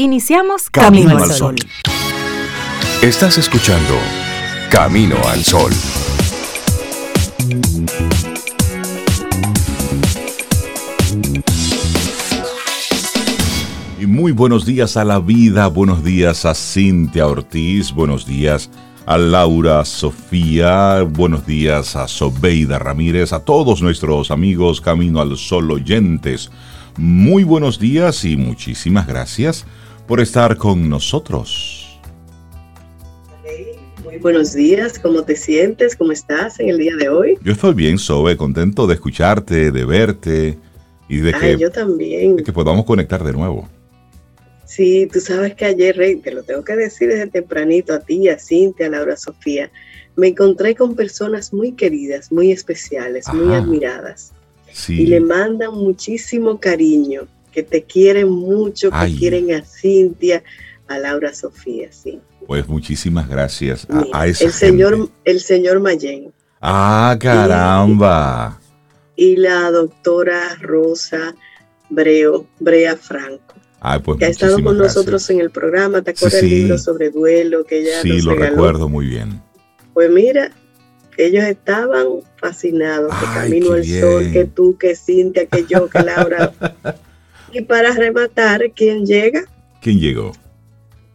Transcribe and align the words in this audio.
Iniciamos 0.00 0.70
Camino, 0.70 1.18
al 1.18 1.32
Sol. 1.32 1.56
Estás 3.02 3.36
escuchando 3.36 3.94
Camino 4.70 5.16
al 5.26 5.42
Sol. 5.42 5.72
Y 13.98 14.06
muy 14.06 14.30
buenos 14.30 14.64
días 14.64 14.96
a 14.96 15.04
la 15.04 15.18
vida, 15.18 15.66
buenos 15.66 16.04
días 16.04 16.44
a 16.44 16.54
Cintia 16.54 17.26
Ortiz, 17.26 17.92
buenos 17.92 18.24
días 18.24 18.70
a 19.04 19.18
Laura 19.18 19.84
Sofía, 19.84 21.02
buenos 21.02 21.44
días 21.44 21.96
a 21.96 22.06
Sobeida 22.06 22.78
Ramírez, 22.78 23.32
a 23.32 23.40
todos 23.40 23.82
nuestros 23.82 24.30
amigos 24.30 24.80
Camino 24.80 25.20
al 25.20 25.36
Sol 25.36 25.68
oyentes. 25.72 26.52
Muy 26.96 27.42
buenos 27.42 27.80
días 27.80 28.24
y 28.24 28.36
muchísimas 28.36 29.08
gracias 29.08 29.66
por 30.08 30.20
estar 30.20 30.56
con 30.56 30.88
nosotros. 30.88 32.00
Muy 34.02 34.16
buenos 34.16 34.54
días, 34.54 34.98
¿cómo 34.98 35.22
te 35.22 35.36
sientes? 35.36 35.94
¿Cómo 35.94 36.12
estás 36.12 36.58
en 36.60 36.70
el 36.70 36.78
día 36.78 36.96
de 36.96 37.10
hoy? 37.10 37.38
Yo 37.42 37.52
estoy 37.52 37.74
bien, 37.74 37.98
Sobe, 37.98 38.38
contento 38.38 38.86
de 38.86 38.94
escucharte, 38.94 39.70
de 39.70 39.84
verte 39.84 40.58
y 41.10 41.18
de 41.18 41.34
que, 41.34 41.58
yo 41.58 41.70
también. 41.70 42.36
de 42.36 42.42
que 42.42 42.52
podamos 42.54 42.86
conectar 42.86 43.22
de 43.22 43.34
nuevo. 43.34 43.68
Sí, 44.64 45.06
tú 45.12 45.20
sabes 45.20 45.54
que 45.54 45.66
ayer, 45.66 45.94
Rey, 45.94 46.16
te 46.16 46.30
lo 46.30 46.42
tengo 46.42 46.64
que 46.64 46.74
decir 46.74 47.10
desde 47.10 47.26
tempranito 47.26 47.92
a 47.92 48.00
ti, 48.00 48.30
a 48.30 48.38
Cintia, 48.38 48.86
a 48.86 48.90
Laura 48.90 49.16
Sofía, 49.16 49.70
me 50.16 50.28
encontré 50.28 50.74
con 50.74 50.96
personas 50.96 51.52
muy 51.52 51.72
queridas, 51.72 52.32
muy 52.32 52.50
especiales, 52.50 53.26
muy 53.34 53.54
admiradas. 53.54 54.32
Sí. 54.72 55.02
Y 55.02 55.06
le 55.06 55.20
mandan 55.20 55.74
muchísimo 55.74 56.58
cariño, 56.58 57.28
que 57.58 57.62
te 57.64 57.82
quieren 57.82 58.28
mucho, 58.28 58.90
que 58.92 59.16
quieren 59.18 59.52
a 59.52 59.62
Cintia, 59.64 60.44
a 60.86 60.96
Laura 60.98 61.34
Sofía, 61.34 61.88
sí. 61.90 62.20
Pues 62.46 62.68
muchísimas 62.68 63.28
gracias 63.28 63.84
a, 63.90 64.20
a 64.20 64.26
esa 64.28 64.44
el 64.44 64.52
señor, 64.52 65.10
el 65.24 65.40
señor 65.40 65.80
Mayen. 65.80 66.32
Ah, 66.60 67.16
caramba. 67.20 68.60
Y, 69.16 69.24
y 69.32 69.36
la 69.36 69.72
doctora 69.72 70.54
Rosa 70.60 71.34
Breo, 71.90 72.46
Brea 72.60 72.96
Franco. 72.96 73.54
Ay, 73.80 73.98
pues 74.04 74.18
que 74.20 74.26
ha 74.26 74.28
estado 74.28 74.54
con 74.62 74.76
gracias. 74.78 74.96
nosotros 74.96 75.28
en 75.30 75.40
el 75.40 75.50
programa. 75.50 76.02
¿Te 76.02 76.12
acuerdas 76.12 76.38
Sí, 76.40 76.48
libro 76.48 76.78
sobre 76.78 77.10
duelo 77.10 77.64
que 77.64 77.80
ella 77.80 78.02
Sí, 78.02 78.08
nos 78.10 78.24
lo 78.24 78.34
regaló? 78.34 78.50
recuerdo 78.54 78.88
muy 78.88 79.06
bien. 79.06 79.42
Pues 79.94 80.10
mira, 80.12 80.52
ellos 81.16 81.42
estaban 81.44 82.06
fascinados. 82.36 83.10
Que 83.18 83.26
Ay, 83.26 83.34
Camino 83.50 83.72
al 83.72 83.82
bien. 83.82 84.00
Sol, 84.00 84.32
que 84.32 84.44
tú, 84.44 84.76
que 84.78 84.94
Cintia, 84.94 85.46
que 85.46 85.64
yo, 85.68 85.88
que 85.90 86.02
Laura. 86.04 86.52
y 87.52 87.62
para 87.62 87.92
rematar, 87.92 88.62
¿quién 88.74 89.04
llega? 89.06 89.42
¿Quién 89.80 89.98
llegó? 90.00 90.32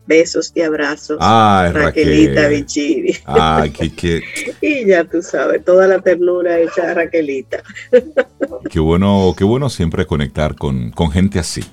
Besos 0.06 0.52
y 0.54 0.62
abrazos. 0.62 1.18
Ay, 1.22 1.72
Raquelita 1.72 2.42
Raquel. 2.44 2.60
Bichiri. 2.62 3.18
Ay, 3.26 3.70
qué, 3.72 3.94
qué, 3.94 4.22
Y 4.62 4.86
ya 4.88 5.06
tú 5.06 5.22
sabes, 5.22 5.64
toda 5.64 5.88
la 5.88 6.00
ternura 6.02 6.60
hecha 6.60 6.92
a 6.92 6.94
Raquelita. 6.94 7.64
qué 8.70 8.80
bueno, 8.80 9.34
qué 9.38 9.44
bueno 9.46 9.70
siempre 9.70 10.06
conectar 10.06 10.56
con, 10.56 10.92
con 10.92 11.10
gente 11.12 11.40
así. 11.40 11.64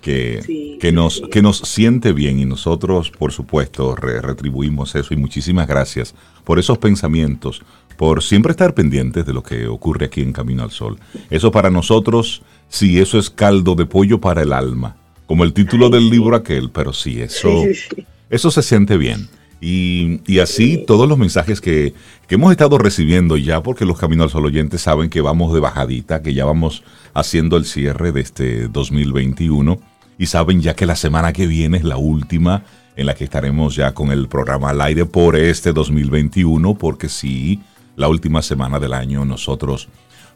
Que, 0.00 0.42
Sí, 0.44 0.76
que, 0.82 0.92
nos, 0.92 1.16
sí. 1.16 1.22
que 1.30 1.40
nos 1.40 1.58
siente 1.60 2.12
bien 2.12 2.38
y 2.38 2.44
nosotros, 2.44 3.10
por 3.10 3.32
supuesto, 3.32 3.96
re- 3.96 4.20
retribuimos 4.20 4.94
eso 4.96 5.14
y 5.14 5.16
muchísimas 5.16 5.66
gracias 5.66 6.14
por 6.44 6.58
esos 6.58 6.76
pensamientos, 6.76 7.62
por 7.96 8.22
siempre 8.22 8.52
estar 8.52 8.74
pendientes 8.74 9.26
de 9.26 9.32
lo 9.32 9.42
que 9.42 9.66
ocurre 9.66 10.06
aquí 10.06 10.20
en 10.20 10.32
Camino 10.32 10.62
al 10.62 10.70
Sol. 10.70 10.98
Eso 11.30 11.50
para 11.50 11.70
nosotros, 11.70 12.42
sí, 12.68 12.98
eso 12.98 13.18
es 13.18 13.30
caldo 13.30 13.74
de 13.74 13.86
pollo 13.86 14.20
para 14.20 14.42
el 14.42 14.52
alma, 14.52 14.96
como 15.26 15.44
el 15.44 15.52
título 15.52 15.90
del 15.90 16.10
libro 16.10 16.36
aquel, 16.36 16.70
pero 16.70 16.92
sí, 16.92 17.20
eso, 17.20 17.64
eso 18.30 18.50
se 18.50 18.62
siente 18.62 18.96
bien. 18.96 19.28
Y, 19.60 20.20
y 20.26 20.40
así 20.40 20.84
todos 20.86 21.08
los 21.08 21.16
mensajes 21.16 21.60
que, 21.60 21.94
que 22.28 22.34
hemos 22.34 22.52
estado 22.52 22.76
recibiendo 22.76 23.36
ya, 23.36 23.62
porque 23.62 23.86
los 23.86 23.98
Camino 23.98 24.24
al 24.24 24.30
Sol 24.30 24.44
oyentes 24.44 24.82
saben 24.82 25.08
que 25.08 25.22
vamos 25.22 25.54
de 25.54 25.60
bajadita, 25.60 26.22
que 26.22 26.34
ya 26.34 26.44
vamos 26.44 26.82
haciendo 27.14 27.56
el 27.56 27.64
cierre 27.64 28.12
de 28.12 28.20
este 28.20 28.68
2021 28.68 29.78
y 30.18 30.26
saben 30.26 30.60
ya 30.60 30.74
que 30.74 30.86
la 30.86 30.96
semana 30.96 31.32
que 31.32 31.46
viene 31.46 31.78
es 31.78 31.84
la 31.84 31.96
última 31.96 32.64
en 32.96 33.06
la 33.06 33.14
que 33.14 33.24
estaremos 33.24 33.74
ya 33.74 33.92
con 33.92 34.10
el 34.10 34.28
programa 34.28 34.70
al 34.70 34.80
aire 34.80 35.04
por 35.04 35.36
este 35.36 35.72
2021, 35.72 36.74
porque 36.74 37.08
sí, 37.08 37.60
la 37.96 38.08
última 38.08 38.42
semana 38.42 38.78
del 38.80 38.92
año 38.92 39.24
nosotros 39.24 39.88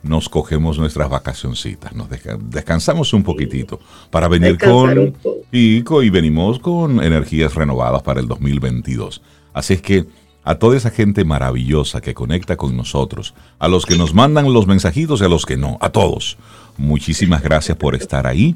nos 0.02 0.28
cogemos 0.28 0.78
nuestras 0.78 1.08
vacacioncitas, 1.10 1.92
nos 1.92 2.08
desca- 2.08 2.38
descansamos 2.38 3.12
un 3.12 3.24
poquitito 3.24 3.80
para 4.10 4.28
venir 4.28 4.56
con 4.58 4.96
un 4.98 5.12
poco. 5.12 5.38
y, 5.50 5.82
co- 5.82 6.02
y 6.04 6.10
venimos 6.10 6.60
con 6.60 7.02
energías 7.02 7.54
renovadas 7.56 8.02
para 8.02 8.20
el 8.20 8.28
2022. 8.28 9.20
Así 9.52 9.74
es 9.74 9.82
que 9.82 10.06
a 10.44 10.54
toda 10.54 10.76
esa 10.76 10.90
gente 10.90 11.24
maravillosa 11.24 12.00
que 12.00 12.14
conecta 12.14 12.56
con 12.56 12.76
nosotros, 12.76 13.34
a 13.58 13.66
los 13.68 13.84
que 13.86 13.98
nos 13.98 14.14
mandan 14.14 14.52
los 14.52 14.66
mensajitos 14.68 15.20
y 15.20 15.24
a 15.24 15.28
los 15.28 15.44
que 15.44 15.56
no, 15.56 15.78
a 15.80 15.90
todos, 15.90 16.38
muchísimas 16.76 17.42
gracias 17.42 17.76
por 17.76 17.94
estar 17.96 18.26
ahí. 18.28 18.54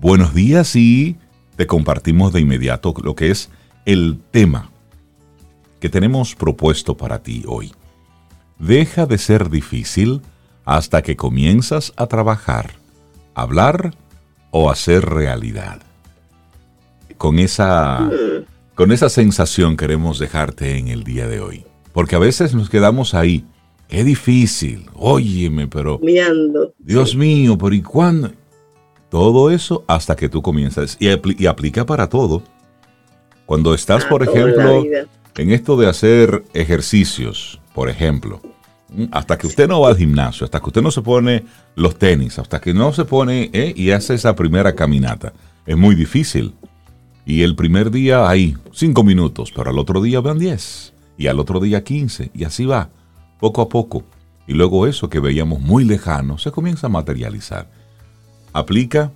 Buenos 0.00 0.32
días 0.34 0.74
y 0.74 1.16
te 1.56 1.66
compartimos 1.66 2.32
de 2.32 2.40
inmediato 2.40 2.94
lo 3.04 3.14
que 3.14 3.30
es 3.30 3.50
el 3.84 4.18
tema 4.30 4.70
que 5.80 5.90
tenemos 5.90 6.34
propuesto 6.34 6.96
para 6.96 7.22
ti 7.22 7.44
hoy. 7.46 7.72
Deja 8.60 9.06
de 9.06 9.18
ser 9.18 9.48
difícil 9.50 10.20
hasta 10.64 11.02
que 11.02 11.16
comienzas 11.16 11.92
a 11.96 12.06
trabajar, 12.06 12.72
hablar 13.34 13.94
o 14.50 14.70
hacer 14.70 15.04
realidad. 15.06 15.80
Con 17.16 17.38
esa, 17.38 18.10
con 18.74 18.92
esa 18.92 19.08
sensación 19.08 19.76
queremos 19.76 20.18
dejarte 20.18 20.78
en 20.78 20.88
el 20.88 21.04
día 21.04 21.26
de 21.26 21.40
hoy. 21.40 21.64
Porque 21.92 22.16
a 22.16 22.20
veces 22.20 22.54
nos 22.54 22.70
quedamos 22.70 23.14
ahí. 23.14 23.44
Qué 23.88 24.04
difícil. 24.04 24.86
Óyeme, 24.94 25.66
pero. 25.66 25.98
Dios 26.78 27.16
mío, 27.16 27.58
pero 27.58 27.74
¿y 27.74 27.82
cuándo? 27.82 28.30
Todo 29.08 29.50
eso 29.50 29.84
hasta 29.88 30.14
que 30.14 30.28
tú 30.28 30.40
comienzas. 30.40 30.96
Y, 31.00 31.06
apli- 31.08 31.34
y 31.38 31.46
aplica 31.46 31.84
para 31.84 32.08
todo. 32.08 32.42
Cuando 33.46 33.74
estás, 33.74 34.04
Ah, 34.04 34.08
por 34.08 34.22
ejemplo, 34.22 34.84
en 35.36 35.50
esto 35.50 35.76
de 35.76 35.88
hacer 35.88 36.44
ejercicios, 36.54 37.60
por 37.74 37.88
ejemplo, 37.88 38.40
hasta 39.12 39.38
que 39.38 39.46
usted 39.46 39.68
no 39.68 39.80
va 39.80 39.88
al 39.88 39.96
gimnasio, 39.96 40.44
hasta 40.44 40.60
que 40.60 40.66
usted 40.66 40.82
no 40.82 40.90
se 40.90 41.02
pone 41.02 41.44
los 41.76 41.96
tenis, 41.96 42.38
hasta 42.38 42.60
que 42.60 42.74
no 42.74 42.92
se 42.92 43.04
pone 43.04 43.50
eh, 43.52 43.72
y 43.76 43.90
hace 43.90 44.14
esa 44.14 44.34
primera 44.34 44.74
caminata, 44.74 45.32
es 45.66 45.76
muy 45.76 45.94
difícil. 45.94 46.54
Y 47.24 47.42
el 47.42 47.54
primer 47.54 47.90
día 47.90 48.28
hay 48.28 48.56
cinco 48.72 49.04
minutos, 49.04 49.52
pero 49.54 49.70
al 49.70 49.78
otro 49.78 50.02
día 50.02 50.20
van 50.20 50.38
10, 50.38 50.94
y 51.16 51.26
al 51.28 51.38
otro 51.38 51.60
día 51.60 51.84
15, 51.84 52.30
y 52.34 52.44
así 52.44 52.64
va, 52.64 52.90
poco 53.38 53.62
a 53.62 53.68
poco. 53.68 54.02
Y 54.46 54.54
luego 54.54 54.86
eso 54.86 55.08
que 55.08 55.20
veíamos 55.20 55.60
muy 55.60 55.84
lejano 55.84 56.38
se 56.38 56.50
comienza 56.50 56.88
a 56.88 56.90
materializar. 56.90 57.70
Aplica 58.52 59.12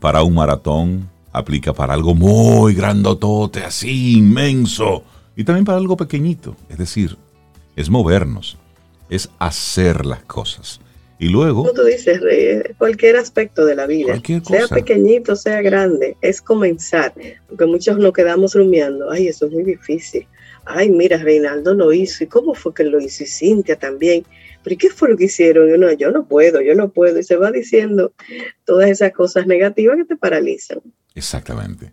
para 0.00 0.22
un 0.22 0.34
maratón, 0.34 1.08
aplica 1.32 1.72
para 1.72 1.94
algo 1.94 2.14
muy 2.14 2.74
grandotote, 2.74 3.64
así 3.64 4.18
inmenso, 4.18 5.02
y 5.34 5.42
también 5.42 5.64
para 5.64 5.78
algo 5.78 5.96
pequeñito. 5.96 6.56
Es 6.68 6.78
decir, 6.78 7.16
es 7.74 7.90
movernos, 7.90 8.58
es 9.10 9.30
hacer 9.38 10.06
las 10.06 10.22
cosas. 10.24 10.80
Y 11.20 11.28
luego, 11.30 11.62
Como 11.62 11.74
tú 11.74 11.84
dices, 11.84 12.20
Rey, 12.20 12.62
cualquier 12.78 13.16
aspecto 13.16 13.64
de 13.64 13.74
la 13.74 13.86
vida, 13.86 14.06
Cualquier 14.06 14.44
sea 14.44 14.68
pequeñito, 14.68 15.34
sea 15.34 15.60
grande, 15.62 16.16
es 16.20 16.40
comenzar, 16.40 17.12
porque 17.48 17.66
muchos 17.66 17.98
nos 17.98 18.12
quedamos 18.12 18.54
rumiando, 18.54 19.10
ay, 19.10 19.26
eso 19.26 19.46
es 19.46 19.52
muy 19.52 19.64
difícil, 19.64 20.28
ay, 20.64 20.90
mira, 20.90 21.16
Reinaldo 21.16 21.74
lo 21.74 21.92
hizo, 21.92 22.22
¿y 22.22 22.28
cómo 22.28 22.54
fue 22.54 22.72
que 22.72 22.84
lo 22.84 23.00
hizo? 23.00 23.24
Y 23.24 23.26
Cintia 23.26 23.76
también, 23.76 24.24
pero 24.62 24.74
¿y 24.74 24.76
qué 24.76 24.90
fue 24.90 25.10
lo 25.10 25.16
que 25.16 25.24
hicieron? 25.24 25.68
Y 25.68 25.72
uno, 25.72 25.90
yo 25.92 26.12
no 26.12 26.24
puedo, 26.24 26.60
yo 26.60 26.76
no 26.76 26.90
puedo, 26.90 27.18
y 27.18 27.24
se 27.24 27.34
va 27.34 27.50
diciendo 27.50 28.12
todas 28.64 28.88
esas 28.88 29.12
cosas 29.12 29.48
negativas 29.48 29.96
que 29.96 30.04
te 30.04 30.16
paralizan. 30.16 30.80
exactamente. 31.16 31.92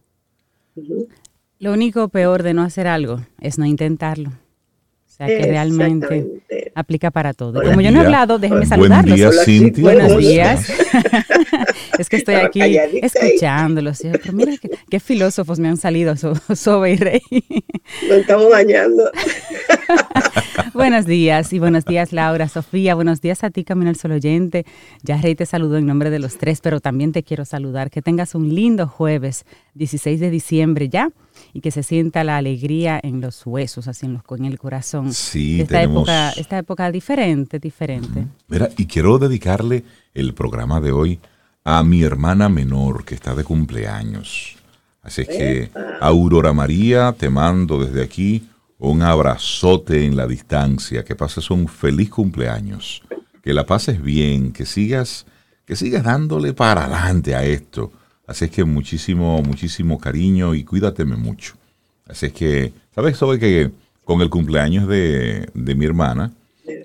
Lo 1.58 1.72
único 1.72 2.10
peor 2.10 2.44
de 2.44 2.54
no 2.54 2.62
hacer 2.62 2.86
algo 2.86 3.22
es 3.40 3.58
no 3.58 3.66
intentarlo. 3.66 4.34
O 5.16 5.18
sea 5.18 5.28
que 5.28 5.40
realmente 5.46 6.28
aplica 6.76 7.10
para 7.10 7.34
todo. 7.34 7.54
Buen 7.54 7.70
Como 7.70 7.80
yo 7.80 7.90
no 7.92 8.00
he 8.00 8.00
día. 8.02 8.06
hablado, 8.08 8.38
déjenme 8.38 8.66
Buen 8.66 8.70
saludarlos. 8.70 9.16
día, 9.16 9.30
Hola, 9.30 9.44
Cintia. 9.46 9.82
Buenos 9.84 10.08
¿cómo 10.10 10.20
días. 10.20 10.70
es 12.00 12.10
que 12.10 12.18
estoy 12.18 12.36
aquí 12.36 12.60
escuchándolos. 13.02 14.00
Pero 14.02 14.34
mira 14.34 14.58
qué, 14.62 14.72
qué 14.90 15.00
filósofos 15.00 15.58
me 15.58 15.70
han 15.70 15.78
salido, 15.78 16.18
So- 16.18 16.34
Sobe 16.56 16.92
y 16.92 16.96
Rey. 16.98 17.22
Nos 18.10 18.18
estamos 18.18 18.50
bañando. 18.50 19.10
buenos 20.76 21.06
días 21.06 21.54
y 21.54 21.60
buenos 21.60 21.86
días 21.86 22.12
Laura, 22.14 22.48
Sofía, 22.48 22.96
buenos 22.96 23.22
días 23.22 23.44
a 23.44 23.50
ti 23.50 23.64
Camino 23.64 23.90
al 23.90 23.96
Sol 23.96 24.12
oyente. 24.12 24.66
Ya 25.04 25.18
Rey 25.20 25.34
te 25.36 25.46
saludo 25.46 25.78
en 25.78 25.86
nombre 25.86 26.10
de 26.10 26.20
los 26.20 26.38
tres, 26.38 26.62
pero 26.62 26.80
también 26.80 27.12
te 27.12 27.24
quiero 27.24 27.46
saludar. 27.46 27.90
Que 27.90 28.02
tengas 28.02 28.36
un 28.36 28.54
lindo 28.54 28.88
jueves 28.88 29.46
16 29.74 30.20
de 30.20 30.30
diciembre 30.30 30.90
ya 30.90 31.10
y 31.54 31.62
que 31.62 31.72
se 31.72 31.82
sienta 31.84 32.24
la 32.24 32.38
alegría 32.38 33.00
en 33.02 33.22
los 33.22 33.46
huesos, 33.46 33.88
así 33.88 34.06
en, 34.06 34.14
los, 34.14 34.24
en 34.38 34.46
el 34.46 34.60
corazón. 34.60 35.14
Sí, 35.14 35.62
esta 35.62 35.80
tenemos- 35.80 36.04
época, 36.04 36.30
esta 36.32 36.58
época 36.58 36.92
diferente, 36.92 37.60
diferente. 37.60 38.28
Mira, 38.48 38.70
y 38.78 38.86
quiero 38.86 39.18
dedicarle 39.18 39.84
el 40.14 40.34
programa 40.34 40.80
de 40.82 40.92
hoy 40.92 41.20
a 41.64 41.84
mi 41.84 42.04
hermana 42.04 42.48
menor 42.50 43.04
que 43.06 43.16
está 43.16 43.34
de 43.34 43.44
cumpleaños. 43.44 44.56
Así 45.02 45.22
es 45.22 45.28
que, 45.28 45.70
Aurora 46.02 46.52
María, 46.54 47.14
te 47.18 47.30
mando 47.30 47.84
desde 47.84 48.04
aquí 48.04 48.44
un 48.90 49.02
abrazote 49.02 50.06
en 50.06 50.16
la 50.16 50.28
distancia, 50.28 51.04
que 51.04 51.16
pases 51.16 51.50
un 51.50 51.68
feliz 51.68 52.10
cumpleaños, 52.10 53.02
que 53.42 53.54
la 53.54 53.66
pases 53.66 54.02
bien, 54.02 54.52
que 54.52 54.66
sigas, 54.66 55.26
que 55.66 55.76
sigas 55.76 56.04
dándole 56.04 56.54
para 56.54 56.86
adelante 56.86 57.36
a 57.36 57.44
esto. 57.44 57.92
Así 58.28 58.46
es 58.46 58.52
que 58.52 58.64
muchísimo, 58.64 59.42
muchísimo 59.42 60.00
cariño 60.00 60.56
y 60.56 60.64
cuídateme 60.64 61.16
mucho. 61.16 61.56
Así 62.08 62.28
es 62.28 62.34
que, 62.34 62.74
¿sabes? 62.94 63.18
Sobre 63.18 63.40
que 63.40 63.72
con 64.04 64.22
el 64.22 64.30
cumpleaños 64.30 64.88
de, 64.88 65.50
de 65.54 65.76
mi 65.76 65.86
hermana, 65.86 66.32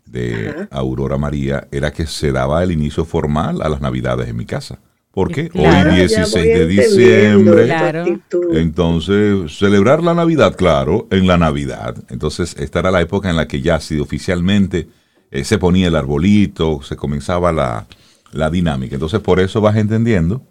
de 0.07 0.69
Aurora 0.71 1.19
María, 1.19 1.69
era 1.71 1.93
que 1.93 2.07
se 2.07 2.33
daba 2.33 2.63
el 2.63 2.73
inicio 2.73 3.05
formal 3.05 3.63
a 3.63 3.69
las 3.69 3.81
navidades 3.81 4.29
en 4.29 4.37
mi 4.37 4.47
casa. 4.47 4.79
Porque 5.13 5.51
hoy 5.55 5.97
16 5.97 6.35
de 6.35 6.67
diciembre, 6.67 7.69
entonces 8.53 9.57
celebrar 9.57 10.05
la 10.05 10.15
Navidad, 10.15 10.55
claro, 10.57 11.09
en 11.11 11.27
la 11.27 11.37
Navidad. 11.37 11.97
Entonces 12.11 12.55
esta 12.59 12.79
era 12.79 12.93
la 12.93 13.01
época 13.01 13.29
en 13.29 13.37
la 13.37 13.49
que 13.49 13.61
ya 13.61 13.81
sí 13.81 13.99
oficialmente 13.99 14.89
eh, 15.33 15.43
se 15.45 15.59
ponía 15.59 15.89
el 15.89 15.97
arbolito, 15.97 16.81
se 16.83 16.95
comenzaba 16.95 17.53
la, 17.53 17.87
la 18.31 18.51
dinámica. 18.51 18.95
Entonces 18.95 19.21
por 19.21 19.41
eso 19.41 19.61
vas 19.61 19.77
entendiendo 19.77 20.45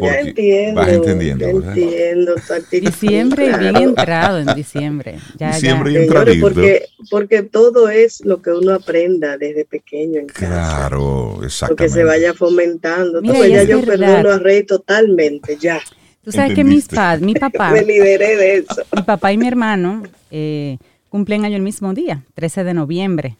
ya 0.00 0.20
entiendo. 0.20 0.80
Vas 0.80 0.88
entendiendo. 0.88 1.46
entiendo 1.46 2.34
Diciembre 2.70 3.56
bien 3.58 3.76
entrado 3.76 4.38
en 4.38 4.54
diciembre. 4.54 5.18
Ya, 5.38 5.52
diciembre 5.52 6.06
ya. 6.06 6.40
porque, 6.40 6.86
porque 7.10 7.42
todo 7.42 7.88
es 7.88 8.24
lo 8.24 8.42
que 8.42 8.50
uno 8.50 8.74
aprenda 8.74 9.36
desde 9.38 9.64
pequeño 9.64 10.20
en 10.20 10.26
casa. 10.26 10.46
Claro, 10.46 11.40
exactamente. 11.44 11.82
Lo 11.84 11.88
que 11.88 11.94
se 11.94 12.04
vaya 12.04 12.34
fomentando. 12.34 13.22
Mira, 13.22 13.46
ya 13.46 13.62
yo 13.64 13.82
perdono 13.82 14.30
a 14.30 14.38
Rey 14.38 14.64
totalmente, 14.64 15.56
ya. 15.60 15.80
Tú 16.22 16.32
sabes 16.32 16.54
que 16.54 16.64
mis 16.64 16.86
padres, 16.86 17.22
mi 17.22 17.34
papá. 17.34 17.70
Me 17.72 17.82
liberé 17.82 18.36
de 18.36 18.56
eso. 18.58 18.82
Mi 18.94 19.02
papá 19.02 19.32
y 19.32 19.38
mi 19.38 19.46
hermano 19.46 20.02
eh, 20.30 20.78
cumplen 21.08 21.44
año 21.44 21.56
el 21.56 21.62
mismo 21.62 21.94
día, 21.94 22.24
13 22.34 22.64
de 22.64 22.74
noviembre 22.74 23.36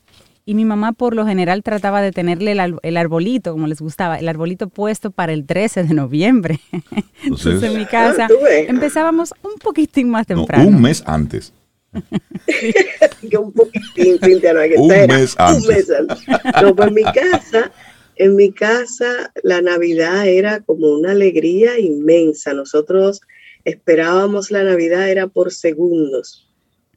y 0.51 0.55
mi 0.55 0.65
mamá 0.65 0.95
por 0.95 1.15
lo 1.15 1.25
general 1.25 1.63
trataba 1.63 2.03
de 2.03 2.11
tenerle 2.11 2.51
el, 2.83 2.97
arbolito, 2.97 3.53
como 3.53 3.69
les 3.69 3.81
gustaba, 3.81 4.19
el 4.19 4.29
arbolito 4.29 4.69
puesto 4.69 5.13
para 5.13 5.33
el 5.33 5.47
13 5.47 5.85
de 5.85 5.95
noviembre. 5.95 6.59
Entonces, 7.23 7.63
en 7.63 7.79
mi 7.79 7.87
casa 7.87 8.27
ah, 8.29 8.49
empezábamos 8.67 9.33
un 9.45 9.61
poquitín 9.61 10.11
más 10.11 10.27
temprano. 10.27 10.67
un 10.67 10.83
mes 10.83 11.05
antes. 11.07 11.53
un 11.93 13.53
poquitín, 13.53 14.19
Cintia, 14.19 14.53
no 14.53 14.59
hay 14.59 14.71
que 14.71 14.77
un 14.77 14.89
mes 14.89 15.37
antes. 15.39 15.63
Un 15.63 15.73
mes 15.73 15.89
antes. 15.89 16.19
No, 16.61 16.75
pues 16.75 16.89
en 16.89 16.95
mi 16.95 17.05
casa, 17.05 17.73
en 18.17 18.35
mi 18.35 18.51
casa 18.51 19.33
la 19.45 19.63
Navidad 19.63 20.27
era 20.27 20.59
como 20.63 20.89
una 20.89 21.13
alegría 21.13 21.79
inmensa. 21.79 22.55
Nosotros 22.55 23.21
esperábamos 23.65 24.51
la 24.51 24.65
Navidad 24.65 25.09
era 25.11 25.29
por 25.29 25.53
segundos. 25.53 26.49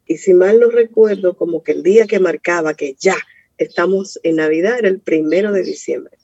Y 0.08 0.18
si 0.18 0.34
mal 0.34 0.60
no 0.60 0.72
recuerdo, 0.72 1.38
como 1.38 1.62
que 1.62 1.74
el 1.74 1.84
día 1.84 2.08
que 2.08 2.20
marcaba 2.20 2.74
que 2.74 2.96
ya 3.00 3.16
estamos 3.58 4.20
en 4.24 4.38
Navidad, 4.38 4.80
era 4.80 4.90
el 4.90 5.00
primero 5.00 5.52
de 5.52 5.64
diciembre. 5.64 6.18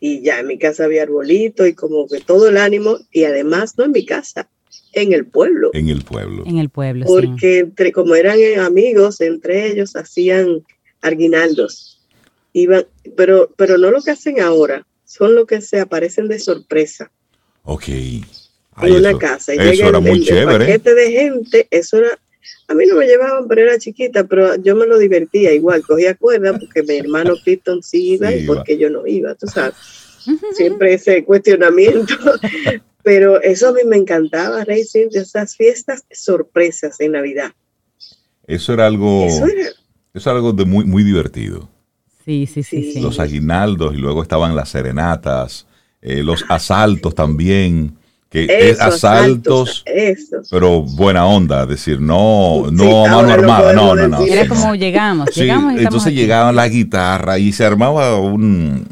Y 0.00 0.22
ya 0.22 0.40
en 0.40 0.46
mi 0.46 0.58
casa 0.58 0.84
había 0.84 1.02
arbolito 1.02 1.66
y 1.66 1.74
como 1.74 2.06
que 2.06 2.20
todo 2.20 2.48
el 2.48 2.56
ánimo, 2.56 2.98
y 3.10 3.24
además 3.24 3.76
no 3.76 3.84
en 3.84 3.92
mi 3.92 4.06
casa, 4.06 4.48
en 4.92 5.12
el 5.12 5.26
pueblo. 5.26 5.70
En 5.74 5.88
el 5.88 6.02
pueblo. 6.02 6.44
En 6.46 6.58
el 6.58 6.70
pueblo. 6.70 7.06
Porque 7.06 7.58
entre, 7.60 7.92
como 7.92 8.14
eran 8.14 8.38
amigos, 8.60 9.20
entre 9.20 9.66
ellos 9.66 9.96
hacían 9.96 10.64
arguinaldos. 11.00 12.00
Iban, 12.52 12.86
pero, 13.16 13.52
pero 13.56 13.78
no 13.78 13.90
lo 13.90 14.02
que 14.02 14.12
hacen 14.12 14.40
ahora, 14.40 14.86
son 15.04 15.34
lo 15.34 15.46
que 15.46 15.60
se 15.60 15.80
aparecen 15.80 16.28
de 16.28 16.38
sorpresa. 16.38 17.10
Ok. 17.64 17.88
en 17.88 18.92
una 18.92 19.18
casa. 19.18 19.54
Y 19.54 19.58
eso 19.58 19.88
era 19.88 20.00
muy 20.00 20.24
chévere. 20.24 20.64
paquete 20.64 20.94
de 20.94 21.10
gente, 21.10 21.68
eso 21.70 21.98
era 21.98 22.18
a 22.68 22.74
mí 22.74 22.84
no 22.86 22.96
me 22.96 23.06
llevaban, 23.06 23.48
pero 23.48 23.62
era 23.62 23.78
chiquita, 23.78 24.24
pero 24.24 24.56
yo 24.56 24.76
me 24.76 24.86
lo 24.86 24.98
divertía 24.98 25.52
igual. 25.52 25.82
Cogía 25.82 26.14
cuerda 26.14 26.58
porque 26.58 26.82
mi 26.82 26.98
hermano 26.98 27.34
Clifton 27.42 27.82
sí 27.82 28.12
iba 28.12 28.32
y 28.32 28.46
porque 28.46 28.76
yo 28.76 28.90
no 28.90 29.06
iba, 29.06 29.34
tú 29.34 29.46
sabes. 29.46 29.74
Siempre 30.52 30.94
ese 30.94 31.24
cuestionamiento. 31.24 32.14
pero 33.02 33.40
eso 33.40 33.68
a 33.68 33.72
mí 33.72 33.80
me 33.86 33.96
encantaba, 33.96 34.64
Rey, 34.64 34.84
de 34.92 35.20
esas 35.20 35.56
fiestas 35.56 36.04
sorpresas 36.10 37.00
en 37.00 37.12
Navidad. 37.12 37.52
Eso 38.46 38.74
era 38.74 38.86
algo, 38.86 39.26
eso 39.26 39.46
era, 39.46 40.36
algo 40.36 40.52
de 40.52 40.64
muy, 40.64 40.84
muy 40.84 41.02
divertido. 41.02 41.68
Sí, 42.24 42.46
sí, 42.46 42.62
sí, 42.62 43.00
Los 43.00 43.18
aguinaldos 43.20 43.94
y 43.94 43.96
luego 43.96 44.22
estaban 44.22 44.54
las 44.54 44.68
serenatas, 44.68 45.66
eh, 46.02 46.22
los 46.22 46.44
asaltos 46.48 47.14
también 47.14 47.97
que 48.30 48.46
es 48.70 48.80
asaltos, 48.80 49.84
pero 50.50 50.82
buena 50.82 51.26
onda, 51.26 51.64
decir, 51.64 52.00
no, 52.00 52.70
no 52.70 53.06
a 53.06 53.10
mano 53.10 53.32
armada, 53.32 53.72
no, 53.72 53.94
no, 53.94 54.06
no. 54.06 54.22
Era 54.22 54.46
como 54.46 54.74
llegamos, 54.74 55.34
llegamos 55.34 55.78
entonces 55.78 56.12
llegaban 56.12 56.54
la 56.54 56.68
guitarra 56.68 57.38
y 57.38 57.52
se 57.52 57.64
armaba 57.64 58.20
un, 58.20 58.86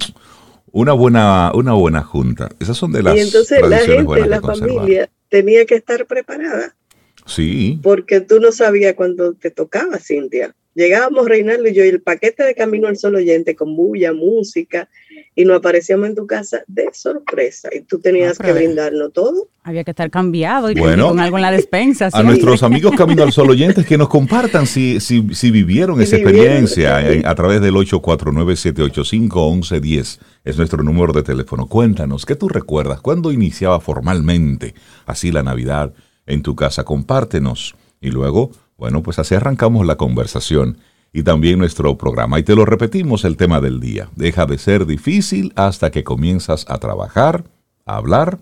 una 0.72 0.92
buena, 0.92 1.52
una 1.54 1.74
buena 1.74 2.02
junta. 2.02 2.50
Esas 2.60 2.76
son 2.76 2.92
de 2.92 3.02
las 3.02 3.16
Y 3.16 3.20
entonces 3.20 3.60
la 3.66 3.78
gente, 3.78 4.26
la 4.26 4.40
familia 4.40 5.10
tenía 5.28 5.66
que 5.66 5.74
estar 5.74 6.06
preparada. 6.06 6.74
Sí. 7.26 7.80
Porque 7.82 8.20
tú 8.20 8.40
no 8.40 8.52
sabías 8.52 8.94
cuando 8.94 9.34
te 9.34 9.50
tocaba, 9.50 9.98
Cintia. 9.98 10.54
Llegábamos 10.74 11.26
Reinaldo 11.26 11.68
y 11.68 11.74
yo 11.74 11.84
y 11.84 11.88
el 11.88 12.02
paquete 12.02 12.44
de 12.44 12.54
Camino 12.54 12.88
al 12.88 12.98
Sol 12.98 13.14
oyente 13.14 13.56
con 13.56 13.74
bulla, 13.74 14.12
música, 14.12 14.88
y 15.34 15.44
nos 15.44 15.58
aparecíamos 15.58 16.08
en 16.08 16.14
tu 16.14 16.26
casa 16.26 16.62
de 16.66 16.88
sorpresa 16.92 17.68
y 17.72 17.82
tú 17.82 17.98
tenías 17.98 18.40
ah, 18.40 18.44
que 18.44 18.52
brindarnos 18.52 19.12
todo. 19.12 19.48
Había 19.62 19.84
que 19.84 19.90
estar 19.90 20.10
cambiado 20.10 20.70
y 20.70 20.74
con 20.74 21.20
algo 21.20 21.36
en 21.36 21.42
la 21.42 21.50
despensa. 21.50 22.08
A 22.12 22.22
nuestros 22.22 22.62
amigos 22.62 22.94
Camino 22.96 23.22
al 23.22 23.32
Sol 23.32 23.50
oyentes 23.50 23.84
que 23.84 23.98
nos 23.98 24.08
compartan 24.08 24.66
si, 24.66 25.00
si, 25.00 25.34
si 25.34 25.50
vivieron 25.50 26.00
esa 26.00 26.16
experiencia 26.16 26.96
a 27.24 27.34
través 27.34 27.60
del 27.60 27.74
849-785-1110. 27.74 30.18
Es 30.44 30.56
nuestro 30.56 30.82
número 30.82 31.12
de 31.12 31.22
teléfono. 31.22 31.66
Cuéntanos, 31.66 32.24
¿qué 32.24 32.36
tú 32.36 32.48
recuerdas? 32.48 33.00
¿Cuándo 33.00 33.32
iniciaba 33.32 33.80
formalmente 33.80 34.74
así 35.04 35.32
la 35.32 35.42
Navidad 35.42 35.92
en 36.26 36.42
tu 36.42 36.56
casa? 36.56 36.84
Compártenos. 36.84 37.74
Y 38.00 38.10
luego, 38.10 38.52
bueno, 38.78 39.02
pues 39.02 39.18
así 39.18 39.34
arrancamos 39.34 39.86
la 39.86 39.96
conversación 39.96 40.78
y 41.12 41.22
también 41.22 41.58
nuestro 41.58 41.96
programa. 41.96 42.38
Y 42.38 42.42
te 42.42 42.54
lo 42.54 42.64
repetimos 42.64 43.24
el 43.24 43.36
tema 43.36 43.60
del 43.60 43.80
día. 43.80 44.08
Deja 44.16 44.46
de 44.46 44.58
ser 44.58 44.86
difícil 44.86 45.52
hasta 45.56 45.90
que 45.90 46.04
comienzas 46.04 46.66
a 46.68 46.78
trabajar, 46.78 47.44
a 47.84 47.96
hablar 47.96 48.38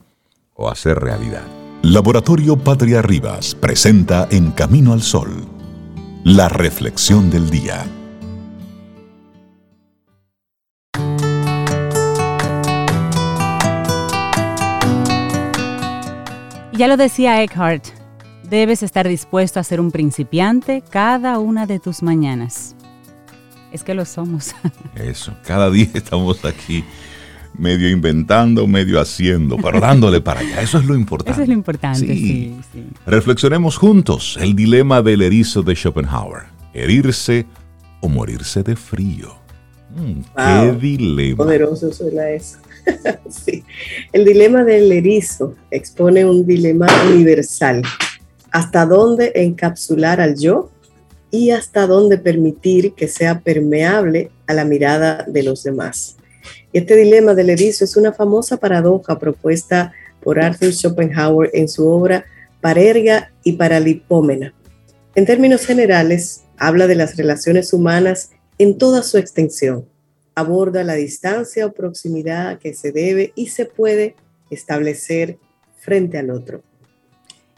o 0.54 0.68
a 0.68 0.72
hacer 0.72 0.98
realidad. 0.98 1.46
Laboratorio 1.82 2.56
Patria 2.56 3.02
Rivas 3.02 3.54
presenta 3.54 4.26
En 4.30 4.52
Camino 4.52 4.92
al 4.92 5.02
Sol, 5.02 5.44
la 6.24 6.48
reflexión 6.48 7.30
del 7.30 7.50
día. 7.50 7.84
Ya 16.76 16.88
lo 16.88 16.96
decía 16.96 17.40
Eckhart, 17.40 18.03
Debes 18.48 18.82
estar 18.82 19.08
dispuesto 19.08 19.58
a 19.58 19.64
ser 19.64 19.80
un 19.80 19.90
principiante 19.90 20.82
cada 20.90 21.38
una 21.38 21.66
de 21.66 21.78
tus 21.78 22.02
mañanas. 22.02 22.76
Es 23.72 23.82
que 23.82 23.94
lo 23.94 24.04
somos. 24.04 24.54
Eso, 24.94 25.34
cada 25.44 25.70
día 25.70 25.88
estamos 25.94 26.44
aquí 26.44 26.84
medio 27.56 27.88
inventando, 27.88 28.66
medio 28.66 29.00
haciendo, 29.00 29.56
pero 29.56 29.80
dándole 29.80 30.20
para 30.20 30.40
allá. 30.40 30.60
Eso 30.60 30.78
es 30.78 30.84
lo 30.84 30.94
importante. 30.94 31.32
Eso 31.32 31.42
es 31.42 31.48
lo 31.48 31.54
importante, 31.54 32.06
sí. 32.06 32.54
Reflexionemos 33.06 33.76
juntos 33.76 34.36
el 34.40 34.54
dilema 34.54 35.02
del 35.02 35.22
erizo 35.22 35.62
de 35.62 35.74
Schopenhauer. 35.74 36.42
Herirse 36.74 37.46
o 38.00 38.08
morirse 38.08 38.62
de 38.62 38.76
frío. 38.76 39.36
Mm, 39.96 40.20
¡Qué 40.36 40.78
dilema! 40.80 41.36
Poderoso 41.36 41.92
suena 41.92 42.28
eso. 42.30 42.58
sí. 43.30 43.64
El 44.12 44.24
dilema 44.24 44.64
del 44.64 44.90
erizo 44.92 45.54
expone 45.70 46.24
un 46.24 46.44
dilema 46.44 46.86
universal 47.08 47.82
hasta 48.54 48.86
dónde 48.86 49.32
encapsular 49.34 50.20
al 50.20 50.36
yo 50.36 50.70
y 51.32 51.50
hasta 51.50 51.88
dónde 51.88 52.18
permitir 52.18 52.94
que 52.94 53.08
sea 53.08 53.40
permeable 53.40 54.30
a 54.46 54.54
la 54.54 54.64
mirada 54.64 55.24
de 55.26 55.42
los 55.42 55.64
demás. 55.64 56.14
Este 56.72 56.94
dilema 56.94 57.34
del 57.34 57.50
erizo 57.50 57.84
es 57.84 57.96
una 57.96 58.12
famosa 58.12 58.58
paradoja 58.58 59.18
propuesta 59.18 59.92
por 60.22 60.40
Arthur 60.40 60.72
Schopenhauer 60.72 61.50
en 61.52 61.68
su 61.68 61.88
obra 61.88 62.26
Parerga 62.60 63.32
y 63.42 63.54
Paralipómena. 63.54 64.54
En 65.16 65.26
términos 65.26 65.66
generales, 65.66 66.44
habla 66.56 66.86
de 66.86 66.94
las 66.94 67.16
relaciones 67.16 67.72
humanas 67.72 68.30
en 68.58 68.78
toda 68.78 69.02
su 69.02 69.18
extensión. 69.18 69.84
Aborda 70.36 70.84
la 70.84 70.94
distancia 70.94 71.66
o 71.66 71.72
proximidad 71.72 72.60
que 72.60 72.72
se 72.72 72.92
debe 72.92 73.32
y 73.34 73.48
se 73.48 73.64
puede 73.64 74.14
establecer 74.48 75.38
frente 75.76 76.18
al 76.18 76.30
otro. 76.30 76.62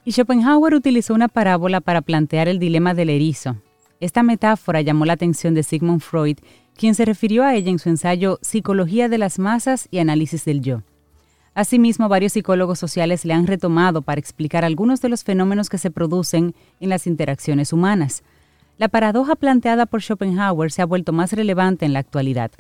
Y 0.07 0.13
Schopenhauer 0.13 0.73
utilizó 0.73 1.15
una 1.15 1.27
parábola 1.27 1.81
para 1.81 2.01
plantear 2.01 2.47
el 2.47 2.61
dilema 2.61 2.95
del 2.95 3.11
erizo. 3.11 3.57
Esta 3.99 4.23
metáfora 4.23 4.81
llamó 4.81 5.05
la 5.05 5.15
atención 5.15 5.53
de 5.53 5.65
Sigmund 5.65 6.01
Freud, 6.01 6.39
quien 6.77 6.95
se 6.95 7.05
refirió 7.05 7.43
a 7.43 7.57
ella 7.57 7.73
en 7.73 7.81
su 7.81 7.89
ensayo 7.89 8.39
Psicología 8.41 9.09
de 9.09 9.19
las 9.19 9.41
masas 9.41 9.89
y 9.91 9.99
análisis 9.99 10.45
del 10.45 10.61
yo. 10.61 10.83
Asimismo, 11.55 12.09
varios 12.09 12.35
psicólogos 12.35 12.79
sociales 12.79 13.25
le 13.25 13.35
han 13.35 13.49
retomado 13.49 14.01
para 14.01 14.21
explicar 14.21 14.65
algunos 14.65 15.01
de 15.01 15.09
los 15.09 15.25
fenómenos 15.25 15.69
que 15.69 15.79
se 15.79 15.91
producen 15.91 16.55
en 16.79 16.89
las 16.89 17.09
interacciones 17.09 17.73
humanas. 17.73 18.23
La 18.79 18.87
paradoja 18.87 19.35
planteada 19.35 19.87
por 19.87 20.03
Schopenhauer 20.03 20.71
se 20.71 20.83
ha 20.83 20.87
vuelto 20.87 21.13
más 21.13 21.33
relevante 21.33 21.85
en 21.85 21.93
la 21.93 21.99
actualidad. 21.99 22.53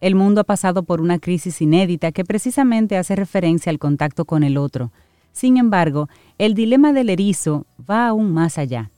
El 0.00 0.16
mundo 0.16 0.40
ha 0.40 0.44
pasado 0.44 0.82
por 0.82 1.00
una 1.00 1.20
crisis 1.20 1.62
inédita 1.62 2.10
que 2.10 2.24
precisamente 2.24 2.96
hace 2.96 3.14
referencia 3.14 3.70
al 3.70 3.78
contacto 3.78 4.24
con 4.24 4.42
el 4.42 4.56
otro. 4.56 4.90
Sin 5.38 5.56
embargo, 5.56 6.08
el 6.36 6.54
dilema 6.54 6.92
del 6.92 7.10
erizo 7.10 7.64
va 7.88 8.08
aún 8.08 8.34
más 8.34 8.58
allá. 8.58 8.90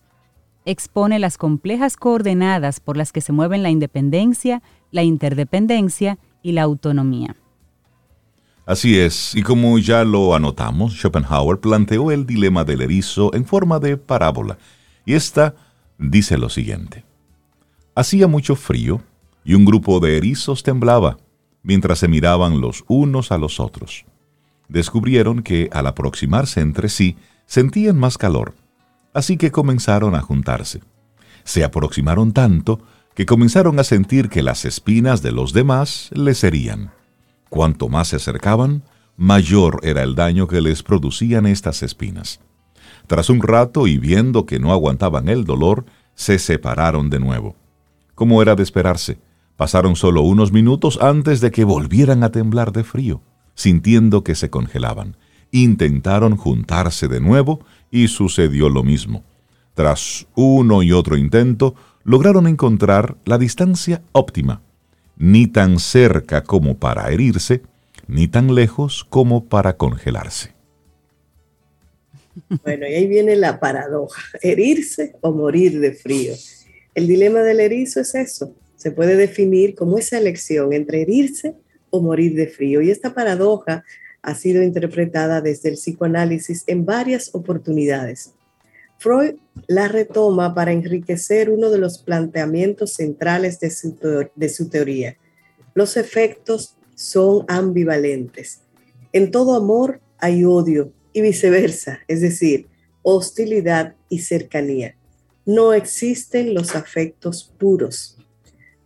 Expone 0.65 1.19
las 1.19 1.37
complejas 1.37 1.99
coordenadas 1.99 2.81
por 2.81 2.97
las 2.97 3.13
que 3.13 3.21
se 3.21 3.31
mueven 3.31 3.63
la 3.63 3.69
independencia, 3.69 4.63
la 4.91 5.03
interdependencia 5.03 6.19
y 6.43 6.53
la 6.53 6.63
autonomía. 6.63 7.37
Así 8.65 8.99
es, 8.99 9.35
y 9.35 9.43
como 9.43 9.79
ya 9.79 10.03
lo 10.03 10.35
anotamos, 10.35 10.95
Schopenhauer 10.95 11.61
planteó 11.61 12.11
el 12.11 12.25
dilema 12.25 12.65
del 12.65 12.81
erizo 12.81 13.35
en 13.35 13.45
forma 13.45 13.79
de 13.79 13.99
parábola, 13.99 14.57
y 15.05 15.13
esta 15.13 15.55
dice 15.99 16.39
lo 16.39 16.49
siguiente. 16.49 17.05
Hacía 17.95 18.29
mucho 18.29 18.57
frío 18.57 19.03
y 19.45 19.53
un 19.53 19.67
grupo 19.67 20.01
de 20.01 20.17
erizos 20.17 20.63
temblaba 20.63 21.19
mientras 21.63 21.99
se 21.99 22.09
miraban 22.09 22.63
los 22.63 22.83
unos 22.89 23.31
a 23.31 23.37
los 23.37 23.61
otros. 23.61 24.07
Descubrieron 24.71 25.43
que 25.43 25.69
al 25.73 25.89
aproximarse 25.89 26.61
entre 26.61 26.89
sí 26.89 27.17
sentían 27.45 27.99
más 27.99 28.17
calor, 28.17 28.55
así 29.13 29.37
que 29.37 29.51
comenzaron 29.51 30.15
a 30.15 30.21
juntarse. 30.21 30.81
Se 31.43 31.65
aproximaron 31.65 32.33
tanto 32.33 32.81
que 33.17 33.27
comenzaron 33.27 33.81
a 33.81 33.85
sentir 33.85 34.29
que 34.29 34.45
las 34.45 34.65
espinas 34.65 35.23
de 35.23 35.33
los 35.33 35.53
demás 35.53 36.11
les 36.13 36.45
herían. 36.45 36.93
Cuanto 37.49 37.89
más 37.89 38.09
se 38.09 38.17
acercaban, 38.17 38.85
mayor 39.17 39.81
era 39.83 40.05
el 40.05 40.15
daño 40.15 40.47
que 40.47 40.61
les 40.61 40.85
producían 40.85 41.47
estas 41.47 41.83
espinas. 41.83 42.39
Tras 43.09 43.29
un 43.29 43.43
rato 43.43 43.89
y 43.89 43.99
viendo 43.99 44.47
que 44.47 44.61
no 44.61 44.71
aguantaban 44.71 45.29
el 45.29 45.45
dolor, 45.45 45.85
se 46.15 46.39
separaron 46.39 47.11
de 47.11 47.19
nuevo. 47.19 47.57
Como 48.15 48.41
era 48.41 48.55
de 48.55 48.63
esperarse, 48.63 49.19
pasaron 49.57 49.97
solo 49.97 50.23
unos 50.23 50.53
minutos 50.53 50.97
antes 51.03 51.41
de 51.41 51.51
que 51.51 51.65
volvieran 51.65 52.23
a 52.23 52.31
temblar 52.31 52.71
de 52.71 52.85
frío, 52.85 53.21
sintiendo 53.61 54.25
que 54.25 54.35
se 54.35 54.49
congelaban. 54.49 55.17
Intentaron 55.53 56.37
juntarse 56.37 57.09
de 57.09 57.21
nuevo 57.21 57.61
y 57.91 58.09
sucedió 58.09 58.71
lo 58.71 58.83
mismo. 58.83 59.23
Tras 59.75 60.27
uno 60.35 60.83
y 60.83 60.93
otro 60.93 61.17
intento, 61.17 61.75
lograron 62.05 62.47
encontrar 62.47 63.17
la 63.25 63.37
distancia 63.37 64.03
óptima 64.13 64.63
ni 65.17 65.47
tan 65.47 65.79
cerca 65.79 66.43
como 66.45 66.79
para 66.79 67.13
herirse, 67.13 67.61
ni 68.09 68.27
tan 68.27 68.55
lejos 68.55 69.05
como 69.05 69.45
para 69.45 69.77
congelarse. 69.77 70.53
Bueno, 72.65 72.89
y 72.89 72.95
ahí 72.95 73.07
viene 73.07 73.37
la 73.37 73.61
paradoja, 73.61 74.23
herirse 74.41 75.17
o 75.21 75.33
morir 75.33 75.79
de 75.79 75.93
frío. 75.93 76.33
El 76.95 77.07
dilema 77.07 77.41
del 77.41 77.61
erizo 77.61 78.01
es 78.01 78.15
eso, 78.15 78.55
se 78.77 78.93
puede 78.93 79.17
definir 79.17 79.75
como 79.75 79.99
esa 79.99 80.17
elección 80.17 80.73
entre 80.73 81.03
herirse 81.03 81.55
o 81.91 82.01
morir 82.01 82.35
de 82.35 82.47
frío. 82.47 82.81
Y 82.81 82.91
esta 82.91 83.15
paradoja 83.15 83.85
ha 84.23 84.35
sido 84.35 84.63
interpretada 84.63 85.41
desde 85.41 85.71
el 85.71 85.75
psicoanálisis 85.77 86.65
en 86.67 86.85
varias 86.85 87.35
oportunidades. 87.35 88.33
Freud 88.99 89.37
la 89.67 89.89
retoma 89.89 90.55
para 90.55 90.73
enriquecer 90.73 91.49
uno 91.49 91.71
de 91.71 91.79
los 91.79 91.99
planteamientos 91.99 92.93
centrales 92.93 93.59
de 93.59 93.71
su, 93.71 94.69
teoría. 94.69 95.17
Los 95.75 95.97
efectos 95.97 96.77
son 96.95 97.47
ambivalentes. 97.49 98.61
En 99.13 99.31
todo 99.31 99.57
amor 99.57 100.01
hay 100.19 100.45
odio 100.45 100.93
y 101.15 101.23
viceversa, 101.23 102.01
es 102.09 102.21
decir, 102.21 102.67
hostilidad 103.03 103.95
y 104.11 104.19
cercanía. 104.19 104.97
No 105.47 105.73
existen 105.73 106.53
los 106.53 106.77
afectos 106.77 107.55
puros. 107.59 108.19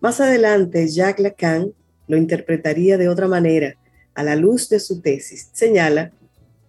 Más 0.01 0.21
adelante, 0.21 0.87
Jacques 0.87 1.25
Lacan 1.25 1.75
lo 2.07 2.17
interpretaría 2.17 2.99
de 2.99 3.09
otra 3.09 3.29
manera 3.29 3.77
a 4.15 4.23
la 4.23 4.37
luz 4.37 4.69
de 4.69 4.81
su 4.81 5.01
tesis. 5.01 5.49
Señala 5.53 6.13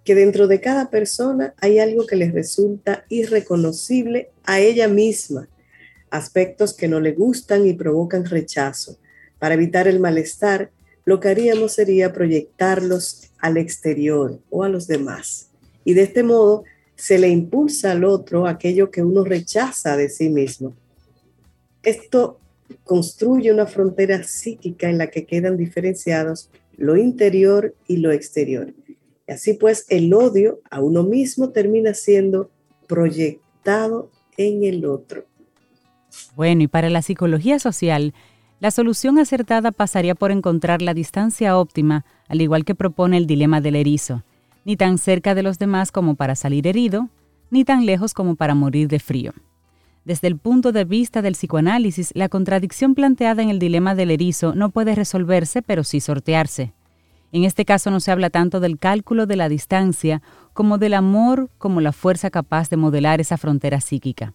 que 0.03 0.15
dentro 0.15 0.47
de 0.47 0.61
cada 0.61 0.89
persona 0.89 1.53
hay 1.59 1.79
algo 1.79 2.05
que 2.05 2.15
les 2.15 2.33
resulta 2.33 3.05
irreconocible 3.09 4.29
a 4.43 4.59
ella 4.59 4.87
misma, 4.87 5.49
aspectos 6.11 6.73
que 6.73 6.87
no 6.87 6.99
le 6.99 7.13
gustan 7.13 7.65
y 7.65 7.73
provocan 7.73 8.25
rechazo. 8.25 8.97
Para 9.39 9.55
evitar 9.55 9.87
el 9.87 9.99
malestar, 9.99 10.71
lo 11.05 11.19
que 11.19 11.29
haríamos 11.29 11.73
sería 11.73 12.13
proyectarlos 12.13 13.31
al 13.39 13.57
exterior 13.57 14.39
o 14.49 14.63
a 14.63 14.69
los 14.69 14.87
demás. 14.87 15.49
Y 15.83 15.93
de 15.93 16.03
este 16.03 16.23
modo 16.23 16.63
se 16.95 17.19
le 17.19 17.27
impulsa 17.27 17.91
al 17.91 18.03
otro 18.03 18.47
aquello 18.47 18.89
que 18.91 19.03
uno 19.03 19.23
rechaza 19.23 19.97
de 19.97 20.09
sí 20.09 20.29
mismo. 20.29 20.73
Esto 21.83 22.39
construye 22.83 23.51
una 23.51 23.65
frontera 23.65 24.23
psíquica 24.23 24.89
en 24.89 24.97
la 24.97 25.07
que 25.07 25.25
quedan 25.25 25.57
diferenciados 25.57 26.49
lo 26.77 26.97
interior 26.97 27.75
y 27.87 27.97
lo 27.97 28.11
exterior. 28.11 28.73
Así 29.27 29.53
pues, 29.53 29.85
el 29.89 30.13
odio 30.13 30.59
a 30.69 30.81
uno 30.81 31.03
mismo 31.03 31.49
termina 31.49 31.93
siendo 31.93 32.51
proyectado 32.87 34.11
en 34.37 34.63
el 34.63 34.85
otro. 34.85 35.25
Bueno, 36.35 36.63
y 36.63 36.67
para 36.67 36.89
la 36.89 37.01
psicología 37.01 37.59
social, 37.59 38.13
la 38.59 38.71
solución 38.71 39.19
acertada 39.19 39.71
pasaría 39.71 40.15
por 40.15 40.31
encontrar 40.31 40.81
la 40.81 40.93
distancia 40.93 41.57
óptima, 41.57 42.05
al 42.27 42.41
igual 42.41 42.65
que 42.65 42.75
propone 42.75 43.17
el 43.17 43.27
dilema 43.27 43.61
del 43.61 43.75
erizo, 43.75 44.23
ni 44.63 44.77
tan 44.77 44.97
cerca 44.97 45.35
de 45.35 45.43
los 45.43 45.59
demás 45.59 45.91
como 45.91 46.15
para 46.15 46.35
salir 46.35 46.67
herido, 46.67 47.09
ni 47.49 47.63
tan 47.65 47.85
lejos 47.85 48.13
como 48.13 48.35
para 48.35 48.55
morir 48.55 48.87
de 48.87 48.99
frío. 48.99 49.33
Desde 50.05 50.27
el 50.27 50.37
punto 50.37 50.71
de 50.71 50.85
vista 50.85 51.23
del 51.23 51.33
psicoanálisis, 51.33 52.11
la 52.13 52.29
contradicción 52.29 52.93
planteada 52.93 53.41
en 53.41 53.49
el 53.49 53.57
dilema 53.57 53.95
del 53.95 54.11
erizo 54.11 54.53
no 54.53 54.69
puede 54.69 54.93
resolverse, 54.93 55.63
pero 55.63 55.83
sí 55.83 55.99
sortearse. 55.99 56.73
En 57.31 57.43
este 57.43 57.65
caso 57.65 57.89
no 57.89 57.99
se 57.99 58.11
habla 58.11 58.29
tanto 58.29 58.59
del 58.59 58.77
cálculo 58.77 59.25
de 59.25 59.35
la 59.35 59.49
distancia 59.49 60.21
como 60.53 60.77
del 60.77 60.93
amor 60.93 61.49
como 61.57 61.81
la 61.81 61.91
fuerza 61.91 62.29
capaz 62.29 62.69
de 62.69 62.77
modelar 62.77 63.19
esa 63.19 63.37
frontera 63.37 63.81
psíquica. 63.81 64.33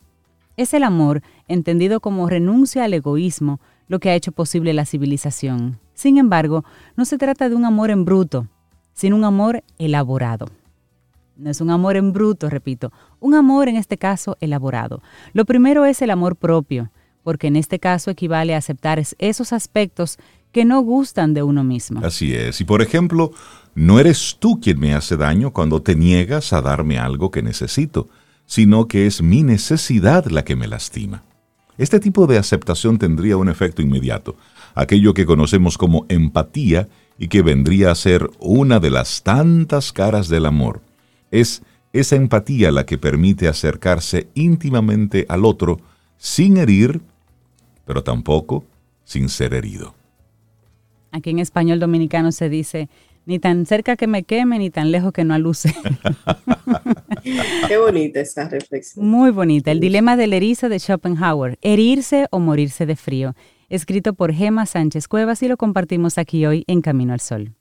Es 0.56 0.74
el 0.74 0.82
amor, 0.82 1.22
entendido 1.46 2.00
como 2.00 2.28
renuncia 2.28 2.82
al 2.82 2.92
egoísmo, 2.92 3.60
lo 3.86 4.00
que 4.00 4.10
ha 4.10 4.16
hecho 4.16 4.32
posible 4.32 4.74
la 4.74 4.86
civilización. 4.86 5.78
Sin 5.94 6.18
embargo, 6.18 6.64
no 6.96 7.04
se 7.04 7.16
trata 7.16 7.48
de 7.48 7.54
un 7.54 7.64
amor 7.64 7.90
en 7.90 8.04
bruto, 8.04 8.48
sino 8.92 9.14
un 9.14 9.24
amor 9.24 9.62
elaborado. 9.78 10.48
No 11.40 11.48
es 11.48 11.62
un 11.62 11.70
amor 11.70 11.96
en 11.96 12.12
bruto, 12.12 12.50
repito, 12.50 12.92
un 13.18 13.34
amor 13.34 13.68
en 13.70 13.76
este 13.76 13.96
caso 13.96 14.36
elaborado. 14.40 15.02
Lo 15.32 15.46
primero 15.46 15.86
es 15.86 16.02
el 16.02 16.10
amor 16.10 16.36
propio, 16.36 16.90
porque 17.22 17.46
en 17.46 17.56
este 17.56 17.78
caso 17.78 18.10
equivale 18.10 18.54
a 18.54 18.58
aceptar 18.58 19.02
esos 19.18 19.54
aspectos 19.54 20.18
que 20.52 20.66
no 20.66 20.82
gustan 20.82 21.32
de 21.32 21.42
uno 21.42 21.64
mismo. 21.64 22.04
Así 22.04 22.34
es. 22.34 22.60
Y 22.60 22.64
por 22.64 22.82
ejemplo, 22.82 23.32
no 23.74 23.98
eres 23.98 24.36
tú 24.38 24.60
quien 24.60 24.78
me 24.78 24.94
hace 24.94 25.16
daño 25.16 25.50
cuando 25.50 25.80
te 25.80 25.96
niegas 25.96 26.52
a 26.52 26.60
darme 26.60 26.98
algo 26.98 27.30
que 27.30 27.42
necesito, 27.42 28.08
sino 28.44 28.86
que 28.86 29.06
es 29.06 29.22
mi 29.22 29.42
necesidad 29.42 30.26
la 30.26 30.44
que 30.44 30.56
me 30.56 30.68
lastima. 30.68 31.22
Este 31.78 32.00
tipo 32.00 32.26
de 32.26 32.36
aceptación 32.36 32.98
tendría 32.98 33.38
un 33.38 33.48
efecto 33.48 33.80
inmediato, 33.80 34.36
aquello 34.74 35.14
que 35.14 35.24
conocemos 35.24 35.78
como 35.78 36.04
empatía 36.10 36.88
y 37.18 37.28
que 37.28 37.40
vendría 37.40 37.92
a 37.92 37.94
ser 37.94 38.28
una 38.38 38.78
de 38.78 38.90
las 38.90 39.22
tantas 39.22 39.90
caras 39.90 40.28
del 40.28 40.44
amor. 40.44 40.82
Es 41.30 41.62
esa 41.92 42.16
empatía 42.16 42.70
la 42.70 42.86
que 42.86 42.98
permite 42.98 43.48
acercarse 43.48 44.28
íntimamente 44.34 45.26
al 45.28 45.44
otro 45.44 45.80
sin 46.16 46.56
herir, 46.56 47.00
pero 47.84 48.02
tampoco 48.02 48.64
sin 49.04 49.28
ser 49.28 49.54
herido. 49.54 49.94
Aquí 51.12 51.30
en 51.30 51.40
español 51.40 51.80
dominicano 51.80 52.30
se 52.30 52.48
dice, 52.48 52.88
ni 53.26 53.38
tan 53.38 53.66
cerca 53.66 53.96
que 53.96 54.06
me 54.06 54.22
queme, 54.22 54.58
ni 54.58 54.70
tan 54.70 54.92
lejos 54.92 55.12
que 55.12 55.24
no 55.24 55.34
aluce. 55.34 55.74
Qué 57.68 57.76
bonita 57.76 58.20
esa 58.20 58.48
reflexión. 58.48 59.06
Muy 59.06 59.30
bonita. 59.30 59.72
El 59.72 59.80
dilema 59.80 60.16
del 60.16 60.32
erizo 60.32 60.68
de 60.68 60.78
Schopenhauer, 60.78 61.58
herirse 61.62 62.26
o 62.30 62.38
morirse 62.38 62.86
de 62.86 62.96
frío, 62.96 63.34
escrito 63.68 64.14
por 64.14 64.32
Gema 64.32 64.66
Sánchez 64.66 65.08
Cuevas 65.08 65.42
y 65.42 65.48
lo 65.48 65.56
compartimos 65.56 66.18
aquí 66.18 66.46
hoy 66.46 66.64
en 66.66 66.80
Camino 66.80 67.12
al 67.12 67.20
Sol. 67.20 67.54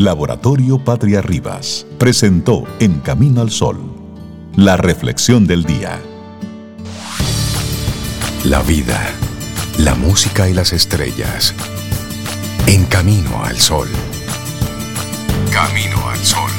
Laboratorio 0.00 0.78
Patria 0.82 1.20
Rivas 1.20 1.86
presentó 1.98 2.64
En 2.78 3.00
Camino 3.00 3.42
al 3.42 3.50
Sol, 3.50 3.76
la 4.56 4.78
reflexión 4.78 5.46
del 5.46 5.64
día. 5.64 6.00
La 8.44 8.62
vida, 8.62 8.98
la 9.76 9.94
música 9.94 10.48
y 10.48 10.54
las 10.54 10.72
estrellas 10.72 11.54
en 12.66 12.86
Camino 12.86 13.44
al 13.44 13.56
Sol. 13.56 13.88
Camino 15.52 16.08
al 16.08 16.18
Sol. 16.18 16.50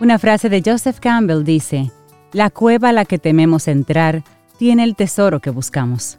Una 0.00 0.18
frase 0.18 0.48
de 0.48 0.62
Joseph 0.64 0.98
Campbell 0.98 1.44
dice, 1.44 1.90
La 2.32 2.48
cueva 2.48 2.88
a 2.88 2.92
la 2.92 3.04
que 3.04 3.18
tememos 3.18 3.68
entrar 3.68 4.24
tiene 4.60 4.84
el 4.84 4.94
tesoro 4.94 5.40
que 5.40 5.48
buscamos. 5.48 6.18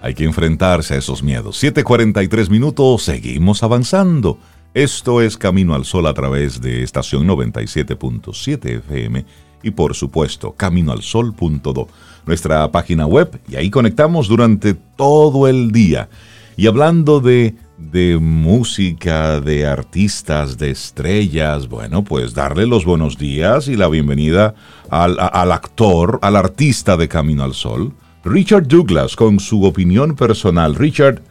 Hay 0.00 0.14
que 0.14 0.24
enfrentarse 0.24 0.94
a 0.94 0.96
esos 0.96 1.22
miedos. 1.22 1.62
7:43 1.62 2.48
minutos, 2.48 3.02
seguimos 3.02 3.62
avanzando. 3.62 4.38
Esto 4.72 5.20
es 5.20 5.36
Camino 5.36 5.74
al 5.74 5.84
Sol 5.84 6.06
a 6.06 6.14
través 6.14 6.62
de 6.62 6.82
estación 6.82 7.28
97.7 7.28 8.78
FM 8.78 9.26
y 9.62 9.70
por 9.72 9.94
supuesto 9.94 10.52
caminoalsol.do, 10.52 11.88
nuestra 12.24 12.72
página 12.72 13.06
web 13.06 13.38
y 13.46 13.56
ahí 13.56 13.68
conectamos 13.68 14.26
durante 14.26 14.72
todo 14.72 15.46
el 15.46 15.72
día. 15.72 16.08
Y 16.56 16.68
hablando 16.68 17.20
de 17.20 17.54
de 17.80 18.18
música, 18.18 19.40
de 19.40 19.66
artistas, 19.66 20.58
de 20.58 20.70
estrellas, 20.70 21.68
bueno, 21.68 22.04
pues 22.04 22.34
darle 22.34 22.66
los 22.66 22.84
buenos 22.84 23.16
días 23.16 23.68
y 23.68 23.76
la 23.76 23.88
bienvenida 23.88 24.54
al, 24.90 25.16
al, 25.18 25.50
actor, 25.50 26.18
al 26.22 26.36
artista 26.36 26.96
de 26.96 27.08
Camino 27.08 27.42
al 27.42 27.54
Sol, 27.54 27.92
Richard 28.22 28.68
Douglas, 28.68 29.16
con 29.16 29.40
su 29.40 29.64
opinión 29.64 30.14
personal. 30.14 30.74
Richard, 30.74 31.22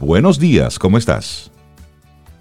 buenos 0.00 0.38
días, 0.38 0.78
¿cómo 0.78 0.98
estás? 0.98 1.50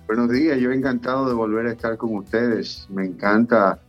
Buenos 0.08 0.30
días, 0.32 0.60
yo 0.60 0.72
encantado 0.72 1.28
de 1.28 1.34
volver 1.34 1.68
a 1.68 1.72
estar 1.72 1.96
con 1.98 2.16
ustedes. 2.16 2.88
Me 2.90 3.06
encanta 3.06 3.80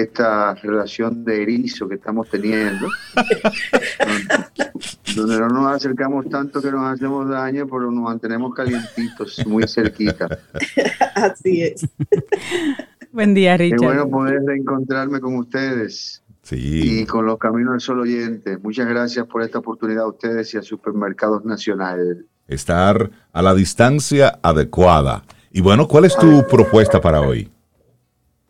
esta 0.00 0.54
relación 0.54 1.24
de 1.24 1.42
erizo 1.42 1.88
que 1.88 1.96
estamos 1.96 2.28
teniendo, 2.28 2.88
donde 5.16 5.38
no 5.38 5.48
nos 5.48 5.76
acercamos 5.76 6.28
tanto 6.28 6.60
que 6.60 6.70
nos 6.70 6.92
hacemos 6.92 7.28
daño, 7.28 7.66
pero 7.66 7.90
nos 7.90 8.04
mantenemos 8.04 8.54
calientitos, 8.54 9.44
muy 9.46 9.66
cerquita. 9.68 10.38
Así 11.14 11.62
es. 11.62 11.88
Buen 13.12 13.34
día, 13.34 13.56
Richard. 13.56 13.78
Qué 13.78 13.86
bueno 13.86 14.08
poder 14.08 14.42
reencontrarme 14.44 15.20
con 15.20 15.36
ustedes. 15.36 16.22
Sí. 16.42 17.00
Y 17.00 17.06
con 17.06 17.24
los 17.24 17.38
Caminos 17.38 17.72
del 17.72 17.80
Sol 17.80 18.00
oyentes. 18.00 18.62
Muchas 18.62 18.86
gracias 18.86 19.26
por 19.26 19.42
esta 19.42 19.60
oportunidad 19.60 20.04
a 20.04 20.08
ustedes 20.08 20.52
y 20.52 20.58
a 20.58 20.62
Supermercados 20.62 21.44
Nacional. 21.44 22.26
Estar 22.48 23.10
a 23.32 23.42
la 23.42 23.54
distancia 23.54 24.38
adecuada. 24.42 25.24
Y 25.50 25.60
bueno, 25.60 25.88
¿cuál 25.88 26.04
es 26.04 26.16
tu 26.16 26.44
propuesta 26.48 27.00
para 27.00 27.20
hoy? 27.20 27.48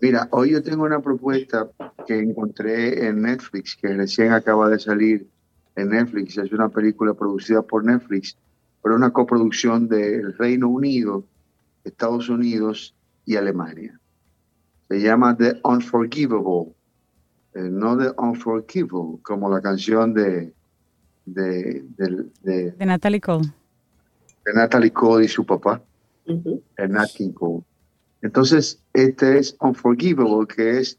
Mira, 0.04 0.28
hoy 0.32 0.50
yo 0.50 0.62
tengo 0.62 0.84
una 0.84 1.00
propuesta 1.00 1.66
que 2.06 2.18
encontré 2.18 3.06
en 3.06 3.22
Netflix, 3.22 3.74
que 3.74 3.88
recién 3.88 4.32
acaba 4.32 4.68
de 4.68 4.78
salir 4.78 5.26
en 5.76 5.88
Netflix. 5.88 6.36
Es 6.36 6.52
una 6.52 6.68
película 6.68 7.14
producida 7.14 7.62
por 7.62 7.86
Netflix, 7.86 8.36
pero 8.82 8.96
una 8.96 9.14
coproducción 9.14 9.88
del 9.88 10.36
Reino 10.36 10.68
Unido, 10.68 11.24
Estados 11.84 12.28
Unidos 12.28 12.94
y 13.24 13.36
Alemania. 13.36 13.98
Se 14.88 15.00
llama 15.00 15.34
The 15.38 15.62
Unforgivable, 15.64 16.74
eh, 17.54 17.62
no 17.62 17.96
The 17.96 18.12
Unforgivable, 18.18 19.22
como 19.22 19.48
la 19.48 19.62
canción 19.62 20.12
de, 20.12 20.52
de, 21.24 21.82
de, 21.96 22.26
de, 22.42 22.70
De 22.72 22.84
Natalie 22.84 23.22
Cole. 23.22 23.48
de 24.44 24.52
Natalie 24.52 24.92
Cole 24.92 25.24
y 25.24 25.28
su 25.28 25.46
papá, 25.46 25.82
el 26.26 26.90
Nat 26.90 27.08
King 27.16 27.32
Cole. 27.32 27.62
Entonces, 28.24 28.82
este 28.94 29.38
es 29.38 29.54
Unforgivable, 29.60 30.46
que 30.46 30.78
es 30.78 30.98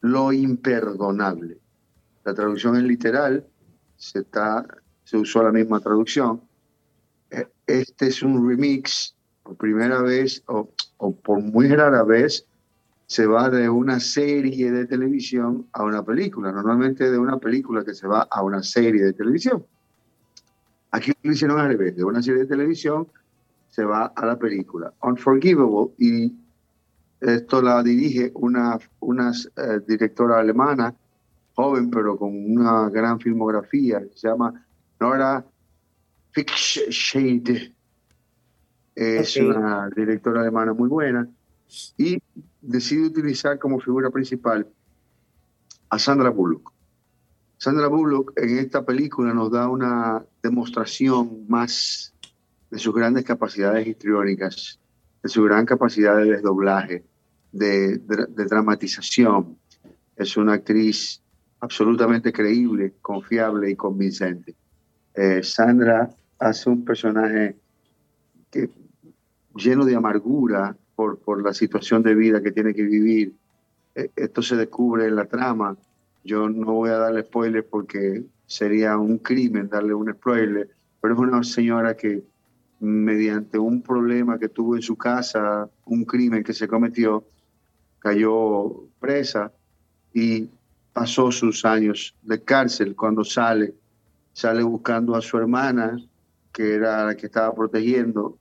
lo 0.00 0.32
imperdonable. 0.32 1.56
La 2.24 2.34
traducción 2.34 2.76
es 2.76 2.82
literal, 2.82 3.46
se, 3.96 4.18
está, 4.18 4.66
se 5.04 5.16
usó 5.16 5.44
la 5.44 5.52
misma 5.52 5.78
traducción. 5.78 6.40
Eh, 7.30 7.46
Este 7.64 8.08
es 8.08 8.24
un 8.24 8.48
remix, 8.48 9.14
por 9.44 9.56
primera 9.56 10.02
vez, 10.02 10.42
o, 10.48 10.68
o 10.96 11.14
por 11.14 11.40
muy 11.40 11.68
rara 11.68 12.02
vez, 12.02 12.44
se 13.06 13.24
va 13.26 13.48
de 13.50 13.68
una 13.68 14.00
serie 14.00 14.72
de 14.72 14.84
televisión 14.86 15.68
a 15.72 15.84
una 15.84 16.04
película. 16.04 16.50
Normalmente 16.50 17.08
de 17.08 17.18
una 17.18 17.38
película 17.38 17.84
que 17.84 17.94
se 17.94 18.08
va 18.08 18.26
a 18.28 18.42
una 18.42 18.64
serie 18.64 19.04
de 19.04 19.12
televisión. 19.12 19.64
Aquí 20.90 21.12
lo 21.22 21.32
hicieron 21.32 21.60
al 21.60 21.68
revés, 21.68 21.94
de 21.94 22.02
una 22.02 22.20
serie 22.20 22.40
de 22.40 22.48
televisión 22.48 23.06
se 23.68 23.84
va 23.84 24.06
a 24.06 24.26
la 24.26 24.36
película. 24.36 24.92
Unforgivable, 25.02 25.92
y 25.98 26.34
esto 27.20 27.62
la 27.62 27.82
dirige 27.82 28.30
una, 28.34 28.78
una 29.00 29.32
eh, 29.32 29.80
directora 29.86 30.38
alemana, 30.38 30.94
joven 31.54 31.90
pero 31.90 32.16
con 32.16 32.30
una 32.32 32.88
gran 32.90 33.18
filmografía, 33.20 34.00
que 34.00 34.16
se 34.16 34.28
llama 34.28 34.66
Nora 35.00 35.44
Fickshade. 36.30 37.74
Es 38.94 39.36
una 39.36 39.88
directora 39.94 40.40
alemana 40.40 40.72
muy 40.72 40.88
buena 40.88 41.28
y 41.96 42.18
decide 42.60 43.06
utilizar 43.06 43.58
como 43.58 43.78
figura 43.78 44.10
principal 44.10 44.66
a 45.90 45.98
Sandra 45.98 46.30
Bullock. 46.30 46.72
Sandra 47.56 47.88
Bullock 47.88 48.32
en 48.36 48.58
esta 48.58 48.84
película 48.84 49.32
nos 49.34 49.50
da 49.50 49.68
una 49.68 50.24
demostración 50.42 51.44
más 51.48 52.14
de 52.70 52.78
sus 52.78 52.94
grandes 52.94 53.24
capacidades 53.24 53.86
histriónicas, 53.86 54.78
de 55.22 55.28
su 55.28 55.42
gran 55.42 55.66
capacidad 55.66 56.16
de 56.16 56.32
desdoblaje, 56.32 57.04
de, 57.52 57.98
dramatización. 58.48 59.56
Es 60.16 60.36
una 60.36 60.54
actriz 60.54 61.22
absolutamente 61.60 62.32
creíble, 62.32 62.94
confiable 63.00 63.70
y 63.70 63.76
convincente. 63.76 64.54
Eh, 65.14 65.42
Sandra 65.42 66.10
hace 66.38 66.70
un 66.70 66.84
personaje 66.84 67.56
que, 68.50 68.70
lleno 69.54 69.84
de 69.84 69.96
amargura 69.96 70.76
por, 70.94 71.18
por 71.18 71.42
la 71.42 71.52
situación 71.52 72.02
de 72.02 72.14
vida 72.14 72.42
que 72.42 72.52
tiene 72.52 72.74
que 72.74 72.82
vivir. 72.82 73.34
Eh, 73.94 74.10
esto 74.14 74.42
se 74.42 74.56
descubre 74.56 75.06
en 75.06 75.16
la 75.16 75.26
trama. 75.26 75.76
Yo 76.24 76.48
no 76.48 76.74
voy 76.74 76.90
a 76.90 76.98
darle 76.98 77.22
spoiler 77.22 77.66
porque 77.66 78.24
sería 78.46 78.96
un 78.96 79.18
crimen 79.18 79.68
darle 79.68 79.94
un 79.94 80.12
spoiler, 80.12 80.68
pero 81.00 81.14
es 81.14 81.20
una 81.20 81.42
señora 81.44 81.96
que 81.96 82.22
mediante 82.80 83.58
un 83.58 83.82
problema 83.82 84.38
que 84.38 84.48
tuvo 84.48 84.76
en 84.76 84.82
su 84.82 84.96
casa, 84.96 85.68
un 85.84 86.04
crimen 86.04 86.44
que 86.44 86.52
se 86.52 86.68
cometió, 86.68 87.24
cayó 87.98 88.84
presa 89.00 89.52
y 90.12 90.48
pasó 90.92 91.30
sus 91.32 91.64
años 91.64 92.14
de 92.22 92.42
cárcel. 92.42 92.94
Cuando 92.94 93.24
sale, 93.24 93.74
sale 94.32 94.62
buscando 94.62 95.16
a 95.16 95.20
su 95.20 95.36
hermana, 95.38 95.98
que 96.52 96.74
era 96.74 97.06
la 97.06 97.16
que 97.16 97.26
estaba 97.26 97.54
protegiendo 97.54 98.38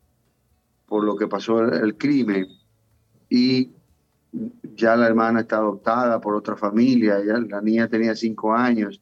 por 0.85 1.03
lo 1.03 1.15
que 1.15 1.27
pasó 1.27 1.59
el, 1.59 1.97
crimen, 1.97 2.47
y 3.29 3.71
ya 4.75 4.95
la 4.95 5.07
hermana 5.07 5.41
está 5.41 5.57
adoptada 5.57 6.21
por 6.21 6.33
otra 6.33 6.55
familia, 6.55 7.21
ya 7.25 7.39
la 7.39 7.61
niña 7.61 7.89
tenía 7.89 8.15
cinco 8.15 8.53
años, 8.53 9.01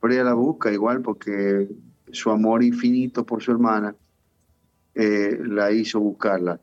pero 0.00 0.12
ella 0.12 0.24
la 0.24 0.34
busca 0.34 0.72
igual 0.72 1.02
porque 1.02 1.68
su 2.10 2.30
amor 2.30 2.64
infinito 2.64 3.24
por 3.24 3.42
su 3.42 3.52
hermana 3.52 3.94
eh, 4.94 5.38
la 5.44 5.70
hizo 5.72 6.00
buscarla. 6.00 6.60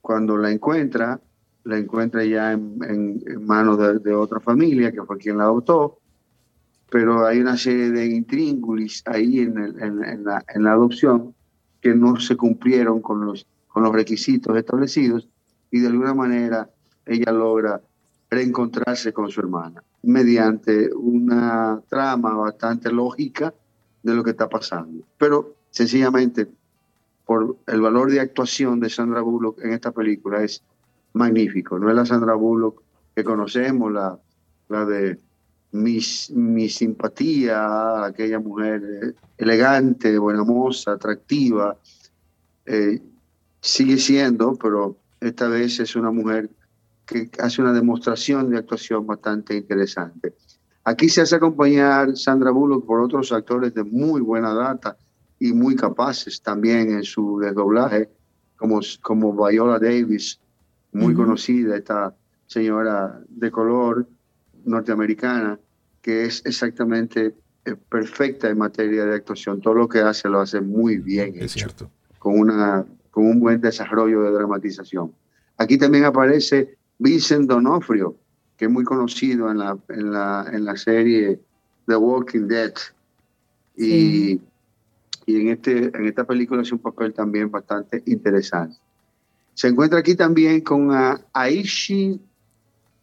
Cuando 0.00 0.36
la 0.36 0.50
encuentra, 0.50 1.20
la 1.64 1.78
encuentra 1.78 2.24
ya 2.24 2.52
en, 2.52 2.78
en- 2.86 3.22
en 3.26 3.46
manos 3.46 3.78
de, 3.78 3.98
de 3.98 4.14
otra 4.14 4.40
familia, 4.40 4.92
que 4.92 5.02
fue 5.02 5.18
quien 5.18 5.38
la 5.38 5.44
adoptó, 5.44 5.98
pero 6.90 7.26
hay 7.26 7.40
una 7.40 7.56
serie 7.56 7.90
de 7.90 8.06
intríngulis 8.06 9.02
ahí 9.06 9.40
en, 9.40 9.58
el- 9.58 9.82
en- 9.82 10.24
la, 10.24 10.44
la 10.56 10.72
adopción 10.72 11.34
que 11.80 11.94
no 11.94 12.18
se 12.18 12.36
cumplieron 12.36 13.00
con 13.00 13.24
los, 13.24 13.46
con 13.68 13.82
los 13.82 13.92
requisitos 13.92 14.56
establecidos 14.56 15.28
y 15.70 15.80
de 15.80 15.86
alguna 15.88 16.14
manera 16.14 16.68
ella 17.06 17.32
logra 17.32 17.80
reencontrarse 18.28 19.12
con 19.12 19.30
su 19.30 19.40
hermana 19.40 19.82
mediante 20.02 20.92
una 20.94 21.80
trama 21.88 22.34
bastante 22.34 22.90
lógica 22.92 23.52
de 24.02 24.14
lo 24.14 24.22
que 24.24 24.30
está 24.30 24.48
pasando. 24.48 25.04
Pero 25.18 25.56
sencillamente 25.70 26.48
por 27.30 27.58
el 27.68 27.80
valor 27.80 28.10
de 28.10 28.18
actuación 28.18 28.80
de 28.80 28.90
Sandra 28.90 29.20
Bullock 29.20 29.60
en 29.62 29.72
esta 29.72 29.92
película 29.92 30.42
es 30.42 30.64
magnífico. 31.12 31.78
No 31.78 31.88
es 31.88 31.94
la 31.94 32.04
Sandra 32.04 32.34
Bullock 32.34 32.82
que 33.14 33.22
conocemos, 33.22 33.92
la, 33.92 34.18
la 34.68 34.84
de 34.84 35.16
mis, 35.70 36.32
mi 36.32 36.68
simpatía, 36.68 38.04
aquella 38.04 38.40
mujer 38.40 38.82
eh, 38.82 39.14
elegante, 39.38 40.18
buena 40.18 40.42
moza, 40.42 40.90
atractiva. 40.90 41.76
Eh, 42.66 43.00
sigue 43.60 43.98
siendo, 43.98 44.56
pero 44.56 44.96
esta 45.20 45.46
vez 45.46 45.78
es 45.78 45.94
una 45.94 46.10
mujer 46.10 46.50
que 47.06 47.30
hace 47.38 47.62
una 47.62 47.72
demostración 47.72 48.50
de 48.50 48.58
actuación 48.58 49.06
bastante 49.06 49.54
interesante. 49.54 50.34
Aquí 50.82 51.08
se 51.08 51.20
hace 51.20 51.36
acompañar 51.36 52.16
Sandra 52.16 52.50
Bullock 52.50 52.84
por 52.84 53.00
otros 53.00 53.30
actores 53.30 53.72
de 53.72 53.84
muy 53.84 54.20
buena 54.20 54.52
data 54.52 54.96
y 55.40 55.52
muy 55.52 55.74
capaces 55.74 56.40
también 56.42 56.92
en 56.92 57.02
su 57.02 57.40
desdoblaje, 57.40 58.10
como, 58.56 58.80
como 59.00 59.32
Viola 59.34 59.78
Davis, 59.78 60.38
muy 60.92 61.14
Ujú. 61.14 61.22
conocida, 61.22 61.76
esta 61.76 62.14
señora 62.46 63.20
de 63.28 63.50
color 63.50 64.06
norteamericana, 64.64 65.58
que 66.02 66.26
es 66.26 66.44
exactamente 66.44 67.34
eh, 67.64 67.74
perfecta 67.88 68.50
en 68.50 68.58
materia 68.58 69.06
de 69.06 69.14
actuación. 69.16 69.60
Todo 69.60 69.74
lo 69.74 69.88
que 69.88 70.00
hace 70.00 70.28
lo 70.28 70.40
hace 70.40 70.60
muy 70.60 70.98
bien. 70.98 71.34
Es 71.36 71.56
hecho 71.56 71.70
cierto. 71.70 71.90
con, 72.18 72.38
una, 72.38 72.84
con 73.10 73.26
un 73.26 73.40
buen 73.40 73.60
desarrollo 73.62 74.22
de 74.22 74.32
dramatización. 74.32 75.12
Aquí 75.56 75.78
también 75.78 76.04
aparece 76.04 76.76
Vincent 76.98 77.48
Donofrio, 77.48 78.14
que 78.58 78.66
es 78.66 78.70
muy 78.70 78.84
conocido 78.84 79.50
en 79.50 79.58
la, 79.58 79.78
en 79.88 80.12
la, 80.12 80.46
en 80.52 80.64
la 80.66 80.76
serie 80.76 81.40
The 81.86 81.96
Walking 81.96 82.46
Dead. 82.46 82.74
Y, 83.76 84.40
y 85.30 85.40
en, 85.40 85.48
este, 85.48 85.96
en 85.96 86.06
esta 86.06 86.24
película 86.24 86.62
hace 86.62 86.74
un 86.74 86.80
papel 86.80 87.12
también 87.14 87.50
bastante 87.50 88.02
interesante. 88.06 88.76
Se 89.54 89.68
encuentra 89.68 89.98
aquí 89.98 90.14
también 90.14 90.60
con 90.62 90.90
Aishin, 91.32 92.20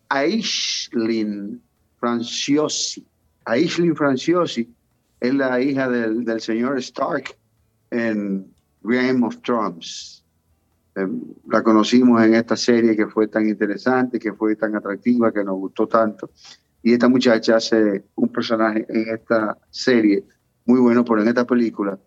Aishlin 0.09 1.61
Franciosi. 1.99 3.05
Aishlin 3.45 3.95
Franciosi 3.95 4.69
es 5.19 5.33
la 5.33 5.61
hija 5.61 5.89
del, 5.89 6.25
del 6.25 6.41
señor 6.41 6.77
Stark 6.79 7.37
en 7.91 8.53
Game 8.81 9.25
of 9.25 9.41
Thrones. 9.41 10.23
Em, 10.95 11.21
la 11.47 11.61
conocimos 11.61 12.23
en 12.23 12.33
esta 12.33 12.55
serie 12.55 12.95
que 12.95 13.07
fue 13.07 13.27
tan 13.27 13.47
interesante, 13.47 14.17
que 14.17 14.33
fue 14.33 14.55
tan 14.55 14.75
atractiva, 14.75 15.31
que 15.31 15.43
nos 15.43 15.55
gustó 15.55 15.87
tanto. 15.87 16.31
Y 16.81 16.93
esta 16.93 17.07
muchacha 17.07 17.57
hace 17.57 18.05
un 18.15 18.29
personaje 18.29 18.85
en 18.89 19.13
esta 19.13 19.57
serie 19.69 20.23
muy 20.65 20.79
bueno, 20.79 21.05
pero 21.05 21.21
en 21.21 21.27
esta 21.27 21.45
película 21.45 21.99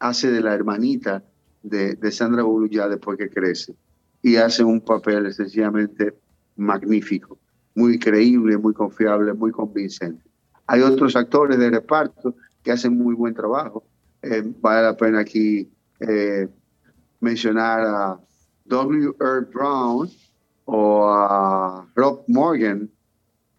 hace 0.00 0.30
de 0.30 0.40
la 0.40 0.54
hermanita 0.54 1.22
de, 1.62 2.10
Sandra 2.10 2.42
Bullock 2.42 2.72
ya 2.72 2.88
después 2.88 3.16
que 3.18 3.30
crece. 3.30 3.74
Y 4.22 4.36
hace 4.36 4.64
un 4.64 4.80
papel 4.80 5.32
sencillamente 5.32 6.14
magnífico, 6.56 7.38
muy 7.74 7.98
creíble, 7.98 8.58
muy 8.58 8.74
confiable, 8.74 9.32
muy 9.32 9.52
convincente. 9.52 10.22
Hay 10.66 10.82
otros 10.82 11.16
actores 11.16 11.58
de 11.58 11.70
reparto 11.70 12.34
que 12.62 12.72
hacen 12.72 12.96
muy 12.96 13.14
buen 13.14 13.34
trabajo. 13.34 13.84
Eh, 14.22 14.42
vale 14.60 14.82
la 14.82 14.96
pena 14.96 15.20
aquí 15.20 15.70
eh, 16.00 16.48
mencionar 17.20 17.80
a 17.80 18.20
W. 18.66 19.14
Earl 19.20 19.48
Brown 19.52 20.10
o 20.66 21.08
a 21.08 21.86
Rob 21.94 22.22
Morgan, 22.28 22.90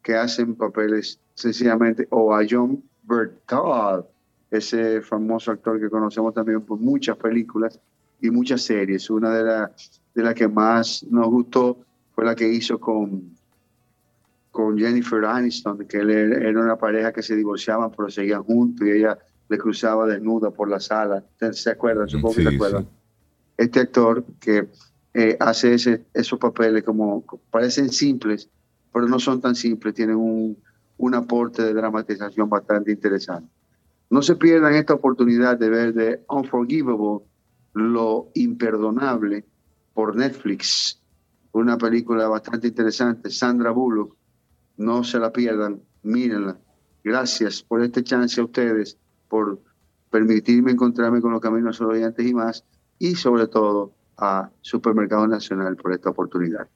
que 0.04 0.16
hacen 0.16 0.56
papeles 0.56 1.20
sencillamente, 1.34 2.08
o 2.10 2.34
a 2.34 2.46
John 2.50 2.84
Bertal, 3.04 4.06
ese 4.52 5.02
famoso 5.02 5.52
actor 5.52 5.80
que 5.80 5.90
conocemos 5.90 6.34
también 6.34 6.62
por 6.62 6.78
muchas 6.78 7.18
películas 7.18 7.80
y 8.20 8.30
muchas 8.30 8.62
series. 8.62 9.10
Una 9.10 9.34
de 9.34 9.44
las 9.44 10.02
de 10.14 10.24
la 10.24 10.34
que 10.34 10.48
más 10.48 11.04
nos 11.10 11.28
gustó 11.28 11.80
fue 12.14 12.26
la 12.26 12.36
que 12.36 12.48
hizo 12.48 12.80
con, 12.80 13.36
con 14.52 14.78
Jennifer 14.78 15.24
Aniston, 15.24 15.88
que 15.88 16.00
él 16.00 16.12
era 16.12 16.60
una 16.60 16.76
pareja 16.76 17.14
que 17.14 17.24
se 17.24 17.36
divorciaban 17.36 17.92
pero 17.96 18.10
seguían 18.10 18.44
juntos 18.44 18.86
y 18.86 18.92
ella 18.92 19.18
le 19.48 19.58
cruzaba 19.58 20.06
desnuda 20.06 20.52
por 20.52 20.70
la 20.70 20.80
sala. 20.80 21.24
¿Se 21.52 21.70
acuerdan? 21.70 22.10
Supongo 22.10 22.36
que 22.36 22.44
se 22.44 22.56
acuerdan. 22.56 22.88
Este 23.58 23.80
actor 23.80 24.26
que 24.40 24.68
eh, 25.14 25.38
hace 25.40 25.74
ese, 25.74 26.06
esos 26.14 26.40
papeles 26.40 26.84
como 26.84 27.24
parecen 27.50 27.90
simples, 27.90 28.50
pero 28.94 29.08
no 29.08 29.20
son 29.20 29.40
tan 29.40 29.56
simples, 29.56 29.94
tienen 29.94 30.16
un, 30.16 30.58
un 30.98 31.16
aporte 31.16 31.64
de 31.64 31.74
dramatización 31.74 32.50
bastante 32.50 32.92
interesante. 32.92 33.50
No 34.12 34.22
se 34.22 34.36
pierdan 34.36 34.76
esta 34.76 34.94
oportunidad 34.94 35.58
de 35.58 35.70
ver 35.70 35.94
de 35.94 36.24
Unforgivable, 36.28 37.26
lo 37.74 38.30
imperdonable, 38.36 39.46
por 39.94 40.18
Netflix. 40.18 41.02
Una 41.54 41.78
película 41.78 42.28
bastante 42.28 42.68
interesante, 42.68 43.30
Sandra 43.30 43.72
Bullock. 43.72 44.14
No 44.76 45.06
se 45.06 45.18
la 45.18 45.32
pierdan, 45.32 45.82
mírenla. 46.04 46.58
Gracias 47.06 47.64
por 47.64 47.82
este 47.82 48.04
chance 48.04 48.42
a 48.42 48.44
ustedes, 48.44 48.98
por 49.30 49.62
permitirme 50.10 50.72
encontrarme 50.72 51.22
con 51.22 51.32
los 51.32 51.40
caminos 51.40 51.80
oyentes 51.80 52.28
y 52.28 52.34
más, 52.34 52.66
y 53.00 53.16
sobre 53.16 53.48
todo 53.48 53.94
a 54.18 54.50
Supermercado 54.60 55.26
Nacional 55.26 55.78
por 55.78 55.94
esta 55.94 56.10
oportunidad. 56.10 56.68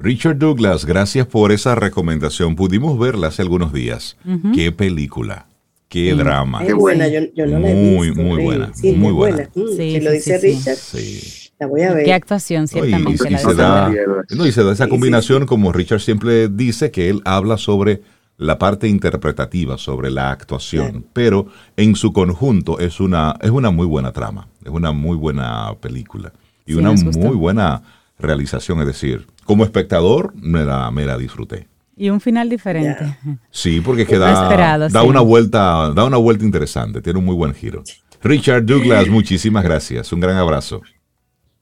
Richard 0.00 0.38
Douglas, 0.38 0.84
gracias 0.84 1.28
por 1.28 1.52
esa 1.52 1.76
recomendación. 1.76 2.56
Pudimos 2.56 2.98
verla 2.98 3.28
hace 3.28 3.42
algunos 3.42 3.72
días. 3.72 4.16
Qué 4.52 4.72
película, 4.72 5.46
qué 5.90 6.14
drama. 6.14 6.64
Qué 6.64 6.72
buena, 6.72 7.06
yo, 7.08 7.20
no 7.46 7.58
la 7.58 7.70
he 7.70 7.74
Muy, 7.74 8.12
muy 8.12 8.42
buena. 8.42 8.72
muy 8.96 9.12
buena. 9.12 9.50
Mm, 9.54 9.76
sí, 9.76 10.00
lo 10.00 10.12
dice 10.12 10.38
Richard. 10.38 10.76
Sí. 10.76 11.50
La 11.58 11.66
voy 11.66 11.82
a 11.82 11.92
ver. 11.92 12.06
Qué 12.06 12.14
actuación, 12.14 12.68
ciertamente. 12.68 13.12
y, 13.12 13.36
se 13.36 13.54
da, 13.54 13.92
no, 14.30 14.46
y 14.46 14.52
se 14.52 14.64
da 14.64 14.72
esa 14.72 14.88
combinación, 14.88 15.44
como 15.44 15.72
Richard 15.72 16.00
siempre 16.00 16.48
dice, 16.48 16.90
que 16.90 17.10
él 17.10 17.20
habla 17.26 17.58
sobre 17.58 18.00
la 18.38 18.58
parte 18.58 18.88
interpretativa, 18.88 19.76
sobre 19.76 20.10
la 20.10 20.30
actuación, 20.30 21.04
pero 21.12 21.48
en 21.76 21.94
su 21.96 22.14
conjunto 22.14 22.78
es 22.78 22.98
una, 22.98 23.34
es 23.42 23.50
una 23.50 23.70
muy 23.70 23.86
buena 23.86 24.12
trama, 24.12 24.48
es 24.64 24.70
una 24.70 24.92
muy 24.92 25.16
buena 25.16 25.74
película 25.80 26.32
y 26.64 26.72
una 26.74 26.92
muy 26.92 27.36
buena 27.36 27.82
realización, 28.18 28.80
es 28.80 28.86
decir, 28.86 29.26
como 29.44 29.64
espectador 29.64 30.32
me 30.36 30.64
la, 30.64 30.90
me 30.90 31.04
la 31.04 31.18
disfruté. 31.18 31.69
Y 32.00 32.08
un 32.08 32.18
final 32.18 32.48
diferente. 32.48 33.14
Sí, 33.50 33.82
porque 33.82 34.06
que 34.06 34.16
da, 34.16 34.88
da 34.88 35.02
una 35.02 35.20
vuelta, 35.20 35.92
da 35.94 36.06
una 36.06 36.16
vuelta 36.16 36.46
interesante, 36.46 37.02
tiene 37.02 37.18
un 37.18 37.26
muy 37.26 37.34
buen 37.34 37.52
giro. 37.52 37.84
Richard 38.22 38.64
Douglas, 38.64 39.06
muchísimas 39.06 39.62
gracias, 39.62 40.10
un 40.10 40.20
gran 40.20 40.38
abrazo. 40.38 40.80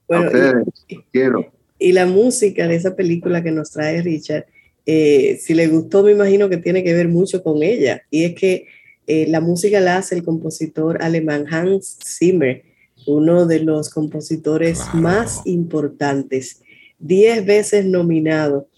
Bueno, 0.07 0.63
y, 0.87 0.95
quiero. 1.11 1.51
Y 1.77 1.91
la 1.91 2.05
música 2.05 2.69
de 2.69 2.75
esa 2.75 2.95
película 2.95 3.43
que 3.43 3.51
nos 3.51 3.71
trae 3.71 4.01
Richard, 4.01 4.45
eh, 4.85 5.37
si 5.41 5.53
le 5.53 5.67
gustó, 5.67 6.03
me 6.03 6.13
imagino 6.13 6.47
que 6.47 6.55
tiene 6.55 6.85
que 6.85 6.93
ver 6.93 7.09
mucho 7.09 7.43
con 7.43 7.61
ella. 7.61 8.03
Y 8.09 8.23
es 8.23 8.35
que 8.35 8.65
eh, 9.07 9.25
la 9.27 9.41
música 9.41 9.81
la 9.81 9.97
hace 9.97 10.15
el 10.15 10.23
compositor 10.23 11.03
alemán 11.03 11.47
Hans 11.51 11.99
Zimmer, 12.07 12.63
uno 13.05 13.45
de 13.45 13.59
los 13.59 13.89
compositores 13.89 14.83
más 14.93 15.41
importantes, 15.43 16.61
diez 16.97 17.45
veces 17.45 17.83
nominado 17.83 18.68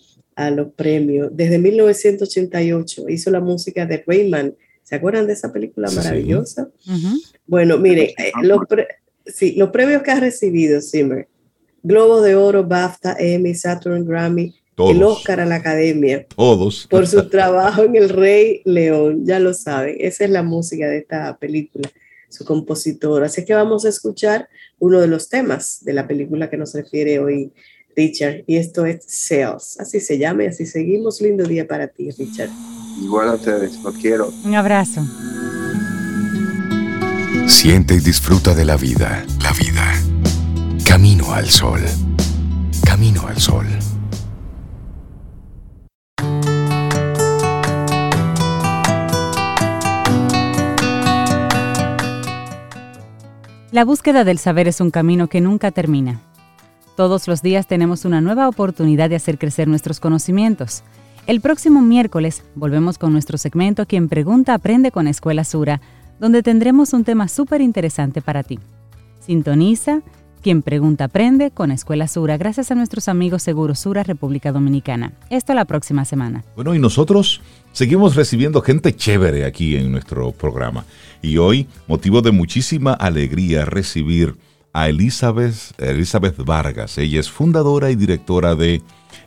a 0.45 0.51
los 0.51 0.73
premios. 0.73 1.29
Desde 1.31 1.59
1988 1.59 3.09
hizo 3.09 3.31
la 3.31 3.39
música 3.39 3.85
de 3.85 4.03
Rayman. 4.05 4.55
¿Se 4.83 4.95
acuerdan 4.95 5.27
de 5.27 5.33
esa 5.33 5.53
película 5.53 5.89
maravillosa? 5.91 6.69
Bueno, 7.45 7.77
mire, 7.77 8.13
eh, 8.17 8.31
los, 8.41 8.61
sí, 9.25 9.53
los 9.55 9.69
premios 9.69 10.01
que 10.01 10.11
ha 10.11 10.19
recibido 10.19 10.81
Zimmer, 10.81 11.27
Globo 11.83 12.21
de 12.21 12.35
Oro, 12.35 12.63
BAFTA, 12.65 13.15
Emmy, 13.19 13.53
Saturn, 13.55 14.05
Grammy, 14.05 14.53
el 14.77 15.03
Oscar 15.03 15.39
a 15.39 15.45
la 15.45 15.55
Academia. 15.55 16.25
Todos. 16.35 16.87
Por 16.87 17.07
su 17.07 17.29
trabajo 17.29 17.83
en 17.83 17.95
El 17.95 18.09
Rey 18.09 18.61
León, 18.65 19.25
ya 19.25 19.39
lo 19.39 19.53
saben, 19.53 19.95
esa 19.99 20.25
es 20.25 20.29
la 20.29 20.43
música 20.43 20.87
de 20.87 20.99
esta 20.99 21.37
película, 21.37 21.89
su 22.29 22.45
compositor. 22.45 23.23
Así 23.23 23.45
que 23.45 23.53
vamos 23.53 23.85
a 23.85 23.89
escuchar 23.89 24.49
uno 24.79 24.99
de 24.99 25.07
los 25.07 25.29
temas 25.29 25.83
de 25.83 25.93
la 25.93 26.07
película 26.07 26.49
que 26.49 26.57
nos 26.57 26.73
refiere 26.73 27.19
hoy 27.19 27.51
Richard, 27.95 28.43
y 28.47 28.57
esto 28.57 28.85
es 28.85 29.03
Sales. 29.07 29.77
Así 29.79 29.99
se 29.99 30.17
llama 30.17 30.43
y 30.43 30.47
así 30.47 30.65
seguimos. 30.65 31.21
Lindo 31.21 31.45
día 31.45 31.67
para 31.67 31.87
ti, 31.87 32.11
Richard. 32.11 32.49
Igual 33.01 33.29
a 33.29 33.33
ustedes, 33.35 33.81
los 33.83 33.95
quiero. 33.95 34.31
Un 34.43 34.55
abrazo. 34.55 35.05
Siente 37.47 37.95
y 37.95 37.99
disfruta 37.99 38.53
de 38.53 38.65
la 38.65 38.77
vida. 38.77 39.25
La 39.41 39.51
vida. 39.53 39.93
Camino 40.85 41.33
al 41.33 41.49
sol. 41.49 41.81
Camino 42.85 43.27
al 43.27 43.37
sol. 43.37 43.67
La 53.71 53.85
búsqueda 53.85 54.25
del 54.25 54.37
saber 54.37 54.67
es 54.67 54.81
un 54.81 54.91
camino 54.91 55.27
que 55.27 55.39
nunca 55.39 55.71
termina. 55.71 56.21
Todos 56.95 57.27
los 57.27 57.41
días 57.41 57.67
tenemos 57.67 58.05
una 58.05 58.21
nueva 58.21 58.47
oportunidad 58.47 59.09
de 59.09 59.15
hacer 59.15 59.37
crecer 59.37 59.67
nuestros 59.67 59.99
conocimientos. 59.99 60.83
El 61.27 61.41
próximo 61.41 61.81
miércoles 61.81 62.43
volvemos 62.55 62.97
con 62.97 63.13
nuestro 63.13 63.37
segmento 63.37 63.85
Quien 63.85 64.09
Pregunta 64.09 64.53
Aprende 64.53 64.91
con 64.91 65.07
Escuela 65.07 65.43
Sura 65.43 65.81
donde 66.21 66.43
tendremos 66.43 66.93
un 66.93 67.03
tema 67.03 67.27
súper 67.27 67.61
interesante 67.61 68.21
para 68.21 68.43
ti. 68.43 68.59
Sintoniza 69.19 70.03
quien 70.43 70.63
pregunta 70.63 71.03
aprende 71.03 71.51
con 71.51 71.69
Escuela 71.71 72.07
Sura, 72.07 72.35
gracias 72.35 72.71
a 72.71 72.75
nuestros 72.75 73.07
amigos 73.07 73.43
Seguro 73.43 73.75
Sura, 73.75 74.03
República 74.03 74.51
Dominicana. 74.51 75.13
Esto 75.29 75.53
la 75.53 75.65
próxima 75.65 76.03
semana. 76.03 76.43
Bueno, 76.55 76.73
y 76.73 76.79
nosotros 76.79 77.41
seguimos 77.73 78.15
recibiendo 78.15 78.61
gente 78.63 78.95
chévere 78.95 79.45
aquí 79.45 79.75
en 79.75 79.91
nuestro 79.91 80.31
programa. 80.31 80.85
Y 81.21 81.37
hoy, 81.37 81.67
motivo 81.87 82.23
de 82.23 82.31
muchísima 82.31 82.93
alegría 82.93 83.65
recibir 83.65 84.35
a 84.73 84.89
Elizabeth, 84.89 85.79
Elizabeth 85.79 86.37
Vargas. 86.37 86.97
Ella 86.97 87.19
es 87.19 87.29
fundadora 87.29 87.91
y 87.91 87.95
directora 87.95 88.55
de 88.55 88.81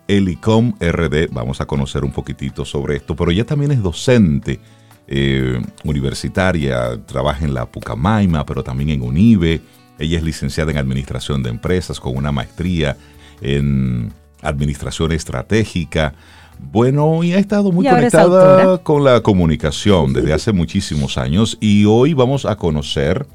Elicom 0.09 0.75
RD. 0.81 1.29
Vamos 1.31 1.61
a 1.61 1.67
conocer 1.67 2.05
un 2.05 2.13
poquitito 2.13 2.65
sobre 2.65 2.97
esto, 2.97 3.15
pero 3.15 3.31
ella 3.31 3.45
también 3.45 3.73
es 3.73 3.83
docente 3.83 4.61
eh, 5.07 5.61
universitaria, 5.85 6.99
trabaja 7.05 7.45
en 7.45 7.53
la 7.55 7.67
Pucamaima, 7.67 8.47
pero 8.47 8.63
también 8.63 8.91
en 8.91 9.03
UNIBE. 9.03 9.61
Ella 9.99 10.19
es 10.19 10.25
licenciada 10.25 10.71
en 10.71 10.79
Administración 10.79 11.43
de 11.43 11.51
Empresas 11.51 12.01
con 12.01 12.17
una 12.17 12.33
maestría 12.33 12.97
en 13.41 14.13
Administración 14.43 15.13
Estratégica. 15.13 16.15
Bueno, 16.59 17.23
y 17.23 17.33
ha 17.33 17.39
estado 17.39 17.71
muy 17.71 17.87
conectada 17.87 18.79
con 18.79 19.05
la 19.05 19.21
comunicación 19.21 20.13
desde 20.13 20.33
hace 20.33 20.53
muchísimos 20.53 21.19
años 21.19 21.59
y 21.61 21.85
hoy 21.85 22.15
vamos 22.15 22.47
a 22.47 22.57
conocer 22.57 23.27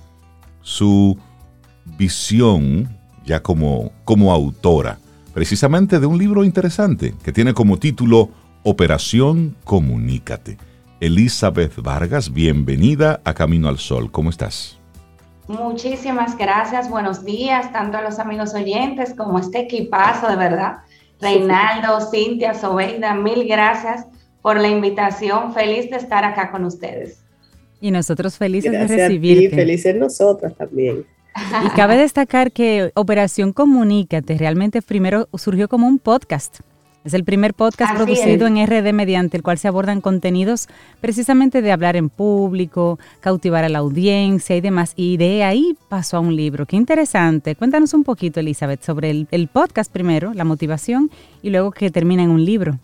su 0.61 1.17
visión 1.97 2.89
ya 3.25 3.41
como, 3.41 3.91
como 4.05 4.31
autora 4.31 4.99
precisamente 5.33 5.99
de 5.99 6.05
un 6.05 6.17
libro 6.17 6.43
interesante 6.43 7.13
que 7.23 7.31
tiene 7.31 7.53
como 7.53 7.77
título 7.77 8.29
Operación 8.63 9.55
Comunícate. 9.63 10.57
Elizabeth 10.99 11.77
Vargas, 11.77 12.33
bienvenida 12.33 13.21
a 13.23 13.33
Camino 13.33 13.69
al 13.69 13.77
Sol. 13.77 14.11
¿Cómo 14.11 14.29
estás? 14.29 14.77
Muchísimas 15.47 16.37
gracias. 16.37 16.89
Buenos 16.89 17.23
días, 17.23 17.71
tanto 17.71 17.97
a 17.97 18.01
los 18.01 18.19
amigos 18.19 18.53
oyentes 18.53 19.13
como 19.13 19.37
a 19.37 19.41
este 19.41 19.59
equipazo, 19.59 20.27
de 20.27 20.35
verdad. 20.35 20.79
Reinaldo, 21.21 22.01
Cintia, 22.11 22.53
Sobeida, 22.53 23.15
mil 23.15 23.47
gracias 23.47 24.05
por 24.41 24.59
la 24.59 24.67
invitación. 24.67 25.53
Feliz 25.53 25.89
de 25.89 25.97
estar 25.97 26.25
acá 26.25 26.51
con 26.51 26.65
ustedes. 26.65 27.23
Y 27.79 27.91
nosotros 27.91 28.37
felices 28.37 28.71
de 28.73 28.87
recibirte. 28.87 29.45
Y 29.45 29.49
felices 29.49 29.95
nosotras 29.95 30.53
también. 30.55 31.05
Y 31.65 31.69
cabe 31.69 31.97
destacar 31.97 32.51
que 32.51 32.91
Operación 32.95 33.53
Comunícate 33.53 34.37
realmente 34.37 34.81
primero 34.81 35.27
surgió 35.33 35.67
como 35.67 35.87
un 35.87 35.99
podcast. 35.99 36.59
Es 37.05 37.13
el 37.13 37.23
primer 37.23 37.53
podcast 37.53 37.95
producido 37.95 38.45
en 38.45 38.65
RD 38.67 38.91
mediante 38.93 39.37
el 39.37 39.43
cual 39.43 39.57
se 39.57 39.69
abordan 39.69 40.01
contenidos 40.01 40.67
precisamente 40.99 41.61
de 41.61 41.71
hablar 41.71 41.95
en 41.95 42.09
público, 42.09 42.99
cautivar 43.21 43.63
a 43.63 43.69
la 43.69 43.79
audiencia 43.79 44.55
y 44.57 44.61
demás. 44.61 44.93
Y 44.97 45.15
de 45.15 45.43
ahí 45.43 45.77
pasó 45.87 46.17
a 46.17 46.19
un 46.19 46.35
libro. 46.35 46.65
Qué 46.65 46.75
interesante. 46.75 47.55
Cuéntanos 47.55 47.93
un 47.93 48.03
poquito, 48.03 48.41
Elizabeth, 48.41 48.83
sobre 48.83 49.11
el, 49.11 49.27
el 49.31 49.47
podcast 49.47 49.91
primero, 49.91 50.33
la 50.33 50.43
motivación, 50.43 51.09
y 51.41 51.51
luego 51.51 51.71
que 51.71 51.89
termina 51.89 52.23
en 52.23 52.31
un 52.31 52.43
libro. 52.43 52.77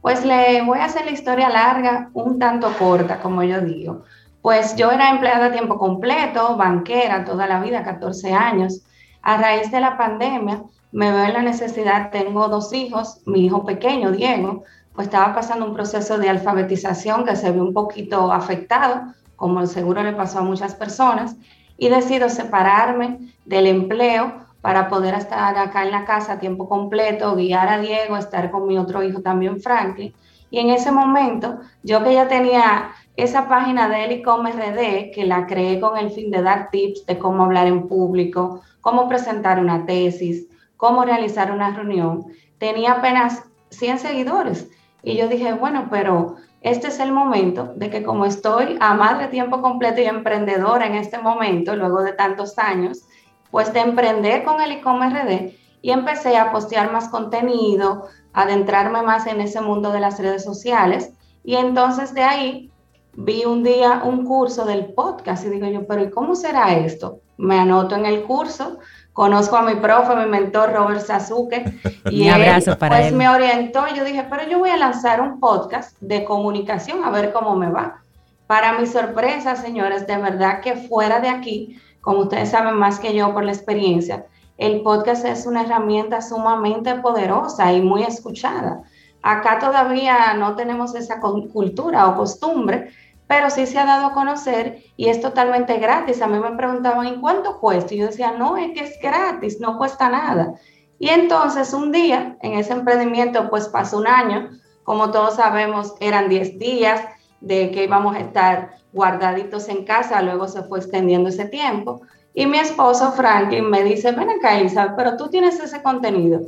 Pues 0.00 0.24
le 0.24 0.62
voy 0.62 0.78
a 0.78 0.86
hacer 0.86 1.04
la 1.04 1.12
historia 1.12 1.48
larga, 1.48 2.10
un 2.14 2.38
tanto 2.38 2.72
corta, 2.76 3.20
como 3.20 3.44
yo 3.44 3.60
digo. 3.60 4.02
Pues 4.42 4.74
yo 4.76 4.90
era 4.90 5.10
empleada 5.10 5.46
a 5.46 5.52
tiempo 5.52 5.78
completo, 5.78 6.56
banquera 6.56 7.24
toda 7.24 7.46
la 7.46 7.60
vida, 7.60 7.82
14 7.82 8.32
años. 8.32 8.82
A 9.22 9.36
raíz 9.36 9.70
de 9.70 9.80
la 9.80 9.98
pandemia, 9.98 10.62
me 10.92 11.12
veo 11.12 11.24
en 11.24 11.34
la 11.34 11.42
necesidad, 11.42 12.10
tengo 12.10 12.48
dos 12.48 12.72
hijos, 12.72 13.20
mi 13.26 13.44
hijo 13.44 13.64
pequeño, 13.64 14.12
Diego, 14.12 14.64
pues 14.94 15.06
estaba 15.06 15.34
pasando 15.34 15.66
un 15.66 15.74
proceso 15.74 16.18
de 16.18 16.28
alfabetización 16.28 17.24
que 17.24 17.36
se 17.36 17.52
vio 17.52 17.62
un 17.62 17.74
poquito 17.74 18.32
afectado, 18.32 19.12
como 19.36 19.66
seguro 19.66 20.02
le 20.02 20.12
pasó 20.12 20.38
a 20.40 20.42
muchas 20.42 20.74
personas, 20.74 21.36
y 21.76 21.88
decido 21.88 22.28
separarme 22.28 23.32
del 23.44 23.66
empleo 23.66 24.34
para 24.60 24.88
poder 24.88 25.14
estar 25.14 25.56
acá 25.56 25.82
en 25.84 25.90
la 25.90 26.04
casa 26.04 26.34
a 26.34 26.38
tiempo 26.38 26.68
completo, 26.68 27.34
guiar 27.34 27.68
a 27.68 27.78
Diego, 27.78 28.16
estar 28.16 28.50
con 28.50 28.66
mi 28.66 28.78
otro 28.78 29.02
hijo 29.02 29.20
también, 29.20 29.60
Franklin. 29.60 30.14
Y 30.50 30.58
en 30.58 30.70
ese 30.70 30.90
momento, 30.90 31.60
yo 31.82 32.02
que 32.02 32.12
ya 32.12 32.28
tenía 32.28 32.90
esa 33.16 33.48
página 33.48 33.88
de 33.88 34.04
Helicom 34.04 34.46
RD, 34.46 35.10
que 35.12 35.24
la 35.26 35.46
creé 35.46 35.80
con 35.80 35.96
el 35.98 36.10
fin 36.10 36.30
de 36.30 36.42
dar 36.42 36.70
tips 36.70 37.06
de 37.06 37.18
cómo 37.18 37.44
hablar 37.44 37.66
en 37.66 37.88
público, 37.88 38.62
cómo 38.80 39.08
presentar 39.08 39.60
una 39.60 39.84
tesis, 39.84 40.46
cómo 40.76 41.04
realizar 41.04 41.52
una 41.52 41.70
reunión, 41.70 42.24
tenía 42.58 42.92
apenas 42.92 43.42
100 43.70 43.98
seguidores. 43.98 44.68
Y 45.02 45.16
yo 45.16 45.28
dije, 45.28 45.52
bueno, 45.52 45.88
pero 45.90 46.36
este 46.62 46.88
es 46.88 47.00
el 47.00 47.12
momento 47.12 47.72
de 47.76 47.90
que 47.90 48.02
como 48.02 48.26
estoy 48.26 48.76
a 48.80 48.94
madre 48.94 49.28
tiempo 49.28 49.62
completo 49.62 50.00
y 50.00 50.04
emprendedora 50.04 50.86
en 50.86 50.94
este 50.94 51.18
momento, 51.18 51.76
luego 51.76 52.02
de 52.02 52.12
tantos 52.12 52.58
años, 52.58 53.04
pues 53.50 53.72
de 53.72 53.80
emprender 53.80 54.44
con 54.44 54.60
el 54.60 54.80
RD 54.80 55.52
y 55.82 55.90
empecé 55.90 56.36
a 56.36 56.52
postear 56.52 56.92
más 56.92 57.08
contenido, 57.08 58.04
adentrarme 58.32 59.02
más 59.02 59.26
en 59.26 59.40
ese 59.40 59.60
mundo 59.60 59.90
de 59.92 60.00
las 60.00 60.18
redes 60.18 60.44
sociales. 60.44 61.12
Y 61.42 61.56
entonces 61.56 62.14
de 62.14 62.22
ahí 62.22 62.69
vi 63.14 63.44
un 63.44 63.62
día 63.62 64.02
un 64.04 64.24
curso 64.24 64.64
del 64.64 64.86
podcast 64.92 65.44
y 65.44 65.50
digo 65.50 65.66
yo, 65.66 65.86
pero 65.86 66.02
¿y 66.02 66.10
cómo 66.10 66.34
será 66.34 66.74
esto? 66.74 67.20
Me 67.36 67.58
anoto 67.58 67.96
en 67.96 68.06
el 68.06 68.22
curso, 68.22 68.78
conozco 69.12 69.56
a 69.56 69.62
mi 69.62 69.74
profe, 69.76 70.14
mi 70.16 70.26
mentor 70.26 70.72
Robert 70.72 71.00
Sasuke, 71.00 71.64
y 72.10 72.28
un 72.28 72.34
abrazo 72.34 72.78
para 72.78 72.98
pues 72.98 73.12
me 73.12 73.28
orientó 73.28 73.84
y 73.92 73.96
yo 73.96 74.04
dije, 74.04 74.26
pero 74.28 74.48
yo 74.48 74.58
voy 74.58 74.70
a 74.70 74.76
lanzar 74.76 75.20
un 75.20 75.40
podcast 75.40 75.96
de 76.00 76.24
comunicación 76.24 77.04
a 77.04 77.10
ver 77.10 77.32
cómo 77.32 77.56
me 77.56 77.70
va. 77.70 78.02
Para 78.46 78.78
mi 78.78 78.86
sorpresa, 78.86 79.56
señores, 79.56 80.06
de 80.06 80.16
verdad 80.16 80.60
que 80.60 80.74
fuera 80.74 81.20
de 81.20 81.28
aquí, 81.28 81.80
como 82.00 82.20
ustedes 82.20 82.50
saben 82.50 82.74
más 82.74 82.98
que 82.98 83.14
yo 83.14 83.32
por 83.32 83.44
la 83.44 83.52
experiencia, 83.52 84.26
el 84.58 84.82
podcast 84.82 85.24
es 85.24 85.46
una 85.46 85.62
herramienta 85.62 86.20
sumamente 86.20 86.94
poderosa 86.96 87.72
y 87.72 87.80
muy 87.80 88.02
escuchada. 88.02 88.82
Acá 89.22 89.58
todavía 89.58 90.34
no 90.34 90.56
tenemos 90.56 90.94
esa 90.94 91.20
cultura 91.20 92.08
o 92.08 92.16
costumbre 92.16 92.90
pero 93.30 93.48
sí 93.48 93.64
se 93.64 93.78
ha 93.78 93.86
dado 93.86 94.06
a 94.06 94.12
conocer 94.12 94.82
y 94.96 95.08
es 95.08 95.20
totalmente 95.20 95.78
gratis. 95.78 96.20
A 96.20 96.26
mí 96.26 96.40
me 96.40 96.56
preguntaban, 96.56 97.06
¿en 97.06 97.20
cuánto 97.20 97.60
cuesta? 97.60 97.94
Y 97.94 97.98
yo 97.98 98.06
decía, 98.08 98.32
no, 98.32 98.56
es 98.56 98.72
que 98.72 98.82
es 98.82 98.98
gratis, 99.00 99.60
no 99.60 99.78
cuesta 99.78 100.08
nada. 100.08 100.54
Y 100.98 101.10
entonces 101.10 101.72
un 101.72 101.92
día, 101.92 102.36
en 102.42 102.54
ese 102.54 102.72
emprendimiento, 102.72 103.48
pues 103.48 103.68
pasó 103.68 103.98
un 103.98 104.08
año, 104.08 104.50
como 104.82 105.12
todos 105.12 105.36
sabemos, 105.36 105.94
eran 106.00 106.28
10 106.28 106.58
días 106.58 107.02
de 107.40 107.70
que 107.70 107.84
íbamos 107.84 108.16
a 108.16 108.18
estar 108.18 108.70
guardaditos 108.92 109.68
en 109.68 109.84
casa, 109.84 110.20
luego 110.22 110.48
se 110.48 110.64
fue 110.64 110.80
extendiendo 110.80 111.28
ese 111.28 111.44
tiempo. 111.44 112.00
Y 112.34 112.46
mi 112.46 112.58
esposo 112.58 113.12
Franklin 113.12 113.70
me 113.70 113.84
dice, 113.84 114.10
ven 114.10 114.28
acá 114.28 114.58
Elizabeth, 114.58 114.96
pero 114.96 115.16
tú 115.16 115.28
tienes 115.28 115.60
ese 115.60 115.80
contenido, 115.84 116.40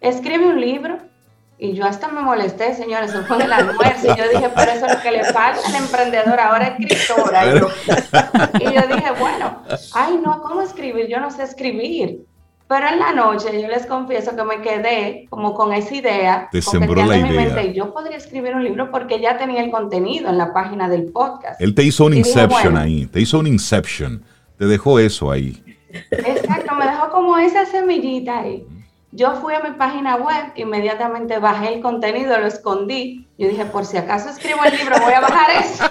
escribe 0.00 0.46
un 0.46 0.60
libro 0.60 0.98
y 1.60 1.72
yo 1.72 1.84
hasta 1.84 2.08
me 2.08 2.20
molesté, 2.20 2.74
señores, 2.74 3.10
eso 3.10 3.24
fue 3.24 3.36
en 3.36 3.42
el 3.42 3.52
almuerzo. 3.52 4.14
Y 4.14 4.16
yo 4.16 4.28
dije, 4.28 4.48
pero 4.54 4.70
eso 4.70 4.86
es 4.86 4.94
lo 4.94 5.00
que 5.00 5.10
le 5.10 5.24
falta 5.24 5.60
al 5.66 5.74
emprendedor, 5.74 6.38
ahora 6.38 6.76
escritora. 6.78 7.46
Y 7.46 7.58
yo, 7.58 7.68
y 8.60 8.74
yo 8.74 8.94
dije, 8.94 9.10
bueno, 9.18 9.62
ay 9.94 10.20
no, 10.24 10.40
¿cómo 10.42 10.62
escribir? 10.62 11.08
Yo 11.08 11.18
no 11.18 11.30
sé 11.32 11.42
escribir. 11.42 12.24
Pero 12.68 12.86
en 12.86 12.98
la 12.98 13.12
noche 13.12 13.60
yo 13.60 13.66
les 13.66 13.86
confieso 13.86 14.36
que 14.36 14.44
me 14.44 14.60
quedé 14.60 15.26
como 15.30 15.54
con 15.54 15.72
esa 15.72 15.94
idea. 15.94 16.48
Te 16.52 16.62
sembró 16.62 17.04
la 17.06 17.16
idea. 17.16 17.54
Mente, 17.54 17.72
yo 17.72 17.92
podría 17.92 18.18
escribir 18.18 18.54
un 18.54 18.62
libro 18.62 18.90
porque 18.90 19.20
ya 19.20 19.38
tenía 19.38 19.64
el 19.64 19.70
contenido 19.70 20.28
en 20.28 20.38
la 20.38 20.52
página 20.52 20.88
del 20.88 21.06
podcast. 21.06 21.60
Él 21.60 21.74
te 21.74 21.82
hizo 21.82 22.04
un 22.04 22.14
inception 22.14 22.76
ahí, 22.76 23.06
te 23.06 23.20
hizo 23.20 23.38
un 23.38 23.46
inception. 23.46 24.22
Te 24.58 24.66
dejó 24.66 24.98
eso 24.98 25.30
ahí. 25.30 25.62
Exacto, 26.10 26.74
me 26.74 26.84
dejó 26.84 27.10
como 27.10 27.38
esa 27.38 27.64
semillita 27.64 28.40
ahí. 28.40 28.64
Yo 29.10 29.32
fui 29.36 29.54
a 29.54 29.60
mi 29.60 29.70
página 29.70 30.16
web, 30.16 30.52
inmediatamente 30.56 31.38
bajé 31.38 31.74
el 31.74 31.80
contenido, 31.80 32.38
lo 32.38 32.46
escondí. 32.46 33.26
Yo 33.38 33.48
dije, 33.48 33.64
por 33.64 33.86
si 33.86 33.96
acaso 33.96 34.28
escribo 34.28 34.62
el 34.64 34.76
libro, 34.76 34.96
voy 35.02 35.14
a 35.14 35.20
bajar 35.20 35.50
eso. 35.50 35.84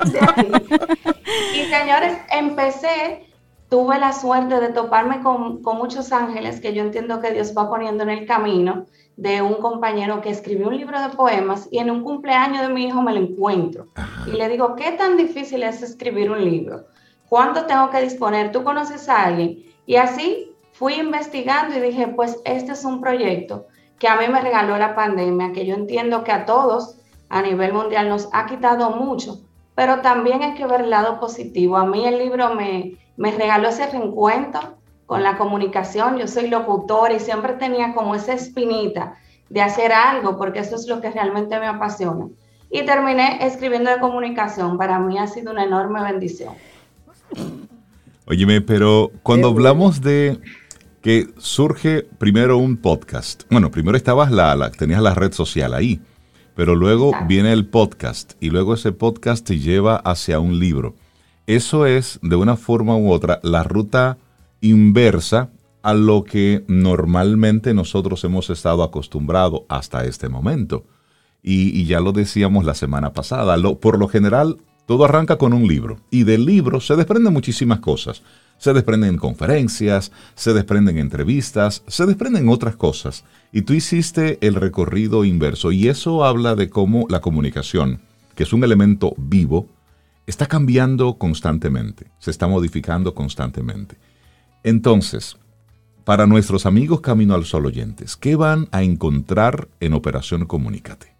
y 1.54 1.64
señores, 1.64 2.16
empecé, 2.30 3.26
tuve 3.68 3.98
la 3.98 4.12
suerte 4.12 4.60
de 4.60 4.68
toparme 4.68 5.20
con, 5.20 5.60
muchos 5.62 6.12
ángeles 6.12 6.60
que 6.60 6.72
yo 6.72 6.82
entiendo 6.82 7.20
que 7.20 7.32
Dios 7.32 7.54
va 7.58 7.68
poniendo 7.68 8.04
en 8.04 8.10
el 8.10 8.26
camino 8.26 8.86
de 9.16 9.42
un 9.42 9.54
compañero 9.54 10.20
que 10.20 10.30
escribió 10.30 10.68
un 10.68 10.76
libro 10.76 11.00
de 11.02 11.08
poemas 11.10 11.68
y 11.72 11.78
en 11.78 11.90
un 11.90 12.02
cumpleaños 12.02 12.62
de 12.62 12.72
mi 12.72 12.86
hijo 12.86 13.02
me 13.02 13.12
lo 13.12 13.20
encuentro. 13.20 13.88
Y 14.28 14.30
le 14.30 14.48
digo, 14.48 14.76
¿qué 14.76 14.92
tan 14.92 15.16
difícil 15.16 15.64
es 15.64 15.82
escribir 15.82 16.30
un 16.30 16.44
libro? 16.44 16.84
¿Cuánto 17.28 17.66
tengo 17.66 17.90
que 17.90 18.00
disponer? 18.00 18.52
¿Tú 18.52 18.62
conoces 18.62 19.08
a 19.08 19.24
alguien? 19.24 19.64
Y 19.86 19.96
así 19.96 20.49
fui 20.80 20.94
investigando 20.94 21.76
y 21.76 21.80
dije, 21.80 22.08
pues 22.08 22.38
este 22.46 22.72
es 22.72 22.86
un 22.86 23.02
proyecto 23.02 23.66
que 23.98 24.08
a 24.08 24.16
mí 24.16 24.28
me 24.32 24.40
regaló 24.40 24.78
la 24.78 24.94
pandemia, 24.94 25.52
que 25.52 25.66
yo 25.66 25.74
entiendo 25.74 26.24
que 26.24 26.32
a 26.32 26.46
todos 26.46 26.96
a 27.28 27.42
nivel 27.42 27.74
mundial 27.74 28.08
nos 28.08 28.30
ha 28.32 28.46
quitado 28.46 28.88
mucho, 28.92 29.42
pero 29.74 30.00
también 30.00 30.42
hay 30.42 30.54
que 30.54 30.64
ver 30.64 30.80
el 30.80 30.88
lado 30.88 31.20
positivo. 31.20 31.76
A 31.76 31.84
mí 31.84 32.06
el 32.06 32.16
libro 32.16 32.54
me, 32.54 32.96
me 33.18 33.30
regaló 33.30 33.68
ese 33.68 33.90
reencuentro 33.90 34.78
con 35.04 35.22
la 35.22 35.36
comunicación. 35.36 36.16
Yo 36.16 36.26
soy 36.26 36.48
locutor 36.48 37.12
y 37.12 37.20
siempre 37.20 37.52
tenía 37.52 37.92
como 37.92 38.14
esa 38.14 38.32
espinita 38.32 39.16
de 39.50 39.60
hacer 39.60 39.92
algo, 39.92 40.38
porque 40.38 40.60
eso 40.60 40.76
es 40.76 40.86
lo 40.86 41.02
que 41.02 41.10
realmente 41.10 41.60
me 41.60 41.66
apasiona. 41.66 42.28
Y 42.70 42.86
terminé 42.86 43.44
escribiendo 43.44 43.90
de 43.90 44.00
comunicación. 44.00 44.78
Para 44.78 44.98
mí 44.98 45.18
ha 45.18 45.26
sido 45.26 45.52
una 45.52 45.64
enorme 45.64 46.02
bendición. 46.02 46.54
Óyeme, 48.26 48.62
pero 48.62 49.10
cuando 49.22 49.48
hablamos 49.48 50.00
de 50.00 50.40
que 51.02 51.28
surge 51.38 52.02
primero 52.18 52.58
un 52.58 52.76
podcast. 52.76 53.44
Bueno, 53.50 53.70
primero 53.70 53.96
estabas 53.96 54.30
la, 54.30 54.54
la 54.54 54.70
tenías 54.70 55.00
la 55.00 55.14
red 55.14 55.32
social 55.32 55.72
ahí, 55.72 56.00
pero 56.54 56.74
luego 56.74 57.12
viene 57.26 57.52
el 57.52 57.66
podcast 57.66 58.32
y 58.40 58.50
luego 58.50 58.74
ese 58.74 58.92
podcast 58.92 59.46
te 59.46 59.58
lleva 59.58 59.96
hacia 59.96 60.40
un 60.40 60.58
libro. 60.58 60.94
Eso 61.46 61.86
es, 61.86 62.18
de 62.22 62.36
una 62.36 62.56
forma 62.56 62.96
u 62.96 63.10
otra, 63.10 63.40
la 63.42 63.62
ruta 63.62 64.18
inversa 64.60 65.50
a 65.82 65.94
lo 65.94 66.24
que 66.24 66.64
normalmente 66.68 67.72
nosotros 67.72 68.22
hemos 68.24 68.50
estado 68.50 68.82
acostumbrados 68.82 69.62
hasta 69.68 70.04
este 70.04 70.28
momento. 70.28 70.84
Y, 71.42 71.86
ya 71.86 72.00
lo 72.00 72.12
decíamos 72.12 72.66
la 72.66 72.74
semana 72.74 73.14
pasada, 73.14 73.56
por 73.80 73.98
lo 73.98 74.08
general 74.08 74.58
todo 74.84 75.04
arranca 75.04 75.38
con 75.38 75.54
un 75.54 75.66
libro 75.66 76.00
y 76.10 76.24
del 76.24 76.44
libro 76.44 76.80
se 76.80 76.96
desprenden 76.96 77.32
muchísimas 77.32 77.80
cosas 77.80 78.22
se 78.60 78.74
desprenden 78.74 79.16
conferencias, 79.16 80.12
se 80.34 80.52
desprenden 80.52 80.98
entrevistas, 80.98 81.82
se 81.86 82.04
desprenden 82.04 82.50
otras 82.50 82.76
cosas. 82.76 83.24
Y 83.52 83.62
tú 83.62 83.72
hiciste 83.72 84.38
el 84.46 84.54
recorrido 84.54 85.24
inverso 85.24 85.72
y 85.72 85.88
eso 85.88 86.26
habla 86.26 86.54
de 86.54 86.68
cómo 86.68 87.06
la 87.08 87.22
comunicación, 87.22 88.02
que 88.34 88.42
es 88.42 88.52
un 88.52 88.62
elemento 88.62 89.14
vivo, 89.16 89.66
está 90.26 90.44
cambiando 90.44 91.16
constantemente, 91.16 92.10
se 92.18 92.30
está 92.30 92.48
modificando 92.48 93.14
constantemente. 93.14 93.96
Entonces, 94.62 95.38
para 96.04 96.26
nuestros 96.26 96.66
amigos 96.66 97.00
Camino 97.00 97.34
al 97.34 97.46
Sol 97.46 97.64
oyentes, 97.64 98.14
¿qué 98.14 98.36
van 98.36 98.68
a 98.72 98.82
encontrar 98.82 99.68
en 99.80 99.94
Operación 99.94 100.44
Comunícate? 100.44 101.16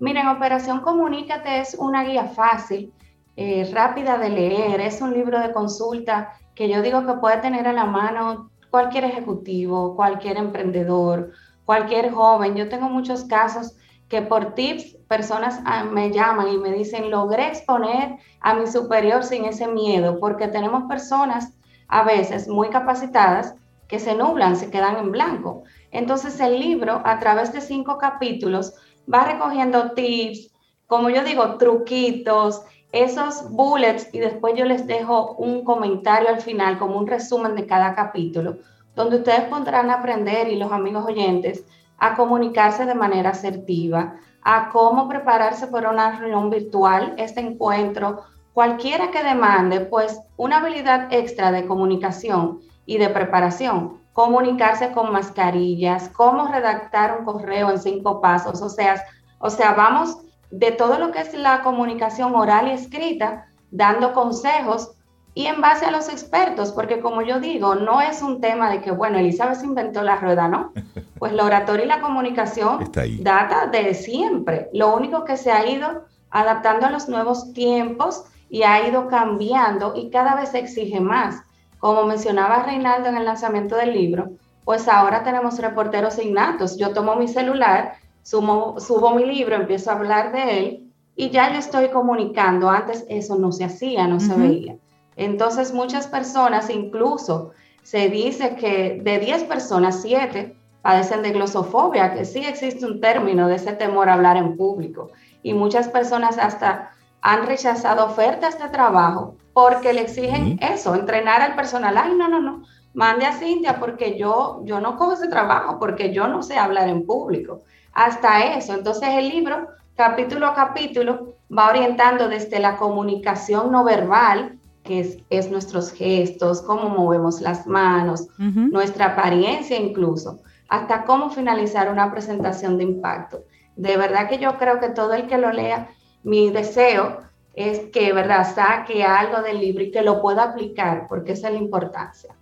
Miren, 0.00 0.28
Operación 0.28 0.80
Comunícate 0.80 1.60
es 1.60 1.76
una 1.78 2.02
guía 2.02 2.28
fácil, 2.28 2.93
eh, 3.36 3.68
rápida 3.72 4.18
de 4.18 4.30
leer, 4.30 4.80
es 4.80 5.00
un 5.00 5.12
libro 5.12 5.40
de 5.40 5.52
consulta 5.52 6.34
que 6.54 6.68
yo 6.68 6.82
digo 6.82 7.04
que 7.04 7.14
puede 7.14 7.38
tener 7.38 7.66
a 7.66 7.72
la 7.72 7.84
mano 7.84 8.50
cualquier 8.70 9.04
ejecutivo, 9.04 9.96
cualquier 9.96 10.36
emprendedor, 10.36 11.32
cualquier 11.64 12.12
joven. 12.12 12.54
Yo 12.54 12.68
tengo 12.68 12.88
muchos 12.88 13.24
casos 13.24 13.76
que 14.08 14.22
por 14.22 14.54
tips 14.54 14.96
personas 15.08 15.60
ah, 15.64 15.84
me 15.84 16.10
llaman 16.10 16.48
y 16.48 16.58
me 16.58 16.72
dicen, 16.72 17.10
logré 17.10 17.48
exponer 17.48 18.16
a 18.40 18.54
mi 18.54 18.66
superior 18.66 19.24
sin 19.24 19.44
ese 19.44 19.66
miedo, 19.66 20.18
porque 20.20 20.48
tenemos 20.48 20.84
personas 20.84 21.54
a 21.88 22.02
veces 22.02 22.48
muy 22.48 22.68
capacitadas 22.68 23.54
que 23.88 23.98
se 23.98 24.14
nublan, 24.14 24.56
se 24.56 24.70
quedan 24.70 24.96
en 24.96 25.12
blanco. 25.12 25.64
Entonces 25.90 26.38
el 26.40 26.58
libro, 26.58 27.02
a 27.04 27.18
través 27.18 27.52
de 27.52 27.60
cinco 27.60 27.98
capítulos, 27.98 28.74
va 29.12 29.24
recogiendo 29.24 29.92
tips, 29.92 30.50
como 30.86 31.10
yo 31.10 31.24
digo, 31.24 31.56
truquitos, 31.56 32.62
esos 32.94 33.50
bullets 33.50 34.08
y 34.12 34.20
después 34.20 34.54
yo 34.56 34.64
les 34.64 34.86
dejo 34.86 35.32
un 35.32 35.64
comentario 35.64 36.28
al 36.28 36.40
final 36.40 36.78
como 36.78 36.96
un 36.96 37.08
resumen 37.08 37.56
de 37.56 37.66
cada 37.66 37.92
capítulo, 37.92 38.58
donde 38.94 39.16
ustedes 39.16 39.42
podrán 39.48 39.90
aprender 39.90 40.46
y 40.48 40.56
los 40.56 40.70
amigos 40.70 41.04
oyentes 41.04 41.64
a 41.98 42.14
comunicarse 42.14 42.86
de 42.86 42.94
manera 42.94 43.30
asertiva, 43.30 44.14
a 44.42 44.68
cómo 44.70 45.08
prepararse 45.08 45.66
para 45.66 45.90
una 45.90 46.20
reunión 46.20 46.50
virtual, 46.50 47.14
este 47.18 47.40
encuentro, 47.40 48.22
cualquiera 48.52 49.10
que 49.10 49.24
demande 49.24 49.80
pues 49.80 50.20
una 50.36 50.58
habilidad 50.58 51.12
extra 51.12 51.50
de 51.50 51.66
comunicación 51.66 52.60
y 52.86 52.98
de 52.98 53.08
preparación, 53.08 54.02
comunicarse 54.12 54.92
con 54.92 55.10
mascarillas, 55.10 56.10
cómo 56.10 56.46
redactar 56.46 57.18
un 57.18 57.24
correo 57.24 57.70
en 57.70 57.80
cinco 57.80 58.20
pasos, 58.20 58.62
o 58.62 58.68
sea, 58.68 59.02
o 59.40 59.50
sea, 59.50 59.72
vamos 59.72 60.16
de 60.56 60.70
todo 60.70 60.98
lo 60.98 61.10
que 61.10 61.20
es 61.20 61.34
la 61.34 61.62
comunicación 61.62 62.34
oral 62.36 62.68
y 62.68 62.70
escrita, 62.70 63.46
dando 63.72 64.12
consejos 64.12 64.92
y 65.34 65.46
en 65.46 65.60
base 65.60 65.84
a 65.84 65.90
los 65.90 66.08
expertos, 66.08 66.70
porque 66.70 67.00
como 67.00 67.22
yo 67.22 67.40
digo, 67.40 67.74
no 67.74 68.00
es 68.00 68.22
un 68.22 68.40
tema 68.40 68.70
de 68.70 68.80
que, 68.80 68.92
bueno, 68.92 69.18
Elizabeth 69.18 69.64
inventó 69.64 70.02
la 70.02 70.16
rueda, 70.16 70.48
¿no? 70.48 70.72
Pues 71.18 71.32
la 71.32 71.44
oratoria 71.44 71.84
y 71.86 71.88
la 71.88 72.00
comunicación 72.00 72.90
data 73.20 73.66
de 73.66 73.94
siempre. 73.94 74.68
Lo 74.74 74.94
único 74.94 75.24
que 75.24 75.36
se 75.36 75.50
ha 75.50 75.66
ido 75.66 76.04
adaptando 76.30 76.86
a 76.86 76.90
los 76.90 77.08
nuevos 77.08 77.52
tiempos 77.52 78.24
y 78.50 78.62
ha 78.62 78.86
ido 78.86 79.08
cambiando 79.08 79.94
y 79.96 80.10
cada 80.10 80.34
vez 80.34 80.50
se 80.50 80.58
exige 80.58 81.00
más. 81.00 81.42
Como 81.78 82.04
mencionaba 82.04 82.64
Reinaldo 82.64 83.08
en 83.08 83.16
el 83.16 83.24
lanzamiento 83.24 83.74
del 83.74 83.94
libro, 83.94 84.32
pues 84.64 84.86
ahora 84.86 85.22
tenemos 85.22 85.58
reporteros 85.58 86.18
innatos. 86.18 86.76
Yo 86.76 86.92
tomo 86.92 87.16
mi 87.16 87.26
celular, 87.26 87.94
subo, 88.24 88.80
subo 88.80 89.14
mi 89.14 89.24
libro, 89.24 89.54
empiezo 89.54 89.90
a 89.90 89.94
hablar 89.94 90.32
de 90.32 90.58
él 90.58 90.92
y 91.14 91.30
ya 91.30 91.52
yo 91.52 91.60
estoy 91.60 91.90
comunicando. 91.90 92.68
Antes 92.68 93.04
eso 93.08 93.36
no 93.36 93.52
se 93.52 93.64
hacía, 93.64 94.08
no 94.08 94.18
se 94.18 94.34
veía. 94.34 94.76
Entonces 95.14 95.72
muchas 95.72 96.08
personas, 96.08 96.70
incluso 96.70 97.52
se 97.84 98.08
dice 98.08 98.56
que 98.56 99.00
de 99.00 99.20
10 99.20 99.44
personas, 99.44 100.02
7 100.02 100.56
padecen 100.82 101.22
de 101.22 101.30
glosofobia, 101.30 102.12
que 102.12 102.24
sí 102.24 102.44
existe 102.44 102.84
un 102.84 103.00
término 103.00 103.46
de 103.46 103.56
ese 103.56 103.72
temor 103.74 104.08
a 104.08 104.14
hablar 104.14 104.36
en 104.36 104.56
público. 104.56 105.10
Y 105.42 105.54
muchas 105.54 105.88
personas 105.88 106.36
hasta 106.38 106.90
han 107.20 107.46
rechazado 107.46 108.06
ofertas 108.06 108.58
de 108.58 108.68
trabajo 108.68 109.36
porque 109.52 109.92
le 109.92 110.02
exigen 110.02 110.58
eso, 110.60 110.94
entrenar 110.94 111.40
al 111.40 111.54
personal. 111.54 111.96
Ay, 111.96 112.14
no, 112.16 112.28
no, 112.28 112.40
no, 112.40 112.64
mande 112.92 113.24
a 113.24 113.32
Cintia 113.32 113.78
porque 113.78 114.18
yo, 114.18 114.62
yo 114.64 114.80
no 114.80 114.96
cojo 114.96 115.12
ese 115.12 115.28
trabajo, 115.28 115.78
porque 115.78 116.12
yo 116.12 116.26
no 116.28 116.42
sé 116.42 116.58
hablar 116.58 116.88
en 116.88 117.06
público. 117.06 117.60
Hasta 117.94 118.56
eso. 118.56 118.74
Entonces 118.74 119.08
el 119.10 119.28
libro, 119.28 119.68
capítulo 119.96 120.46
a 120.46 120.54
capítulo, 120.54 121.34
va 121.56 121.70
orientando 121.70 122.28
desde 122.28 122.58
la 122.58 122.76
comunicación 122.76 123.70
no 123.70 123.84
verbal 123.84 124.58
que 124.84 125.24
es, 125.30 125.50
nuestros 125.50 125.92
gestos, 125.92 126.60
cómo 126.60 126.90
movemos 126.90 127.40
las 127.40 127.66
manos, 127.66 128.28
nuestra 128.36 129.06
apariencia 129.06 129.78
incluso, 129.80 130.40
hasta 130.68 131.04
cómo 131.04 131.30
finalizar 131.30 131.90
una 131.90 132.12
presentación 132.12 132.76
de 132.76 132.84
impacto. 132.84 133.44
De 133.76 133.96
verdad 133.96 134.28
que 134.28 134.38
yo 134.38 134.58
creo 134.58 134.80
que 134.80 134.90
todo 134.90 135.14
el 135.14 135.26
que 135.26 135.38
lo 135.38 135.50
lea, 135.52 135.88
mi 136.22 136.50
deseo 136.50 137.18
es 137.54 137.80
que, 137.92 138.12
¿verdad?, 138.12 138.54
saque 138.54 139.04
algo 139.04 139.40
del 139.40 139.58
libro 139.58 139.84
y 139.84 139.90
que 139.90 140.02
lo 140.02 140.20
pueda 140.20 140.42
aplicar, 140.42 141.06
porque 141.08 141.32
esa 141.32 141.48
es 141.48 141.54
la 141.54 141.60
importancia. 141.60 142.34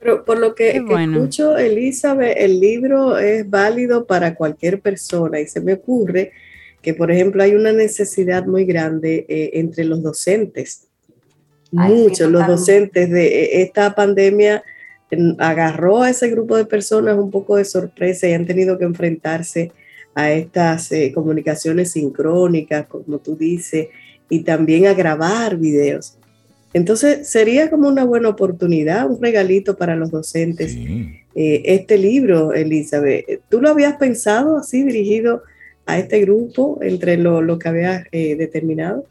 Pero 0.00 0.24
por 0.24 0.38
lo 0.38 0.54
que, 0.54 0.70
escucho, 0.76 1.56
Elizabeth, 1.56 2.36
el 2.36 2.60
libro 2.60 3.18
es 3.18 3.48
válido 3.48 4.06
para 4.06 4.34
cualquier 4.34 4.80
persona 4.80 5.40
y 5.40 5.46
se 5.46 5.60
me 5.60 5.74
ocurre 5.74 6.32
que, 6.82 6.94
por 6.94 7.10
ejemplo, 7.10 7.42
hay 7.42 7.54
una 7.54 7.72
necesidad 7.72 8.46
muy 8.46 8.64
grande 8.64 9.26
eh, 9.28 9.50
entre 9.54 9.84
los 9.84 10.02
docentes. 10.02 10.86
Muchos, 11.70 12.30
los 12.30 12.46
docentes 12.46 13.10
de 13.10 13.26
e, 13.26 13.62
esta 13.62 13.94
pandemia 13.94 14.62
agarró 15.38 16.02
a 16.02 16.10
ese 16.10 16.28
grupo 16.28 16.56
de 16.56 16.64
personas 16.64 17.18
un 17.18 17.30
poco 17.30 17.56
de 17.56 17.64
sorpresa 17.64 18.28
y 18.28 18.32
han 18.32 18.46
tenido 18.46 18.78
que 18.78 18.84
enfrentarse 18.84 19.72
a 20.14 20.30
estas 20.32 20.92
eh, 20.92 21.12
comunicaciones 21.14 21.92
sincrónicas, 21.92 22.86
como 22.86 23.18
tú 23.18 23.36
dices, 23.36 23.88
y 24.28 24.40
también 24.40 24.86
a 24.86 24.94
grabar 24.94 25.56
videos. 25.56 26.17
Entonces, 26.72 27.28
sería 27.28 27.70
como 27.70 27.88
una 27.88 28.04
buena 28.04 28.28
oportunidad, 28.28 29.10
un 29.10 29.20
regalito 29.20 29.76
para 29.76 29.96
los 29.96 30.10
docentes. 30.10 30.76
Eh, 30.76 31.62
este 31.64 31.96
libro, 31.96 32.52
Elizabeth, 32.52 33.42
¿tú 33.48 33.60
lo 33.60 33.70
habías 33.70 33.96
pensado 33.96 34.58
así, 34.58 34.82
dirigido 34.82 35.42
a 35.86 35.98
este 35.98 36.20
grupo 36.20 36.78
entre 36.82 37.16
lo, 37.16 37.58
que 37.58 37.68
habías 37.68 38.04
eh, 38.12 38.36
determinado? 38.36 39.04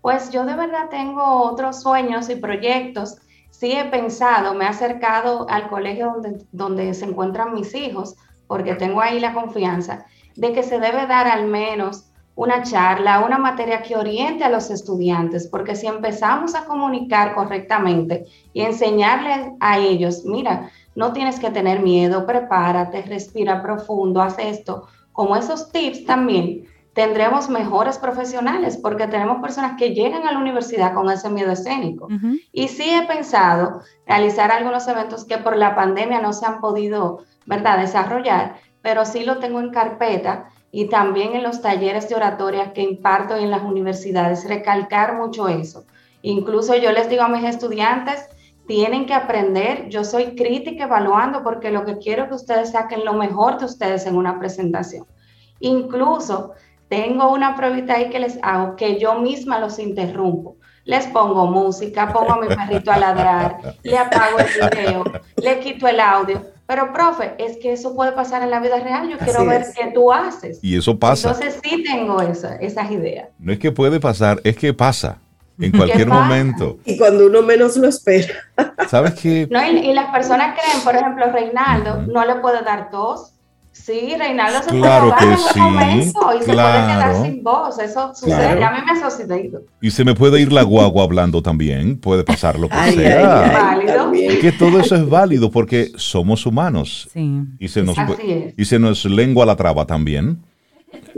Pues 0.00 0.30
yo 0.30 0.46
de 0.46 0.54
verdad 0.54 0.88
tengo 0.88 1.42
otros 1.42 1.82
sueños 1.82 2.30
y 2.30 2.36
proyectos. 2.36 3.16
Sí 3.50 3.72
he 3.72 3.84
pensado, 3.86 4.54
me 4.54 4.64
he 4.64 4.68
acercado 4.68 5.46
al 5.50 5.68
colegio 5.68 6.12
donde, 6.14 6.44
donde 6.52 6.94
se 6.94 7.04
encuentran 7.04 7.54
mis 7.54 7.74
hijos, 7.74 8.16
porque 8.46 8.74
tengo 8.74 9.00
ahí 9.00 9.20
la 9.20 9.34
confianza 9.34 10.06
de 10.36 10.52
que 10.52 10.62
se 10.62 10.78
debe 10.78 11.06
dar 11.06 11.26
al 11.26 11.46
menos 11.46 12.05
una 12.36 12.62
charla, 12.62 13.24
una 13.24 13.38
materia 13.38 13.82
que 13.82 13.96
oriente 13.96 14.44
a 14.44 14.50
los 14.50 14.70
estudiantes, 14.70 15.48
porque 15.48 15.74
si 15.74 15.86
empezamos 15.86 16.54
a 16.54 16.66
comunicar 16.66 17.34
correctamente 17.34 18.26
y 18.52 18.60
enseñarles 18.60 19.54
a 19.58 19.78
ellos, 19.78 20.22
mira, 20.24 20.70
no 20.94 21.12
tienes 21.12 21.40
que 21.40 21.50
tener 21.50 21.80
miedo, 21.80 22.26
prepárate, 22.26 23.02
respira 23.02 23.62
profundo, 23.62 24.20
haz 24.20 24.38
esto, 24.38 24.86
como 25.12 25.34
esos 25.34 25.72
tips 25.72 26.04
también 26.04 26.66
tendremos 26.92 27.48
mejores 27.48 27.98
profesionales 27.98 28.78
porque 28.78 29.06
tenemos 29.06 29.40
personas 29.40 29.76
que 29.78 29.94
llegan 29.94 30.26
a 30.26 30.32
la 30.32 30.38
universidad 30.38 30.94
con 30.94 31.10
ese 31.10 31.28
miedo 31.30 31.52
escénico. 31.52 32.08
Y 32.52 32.68
sí 32.68 32.88
he 32.88 33.06
pensado 33.06 33.80
realizar 34.06 34.50
algunos 34.50 34.86
eventos 34.88 35.24
que 35.24 35.38
por 35.38 35.56
la 35.56 35.74
pandemia 35.74 36.20
no 36.20 36.32
se 36.32 36.46
han 36.46 36.60
podido, 36.60 37.24
¿verdad?, 37.46 37.78
desarrollar, 37.78 38.56
pero 38.82 39.04
sí 39.04 39.24
lo 39.24 39.38
tengo 39.38 39.60
en 39.60 39.70
carpeta 39.70 40.50
y 40.76 40.90
también 40.90 41.34
en 41.34 41.42
los 41.42 41.62
talleres 41.62 42.06
de 42.06 42.16
oratoria 42.16 42.74
que 42.74 42.82
imparto 42.82 43.34
en 43.34 43.50
las 43.50 43.62
universidades, 43.62 44.46
recalcar 44.46 45.16
mucho 45.16 45.48
eso. 45.48 45.86
Incluso 46.20 46.76
yo 46.76 46.92
les 46.92 47.08
digo 47.08 47.22
a 47.22 47.28
mis 47.28 47.44
estudiantes, 47.44 48.26
tienen 48.66 49.06
que 49.06 49.14
aprender, 49.14 49.88
yo 49.88 50.04
soy 50.04 50.36
crítica 50.36 50.84
evaluando 50.84 51.42
porque 51.42 51.70
lo 51.70 51.86
que 51.86 51.96
quiero 51.96 52.24
es 52.24 52.28
que 52.28 52.34
ustedes 52.34 52.72
saquen 52.72 53.06
lo 53.06 53.14
mejor 53.14 53.58
de 53.58 53.64
ustedes 53.64 54.04
en 54.04 54.18
una 54.18 54.38
presentación. 54.38 55.06
Incluso 55.60 56.52
tengo 56.88 57.32
una 57.32 57.56
pruebita 57.56 57.94
ahí 57.94 58.10
que 58.10 58.18
les 58.18 58.38
hago, 58.42 58.76
que 58.76 58.98
yo 58.98 59.18
misma 59.18 59.58
los 59.58 59.78
interrumpo. 59.78 60.56
Les 60.84 61.06
pongo 61.06 61.46
música, 61.46 62.12
pongo 62.12 62.34
a 62.34 62.40
mi 62.42 62.48
perrito 62.48 62.92
a 62.92 62.98
ladrar, 62.98 63.76
le 63.82 63.96
apago 63.96 64.40
el 64.40 64.70
video, 64.70 65.04
le 65.36 65.58
quito 65.60 65.88
el 65.88 66.00
audio. 66.00 66.55
Pero, 66.66 66.92
profe, 66.92 67.34
es 67.38 67.58
que 67.58 67.72
eso 67.72 67.94
puede 67.94 68.12
pasar 68.12 68.42
en 68.42 68.50
la 68.50 68.60
vida 68.60 68.80
real. 68.80 69.08
Yo 69.08 69.18
quiero 69.18 69.46
ver 69.46 69.66
qué 69.74 69.92
tú 69.92 70.12
haces. 70.12 70.58
Y 70.62 70.76
eso 70.76 70.98
pasa. 70.98 71.30
Entonces 71.30 71.60
sí 71.62 71.84
tengo 71.84 72.20
esa, 72.20 72.56
esas 72.56 72.90
ideas. 72.90 73.28
No 73.38 73.52
es 73.52 73.58
que 73.58 73.70
puede 73.70 74.00
pasar, 74.00 74.40
es 74.42 74.56
que 74.56 74.74
pasa 74.74 75.18
en 75.58 75.72
cualquier 75.76 76.08
momento. 76.08 76.78
Y 76.84 76.96
cuando 76.98 77.26
uno 77.26 77.42
menos 77.42 77.76
lo 77.76 77.88
espera. 77.88 78.34
¿Sabes 78.88 79.14
qué? 79.14 79.46
No, 79.50 79.64
y, 79.64 79.92
las 79.92 80.10
personas 80.10 80.58
creen, 80.58 80.82
por 80.84 80.94
ejemplo, 80.94 81.30
Reinaldo 81.30 82.02
no 82.02 82.24
le 82.24 82.36
puede 82.36 82.62
dar 82.62 82.90
tos 82.90 83.32
Sí, 83.84 84.14
Reinaldo 84.18 84.62
se 84.62 84.70
claro 84.70 85.14
puede 85.16 85.32
que 85.32 85.36
sí, 85.52 85.60
momento 85.60 86.20
y 86.34 86.38
se 86.38 86.52
puede 86.52 86.56
quedar 86.56 87.22
sin 87.22 87.42
voz. 87.42 87.78
Eso 87.78 88.14
sucede. 88.14 88.58
Ya 88.58 88.68
a 88.68 88.72
mí 88.72 88.78
me 88.84 88.92
ha 88.92 89.10
sucedido. 89.10 89.62
Y 89.80 89.90
se 89.90 90.04
me 90.04 90.14
puede 90.14 90.40
ir 90.40 90.52
la 90.52 90.62
guagua 90.62 91.04
hablando 91.04 91.42
también. 91.42 91.98
Puede 91.98 92.24
pasar 92.24 92.58
lo 92.58 92.68
que 92.68 92.92
sea. 92.92 93.52
válido. 93.52 94.12
Y 94.14 94.38
que 94.40 94.52
todo 94.52 94.80
eso 94.80 94.96
es 94.96 95.08
válido 95.08 95.50
porque 95.50 95.92
somos 95.96 96.46
humanos. 96.46 97.08
Sí. 97.12 97.42
Y 97.58 97.68
se 97.68 97.82
nos, 97.82 97.96
y 98.56 98.64
se 98.64 98.78
nos 98.78 99.04
lengua 99.04 99.44
la 99.46 99.56
traba 99.56 99.86
también. 99.86 100.42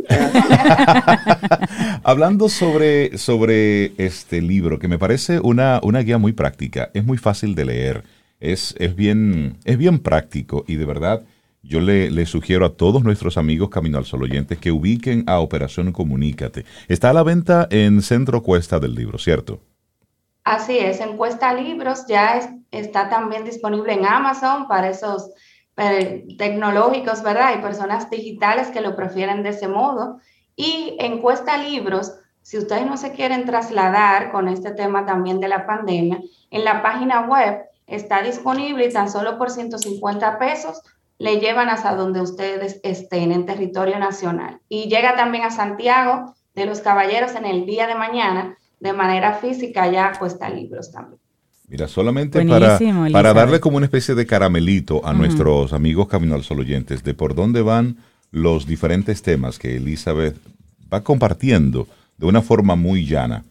Hablando 2.02 2.48
sobre, 2.48 3.16
sobre 3.18 3.92
este 3.98 4.42
libro, 4.42 4.78
que 4.78 4.88
me 4.88 4.98
parece 4.98 5.38
una, 5.40 5.78
una 5.82 6.00
guía 6.00 6.18
muy 6.18 6.32
práctica, 6.32 6.90
es 6.92 7.04
muy 7.04 7.18
fácil 7.18 7.54
de 7.54 7.64
leer 7.64 8.04
es, 8.40 8.74
es, 8.78 8.94
bien, 8.94 9.58
es 9.64 9.78
bien 9.78 9.98
práctico 9.98 10.64
y 10.66 10.76
de 10.76 10.84
verdad 10.84 11.22
yo 11.68 11.80
le, 11.80 12.10
le, 12.10 12.26
sugiero 12.26 12.64
a 12.64 12.74
todos 12.74 13.04
nuestros 13.04 13.36
amigos 13.36 13.68
Camino 13.68 13.98
al 13.98 14.06
Sol 14.06 14.22
oyentes 14.22 14.58
que 14.58 14.72
ubiquen 14.72 15.24
a 15.26 15.38
Operación 15.40 15.92
Comunícate. 15.92 16.64
Está 16.88 17.10
a 17.10 17.12
la 17.12 17.22
venta 17.22 17.68
en 17.70 18.02
Centro 18.02 18.42
Cuesta 18.42 18.80
del 18.80 18.94
Libro, 18.94 19.18
¿cierto? 19.18 19.60
Así 20.44 20.78
es, 20.78 21.00
en 21.00 21.18
Cuesta 21.18 21.52
Libros 21.52 22.06
ya 22.08 22.40
está 22.70 23.10
también 23.10 23.44
disponible 23.44 23.92
en 23.92 24.06
Amazon 24.06 24.66
para 24.66 24.88
esos 24.88 25.30
eh, 25.76 26.26
tecnológicos, 26.38 27.22
¿verdad? 27.22 27.48
Hay 27.48 27.58
personas 27.58 28.08
digitales 28.08 28.68
que 28.68 28.80
lo 28.80 28.96
prefieren 28.96 29.42
de 29.42 29.50
ese 29.50 29.68
modo. 29.68 30.20
Y 30.56 30.96
en 31.00 31.20
Cuesta 31.20 31.58
Libros, 31.58 32.14
si 32.40 32.56
ustedes 32.56 32.86
no 32.86 32.96
se 32.96 33.12
quieren 33.12 33.44
trasladar 33.44 34.32
con 34.32 34.48
este 34.48 34.70
tema 34.70 35.04
también 35.04 35.38
de 35.38 35.48
la 35.48 35.66
pandemia, 35.66 36.18
en 36.50 36.64
la 36.64 36.82
página 36.82 37.26
web 37.28 37.66
está 37.86 38.22
disponible 38.22 38.86
y 38.86 38.92
tan 38.92 39.10
solo 39.10 39.36
por 39.36 39.50
150 39.50 40.38
pesos 40.38 40.82
le 41.18 41.40
llevan 41.40 41.68
hasta 41.68 41.94
donde 41.94 42.20
ustedes 42.20 42.80
estén 42.82 43.32
en 43.32 43.46
territorio 43.46 43.98
nacional. 43.98 44.60
Y 44.68 44.88
llega 44.88 45.16
también 45.16 45.44
a 45.44 45.50
Santiago 45.50 46.34
de 46.54 46.66
los 46.66 46.80
Caballeros 46.80 47.34
en 47.34 47.44
el 47.44 47.66
día 47.66 47.86
de 47.86 47.94
mañana 47.94 48.56
de 48.80 48.92
manera 48.92 49.34
física 49.34 49.90
ya 49.90 50.12
cuesta 50.18 50.48
libros 50.48 50.92
también. 50.92 51.20
Mira, 51.68 51.86
solamente 51.86 52.42
para, 52.46 52.78
para 53.12 53.34
darle 53.34 53.60
como 53.60 53.76
una 53.76 53.86
especie 53.86 54.14
de 54.14 54.24
caramelito 54.24 55.04
a 55.04 55.12
nuestros 55.12 55.74
amigos 55.74 56.08
Camino 56.08 56.34
al 56.34 56.42
Sol 56.42 56.60
oyentes 56.60 57.04
de 57.04 57.12
por 57.12 57.34
dónde 57.34 57.60
van 57.60 57.98
los 58.30 58.66
diferentes 58.66 59.20
temas 59.20 59.58
que 59.58 59.76
Elizabeth 59.76 60.36
va 60.92 61.02
compartiendo 61.02 61.86
de 62.16 62.26
una 62.26 62.40
forma 62.40 62.74
muy 62.74 63.04
llana. 63.04 63.44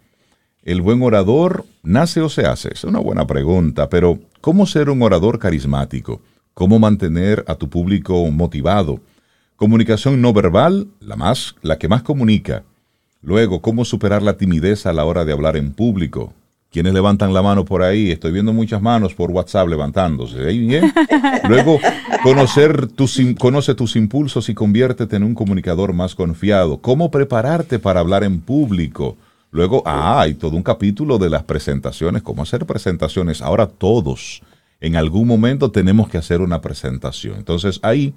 ¿El 0.63 0.81
buen 0.81 1.01
orador 1.03 1.65
nace 1.83 2.21
o 2.21 2.29
se 2.29 2.45
hace? 2.45 2.73
Es 2.73 2.83
una 2.83 2.99
buena 2.99 3.27
pregunta, 3.27 3.87
pero 3.87 4.19
¿cómo 4.41 4.65
ser 4.65 4.89
un 4.89 5.01
orador 5.03 5.37
carismático? 5.37 6.21
¿Cómo 6.57 6.79
mantener 6.79 7.45
a 7.47 7.53
tu 7.53 7.69
público 7.69 8.25
motivado? 8.31 8.99
Comunicación 9.57 10.19
no 10.23 10.33
verbal, 10.33 10.87
la 10.99 11.15
más, 11.15 11.53
la 11.61 11.77
que 11.77 11.87
más 11.87 12.01
comunica. 12.01 12.63
Luego, 13.21 13.61
¿cómo 13.61 13.85
superar 13.85 14.23
la 14.23 14.37
timidez 14.37 14.87
a 14.87 14.93
la 14.93 15.05
hora 15.05 15.23
de 15.23 15.33
hablar 15.33 15.55
en 15.55 15.71
público? 15.71 16.33
¿Quiénes 16.71 16.95
levantan 16.95 17.31
la 17.31 17.43
mano 17.43 17.63
por 17.63 17.83
ahí? 17.83 18.09
Estoy 18.09 18.31
viendo 18.31 18.53
muchas 18.53 18.81
manos 18.81 19.13
por 19.13 19.29
WhatsApp 19.29 19.67
levantándose. 19.67 20.51
Luego, 21.47 21.79
conocer 22.23 22.87
tus, 22.87 23.21
conoce 23.37 23.75
tus 23.75 23.95
impulsos 23.95 24.49
y 24.49 24.55
conviértete 24.55 25.15
en 25.15 25.25
un 25.25 25.35
comunicador 25.35 25.93
más 25.93 26.15
confiado. 26.15 26.79
¿Cómo 26.79 27.11
prepararte 27.11 27.77
para 27.77 27.99
hablar 27.99 28.23
en 28.23 28.41
público? 28.41 29.15
Luego, 29.51 29.83
ah, 29.85 30.21
hay 30.21 30.33
todo 30.33 30.57
un 30.57 30.63
capítulo 30.63 31.19
de 31.19 31.29
las 31.29 31.43
presentaciones, 31.43 32.23
cómo 32.23 32.41
hacer 32.41 32.65
presentaciones. 32.65 33.43
Ahora 33.43 33.67
todos, 33.67 34.41
en 34.79 34.95
algún 34.95 35.27
momento 35.27 35.71
tenemos 35.71 36.09
que 36.09 36.17
hacer 36.17 36.41
una 36.41 36.61
presentación. 36.61 37.35
Entonces, 37.37 37.79
ahí 37.81 38.13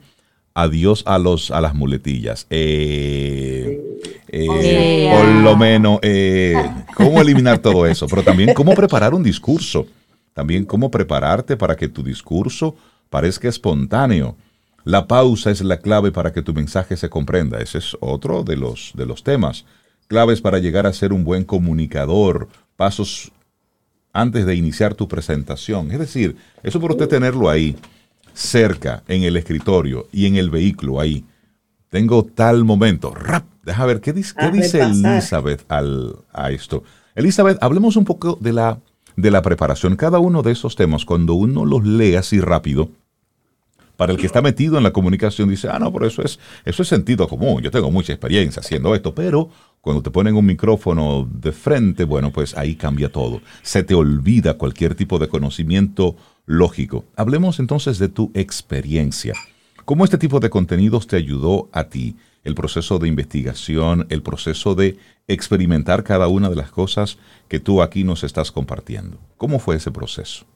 adiós 0.55 1.03
a 1.07 1.19
los 1.19 1.51
a 1.51 1.61
las 1.61 1.75
muletillas. 1.75 2.47
Eh, 2.51 3.81
eh, 4.29 5.11
por 5.13 5.27
lo 5.43 5.57
menos, 5.57 5.99
eh, 6.03 6.55
cómo 6.95 7.21
eliminar 7.21 7.59
todo 7.59 7.87
eso, 7.87 8.07
pero 8.09 8.23
también 8.23 8.55
cómo 8.55 8.75
preparar 8.75 9.15
un 9.15 9.23
discurso. 9.23 9.87
También 10.33 10.65
cómo 10.65 10.91
prepararte 10.91 11.57
para 11.57 11.77
que 11.77 11.89
tu 11.89 12.03
discurso 12.03 12.77
parezca 13.09 13.49
espontáneo. 13.49 14.37
La 14.85 15.07
pausa 15.07 15.51
es 15.51 15.61
la 15.61 15.81
clave 15.81 16.13
para 16.13 16.33
que 16.33 16.43
tu 16.43 16.55
mensaje 16.55 16.97
se 16.97 17.11
comprenda. 17.11 17.59
Ese 17.61 17.79
es 17.79 17.97
otro 18.01 18.45
de 18.45 18.57
los, 18.57 18.93
de 18.95 19.07
los 19.07 19.23
temas. 19.23 19.65
Claves 20.07 20.41
para 20.41 20.59
llegar 20.59 20.87
a 20.87 20.93
ser 20.93 21.13
un 21.13 21.25
buen 21.25 21.45
comunicador. 21.45 22.49
Pasos 22.77 23.33
antes 24.13 24.47
de 24.47 24.55
iniciar 24.55 24.95
tu 24.95 25.09
presentación. 25.09 25.91
Es 25.91 25.99
decir, 25.99 26.37
eso 26.63 26.81
por 26.81 26.93
usted 26.93 27.09
tenerlo 27.09 27.49
ahí 27.49 27.77
cerca, 28.33 29.03
en 29.09 29.23
el 29.23 29.37
escritorio 29.37 30.07
y 30.13 30.27
en 30.27 30.37
el 30.37 30.51
vehículo 30.51 31.01
ahí. 31.01 31.25
Tengo 31.89 32.25
tal 32.25 32.65
momento. 32.65 33.15
Rap, 33.15 33.45
deja 33.65 33.85
ver, 33.87 34.01
¿qué, 34.01 34.13
dice, 34.13 34.35
qué 34.39 34.51
dice 34.51 34.81
Elizabeth 34.81 35.65
al, 35.69 36.17
a 36.33 36.51
esto? 36.51 36.85
Elizabeth, 37.15 37.59
hablemos 37.61 37.97
un 37.97 38.05
poco 38.05 38.39
de 38.41 38.53
la, 38.53 38.79
de 39.17 39.31
la 39.31 39.43
preparación. 39.43 39.97
Cada 39.97 40.19
uno 40.19 40.43
de 40.43 40.53
esos 40.53 40.77
temas, 40.77 41.05
cuando 41.05 41.35
uno 41.35 41.65
los 41.65 41.85
lee 41.85 42.15
así 42.15 42.41
rápido, 42.41 42.91
para 44.01 44.13
el 44.13 44.19
que 44.19 44.25
está 44.25 44.41
metido 44.41 44.79
en 44.79 44.83
la 44.83 44.95
comunicación, 44.95 45.51
dice, 45.51 45.69
ah, 45.71 45.79
no, 45.79 45.93
pero 45.93 46.07
eso 46.07 46.23
es, 46.23 46.39
eso 46.65 46.83
es 46.83 46.89
sentido 46.89 47.29
común. 47.29 47.61
Yo 47.61 47.71
tengo 47.71 47.91
mucha 47.91 48.15
experiencia 48.15 48.61
haciendo 48.61 48.95
esto, 48.95 49.15
pero 49.15 49.51
cuando 49.83 50.01
te 50.03 50.11
ponen 50.11 50.37
un 50.37 50.47
micrófono 50.47 51.29
de 51.31 51.53
frente, 51.53 52.05
bueno, 52.05 52.33
pues 52.33 52.57
ahí 52.57 52.77
cambia 52.77 53.13
todo. 53.13 53.43
Se 53.61 53.83
te 53.83 53.93
olvida 53.95 54.55
cualquier 54.55 54.95
tipo 54.95 55.19
de 55.19 55.29
conocimiento 55.29 56.17
lógico. 56.47 57.05
Hablemos 57.15 57.61
entonces 57.61 57.99
de 57.99 58.09
tu 58.09 58.31
experiencia. 58.33 59.35
¿Cómo 59.85 60.05
este 60.05 60.17
tipo 60.17 60.41
de 60.41 60.49
contenidos 60.49 61.07
te 61.07 61.17
ayudó 61.17 61.69
a 61.71 61.85
ti? 61.85 62.17
El 62.43 62.55
proceso 62.55 62.99
de 62.99 63.07
investigación, 63.07 64.07
el 64.09 64.23
proceso 64.23 64.75
de 64.75 64.97
experimentar 65.29 66.05
cada 66.05 66.27
una 66.27 66.49
de 66.49 66.57
las 66.57 66.71
cosas 66.71 67.19
que 67.49 67.61
tú 67.61 67.83
aquí 67.83 68.03
nos 68.05 68.25
estás 68.25 68.51
compartiendo. 68.51 69.19
¿Cómo 69.37 69.59
fue 69.59 69.77
ese 69.77 69.91
proceso? 69.91 70.47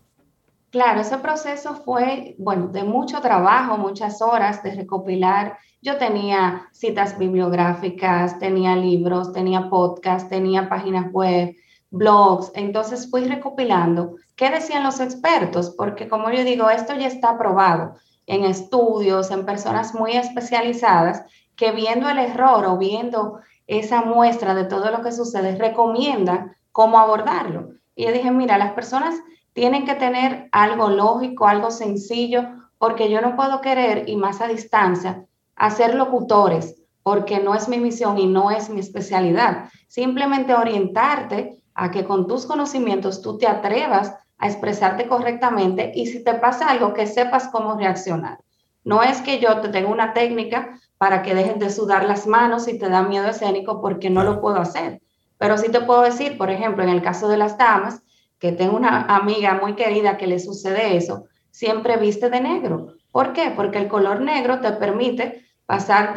Claro, 0.74 1.02
ese 1.02 1.18
proceso 1.18 1.76
fue, 1.76 2.34
bueno, 2.36 2.66
de 2.66 2.82
mucho 2.82 3.20
trabajo, 3.20 3.78
muchas 3.78 4.20
horas 4.20 4.60
de 4.64 4.74
recopilar. 4.74 5.56
Yo 5.80 5.98
tenía 5.98 6.68
citas 6.72 7.16
bibliográficas, 7.16 8.40
tenía 8.40 8.74
libros, 8.74 9.32
tenía 9.32 9.70
podcasts, 9.70 10.28
tenía 10.28 10.68
páginas 10.68 11.12
web, 11.12 11.54
blogs, 11.90 12.50
entonces 12.56 13.08
fui 13.08 13.24
recopilando 13.24 14.16
qué 14.34 14.50
decían 14.50 14.82
los 14.82 14.98
expertos, 14.98 15.72
porque 15.78 16.08
como 16.08 16.28
yo 16.32 16.42
digo, 16.42 16.68
esto 16.68 16.92
ya 16.96 17.06
está 17.06 17.38
probado 17.38 17.94
en 18.26 18.42
estudios, 18.42 19.30
en 19.30 19.46
personas 19.46 19.94
muy 19.94 20.16
especializadas, 20.16 21.22
que 21.54 21.70
viendo 21.70 22.08
el 22.08 22.18
error 22.18 22.66
o 22.66 22.78
viendo 22.78 23.38
esa 23.68 24.02
muestra 24.02 24.56
de 24.56 24.64
todo 24.64 24.90
lo 24.90 25.02
que 25.02 25.12
sucede, 25.12 25.54
recomiendan 25.54 26.56
cómo 26.72 26.98
abordarlo. 26.98 27.74
Y 27.94 28.06
yo 28.06 28.12
dije, 28.12 28.32
mira, 28.32 28.58
las 28.58 28.72
personas 28.72 29.14
tienen 29.54 29.86
que 29.86 29.94
tener 29.94 30.48
algo 30.52 30.90
lógico, 30.90 31.46
algo 31.46 31.70
sencillo, 31.70 32.42
porque 32.76 33.08
yo 33.08 33.20
no 33.20 33.36
puedo 33.36 33.60
querer, 33.60 34.08
y 34.08 34.16
más 34.16 34.40
a 34.40 34.48
distancia, 34.48 35.24
hacer 35.56 35.94
locutores, 35.94 36.82
porque 37.02 37.38
no 37.38 37.54
es 37.54 37.68
mi 37.68 37.78
misión 37.78 38.18
y 38.18 38.26
no 38.26 38.50
es 38.50 38.68
mi 38.68 38.80
especialidad. 38.80 39.70
Simplemente 39.88 40.54
orientarte 40.54 41.62
a 41.74 41.90
que 41.90 42.04
con 42.04 42.26
tus 42.26 42.46
conocimientos 42.46 43.22
tú 43.22 43.38
te 43.38 43.46
atrevas 43.46 44.14
a 44.38 44.46
expresarte 44.48 45.06
correctamente 45.06 45.92
y 45.94 46.06
si 46.06 46.22
te 46.24 46.34
pasa 46.34 46.68
algo 46.68 46.92
que 46.92 47.06
sepas 47.06 47.48
cómo 47.48 47.78
reaccionar. 47.78 48.38
No 48.82 49.02
es 49.02 49.20
que 49.22 49.38
yo 49.38 49.60
te 49.60 49.68
tenga 49.68 49.88
una 49.88 50.12
técnica 50.12 50.78
para 50.98 51.22
que 51.22 51.34
dejes 51.34 51.58
de 51.58 51.70
sudar 51.70 52.04
las 52.04 52.26
manos 52.26 52.68
y 52.68 52.78
te 52.78 52.88
da 52.88 53.02
miedo 53.02 53.28
escénico 53.28 53.80
porque 53.80 54.10
no 54.10 54.24
lo 54.24 54.40
puedo 54.40 54.56
hacer. 54.56 55.00
Pero 55.38 55.58
sí 55.58 55.70
te 55.70 55.80
puedo 55.80 56.02
decir, 56.02 56.36
por 56.36 56.50
ejemplo, 56.50 56.82
en 56.82 56.90
el 56.90 57.02
caso 57.02 57.28
de 57.28 57.36
las 57.36 57.56
damas, 57.56 58.02
que 58.44 58.52
tengo 58.52 58.76
una 58.76 59.06
amiga 59.06 59.58
muy 59.58 59.72
querida 59.74 60.18
que 60.18 60.26
le 60.26 60.38
sucede 60.38 60.98
eso, 60.98 61.24
siempre 61.50 61.96
viste 61.96 62.28
de 62.28 62.42
negro. 62.42 62.88
¿Por 63.10 63.32
qué? 63.32 63.50
Porque 63.56 63.78
el 63.78 63.88
color 63.88 64.20
negro 64.20 64.60
te 64.60 64.70
permite 64.72 65.46
pasar 65.64 66.12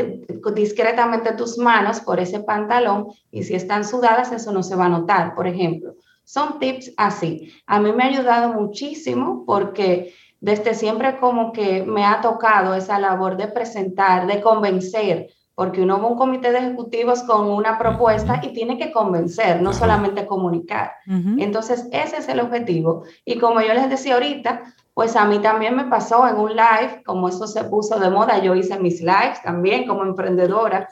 discretamente 0.53 1.32
tus 1.36 1.57
manos 1.57 2.01
por 2.01 2.19
ese 2.19 2.41
pantalón 2.41 3.07
y 3.32 3.43
si 3.43 3.55
están 3.55 3.86
sudadas 3.86 4.34
eso 4.34 4.51
no 4.51 4.61
se 4.61 4.75
va 4.75 4.88
a 4.88 4.89
notar, 4.89 5.36
por 5.36 5.47
ejemplo. 5.47 5.93
Son 6.25 6.59
tips 6.59 6.91
así. 6.97 7.53
A 7.65 7.80
mí 7.80 7.93
me 7.93 8.03
ha 8.03 8.07
ayudado 8.07 8.51
muchísimo 8.51 9.45
porque 9.45 10.13
desde 10.41 10.73
siempre 10.73 11.19
como 11.19 11.53
que 11.53 11.84
me 11.84 12.03
ha 12.03 12.19
tocado 12.19 12.73
esa 12.73 12.99
labor 12.99 13.38
de 13.38 13.47
presentar, 13.47 14.28
de 14.28 14.41
convencer, 14.41 15.30
porque 15.58 15.82
uno 15.82 15.99
va 15.99 16.03
a 16.03 16.12
un 16.12 16.18
comité 16.20 16.51
de 16.51 16.60
ejecutivos 16.60 17.24
con 17.24 17.49
una 17.49 17.80
propuesta 17.80 18.41
y 18.43 18.53
tiene 18.53 18.78
que 18.78 18.91
convencer, 18.91 19.60
no 19.60 19.74
solamente 19.74 20.28
comunicar. 20.28 20.91
Entonces, 21.08 21.88
ese 21.91 22.18
es 22.18 22.30
el 22.30 22.41
objetivo. 22.41 23.05
Y 23.26 23.39
como 23.39 23.60
yo 23.62 23.74
les 23.74 23.89
decía 23.89 24.14
ahorita, 24.14 24.62
pues 24.93 25.16
a 25.16 25.26
mí 25.26 25.39
también 25.39 25.76
me 25.76 25.86
pasó 25.86 26.28
en 26.28 26.36
un 26.36 26.51
live, 26.51 27.01
como 27.03 27.28
eso 27.28 27.47
se 27.47 27.64
puso 27.64 27.99
de 27.99 28.12
moda, 28.12 28.38
yo 28.38 28.53
hice 28.53 28.78
mis 28.78 29.01
lives 29.01 29.41
también 29.41 29.88
como 29.88 30.03
emprendedora, 30.03 30.89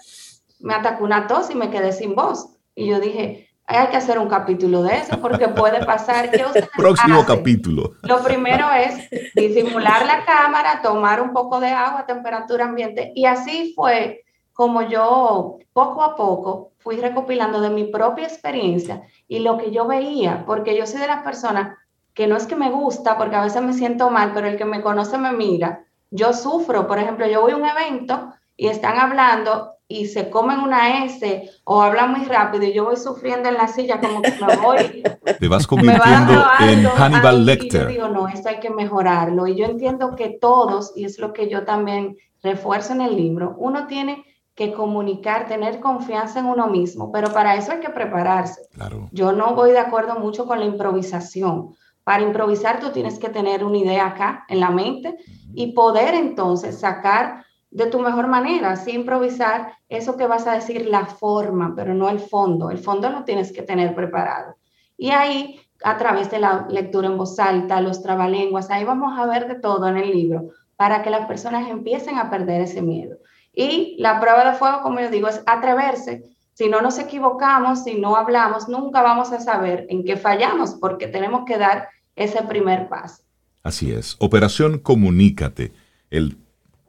me 0.61 0.73
atacó 0.73 1.03
una 1.03 1.27
tos 1.27 1.51
y 1.51 1.55
me 1.55 1.69
quedé 1.69 1.91
sin 1.91 2.15
voz. 2.15 2.47
Y 2.73 2.87
yo 2.87 2.99
dije, 2.99 3.47
hay 3.67 3.89
que 3.89 3.97
hacer 3.97 4.17
un 4.17 4.27
capítulo 4.27 4.81
de 4.81 4.97
eso 4.97 5.21
porque 5.21 5.47
puede 5.47 5.85
pasar 5.85 6.31
que 6.31 6.43
Próximo 6.75 7.23
capítulo. 7.23 7.91
Lo 8.01 8.23
primero 8.23 8.65
es 8.71 9.11
disimular 9.35 10.07
la 10.07 10.25
cámara, 10.25 10.81
tomar 10.81 11.21
un 11.21 11.33
poco 11.33 11.59
de 11.59 11.67
agua 11.67 11.99
a 11.99 12.05
temperatura 12.07 12.65
ambiente 12.65 13.11
y 13.13 13.25
así 13.25 13.71
fue 13.75 14.24
como 14.55 14.81
yo 14.83 15.57
poco 15.73 16.01
a 16.01 16.15
poco 16.15 16.71
fui 16.79 16.95
recopilando 16.95 17.59
de 17.59 17.69
mi 17.69 17.83
propia 17.83 18.25
experiencia 18.25 19.03
y 19.27 19.39
lo 19.39 19.57
que 19.57 19.69
yo 19.69 19.85
veía, 19.85 20.45
porque 20.47 20.77
yo 20.77 20.87
soy 20.87 21.01
de 21.01 21.07
las 21.07 21.23
personas 21.23 21.77
que 22.13 22.25
no 22.25 22.37
es 22.37 22.47
que 22.47 22.55
me 22.55 22.71
gusta, 22.71 23.17
porque 23.17 23.35
a 23.35 23.43
veces 23.43 23.61
me 23.61 23.73
siento 23.73 24.09
mal, 24.09 24.31
pero 24.33 24.47
el 24.47 24.55
que 24.55 24.63
me 24.63 24.81
conoce 24.81 25.17
me 25.17 25.33
mira. 25.33 25.83
Yo 26.09 26.31
sufro, 26.31 26.87
por 26.87 26.99
ejemplo, 26.99 27.27
yo 27.27 27.41
voy 27.41 27.51
a 27.51 27.57
un 27.57 27.65
evento 27.65 28.33
y 28.55 28.67
están 28.67 28.97
hablando 28.97 29.71
y 29.89 30.05
se 30.05 30.29
comen 30.29 30.61
una 30.61 31.03
S 31.03 31.51
o 31.65 31.81
hablan 31.81 32.11
muy 32.11 32.25
rápido 32.25 32.63
y 32.63 32.73
yo 32.73 32.85
voy 32.85 32.95
sufriendo 32.95 33.49
en 33.49 33.55
la 33.55 33.67
silla 33.67 33.99
como 33.99 34.21
que 34.21 34.31
me 34.31 34.55
voy. 34.55 35.03
Te 35.39 35.47
vas 35.49 35.67
convirtiendo 35.67 36.45
en 36.61 36.85
Hannibal 36.85 37.45
Lecter. 37.45 37.81
Y 37.81 37.95
yo 37.95 38.03
digo, 38.03 38.07
no, 38.07 38.29
esto 38.29 38.47
hay 38.47 38.61
que 38.61 38.69
mejorarlo. 38.69 39.47
Y 39.47 39.55
yo 39.55 39.65
entiendo 39.65 40.15
que 40.15 40.37
todos, 40.39 40.93
y 40.95 41.03
es 41.03 41.19
lo 41.19 41.33
que 41.33 41.49
yo 41.49 41.65
también 41.65 42.15
refuerzo 42.41 42.93
en 42.93 43.01
el 43.01 43.17
libro, 43.17 43.55
uno 43.57 43.87
tiene 43.87 44.23
que 44.55 44.71
comunicar, 44.71 45.47
tener 45.47 45.81
confianza 45.81 46.39
en 46.39 46.45
uno 46.45 46.67
mismo, 46.67 47.11
pero 47.11 47.31
para 47.33 47.55
eso 47.55 47.73
hay 47.73 47.81
que 47.81 47.89
prepararse. 47.89 48.61
Claro. 48.73 49.09
Yo 49.11 49.33
no 49.33 49.53
voy 49.53 49.71
de 49.71 49.79
acuerdo 49.79 50.15
mucho 50.15 50.45
con 50.45 50.59
la 50.59 50.65
improvisación. 50.65 51.75
Para 52.05 52.23
improvisar 52.23 52.79
tú 52.79 52.91
tienes 52.91 53.19
que 53.19 53.29
tener 53.29 53.63
una 53.63 53.77
idea 53.77 54.07
acá 54.07 54.45
en 54.47 54.61
la 54.61 54.69
mente 54.69 55.17
y 55.53 55.73
poder 55.73 56.13
entonces 56.13 56.79
sacar 56.79 57.43
de 57.69 57.87
tu 57.87 57.99
mejor 57.99 58.27
manera, 58.27 58.71
así 58.71 58.91
improvisar 58.91 59.73
eso 59.89 60.15
que 60.15 60.27
vas 60.27 60.47
a 60.47 60.53
decir, 60.53 60.85
la 60.85 61.05
forma, 61.07 61.73
pero 61.75 61.93
no 61.93 62.07
el 62.09 62.19
fondo. 62.19 62.69
El 62.69 62.77
fondo 62.77 63.09
lo 63.09 63.25
tienes 63.25 63.51
que 63.51 63.63
tener 63.63 63.93
preparado. 63.93 64.55
Y 64.97 65.09
ahí, 65.09 65.59
a 65.83 65.97
través 65.97 66.31
de 66.31 66.39
la 66.39 66.67
lectura 66.69 67.07
en 67.07 67.17
voz 67.17 67.37
alta, 67.37 67.81
los 67.81 68.01
trabalenguas, 68.01 68.69
ahí 68.69 68.85
vamos 68.85 69.19
a 69.19 69.25
ver 69.25 69.49
de 69.49 69.55
todo 69.55 69.89
en 69.89 69.97
el 69.97 70.11
libro 70.11 70.51
para 70.77 71.03
que 71.03 71.09
las 71.09 71.25
personas 71.25 71.69
empiecen 71.69 72.17
a 72.17 72.29
perder 72.29 72.61
ese 72.61 72.81
miedo. 72.81 73.17
Y 73.55 73.95
la 73.99 74.19
prueba 74.19 74.51
de 74.51 74.57
fuego, 74.57 74.81
como 74.81 74.99
yo 74.99 75.09
digo, 75.09 75.27
es 75.27 75.41
atreverse. 75.45 76.23
Si 76.53 76.67
no 76.69 76.81
nos 76.81 76.99
equivocamos, 76.99 77.83
si 77.83 77.95
no 77.95 78.15
hablamos, 78.15 78.67
nunca 78.69 79.01
vamos 79.01 79.31
a 79.31 79.39
saber 79.39 79.85
en 79.89 80.03
qué 80.03 80.17
fallamos, 80.17 80.75
porque 80.75 81.07
tenemos 81.07 81.45
que 81.45 81.57
dar 81.57 81.89
ese 82.15 82.43
primer 82.43 82.87
paso. 82.87 83.23
Así 83.63 83.91
es. 83.91 84.15
Operación 84.19 84.79
Comunícate. 84.79 85.73
El 86.09 86.37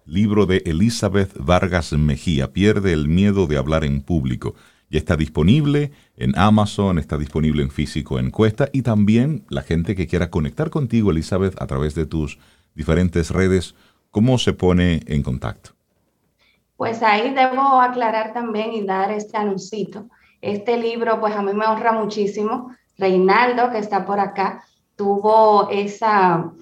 libro 0.04 0.46
de 0.46 0.62
Elizabeth 0.66 1.32
Vargas 1.38 1.92
Mejía, 1.92 2.52
Pierde 2.52 2.92
el 2.92 3.08
miedo 3.08 3.46
de 3.46 3.56
hablar 3.56 3.84
en 3.84 4.02
público. 4.02 4.54
Ya 4.88 4.98
está 4.98 5.16
disponible 5.16 5.90
en 6.16 6.38
Amazon, 6.38 6.98
está 6.98 7.18
disponible 7.18 7.62
en 7.62 7.70
físico 7.70 8.20
en 8.20 8.30
Cuesta 8.30 8.68
y 8.72 8.82
también 8.82 9.44
la 9.48 9.62
gente 9.62 9.96
que 9.96 10.06
quiera 10.06 10.30
conectar 10.30 10.70
contigo, 10.70 11.10
Elizabeth, 11.10 11.60
a 11.60 11.66
través 11.66 11.96
de 11.96 12.06
tus 12.06 12.38
diferentes 12.74 13.30
redes, 13.30 13.74
¿cómo 14.12 14.38
se 14.38 14.52
pone 14.52 15.00
en 15.06 15.24
contacto? 15.24 15.75
Pues 16.76 17.02
ahí 17.02 17.32
debo 17.32 17.80
aclarar 17.80 18.34
también 18.34 18.72
y 18.72 18.84
dar 18.84 19.10
este 19.10 19.36
anuncito. 19.36 20.08
Este 20.42 20.76
libro, 20.76 21.18
pues 21.20 21.34
a 21.34 21.42
mí 21.42 21.52
me 21.54 21.66
honra 21.66 21.92
muchísimo. 21.92 22.70
Reinaldo, 22.98 23.70
que 23.70 23.78
está 23.78 24.04
por 24.04 24.20
acá, 24.20 24.62
tuvo 24.94 25.68
esa, 25.70 26.52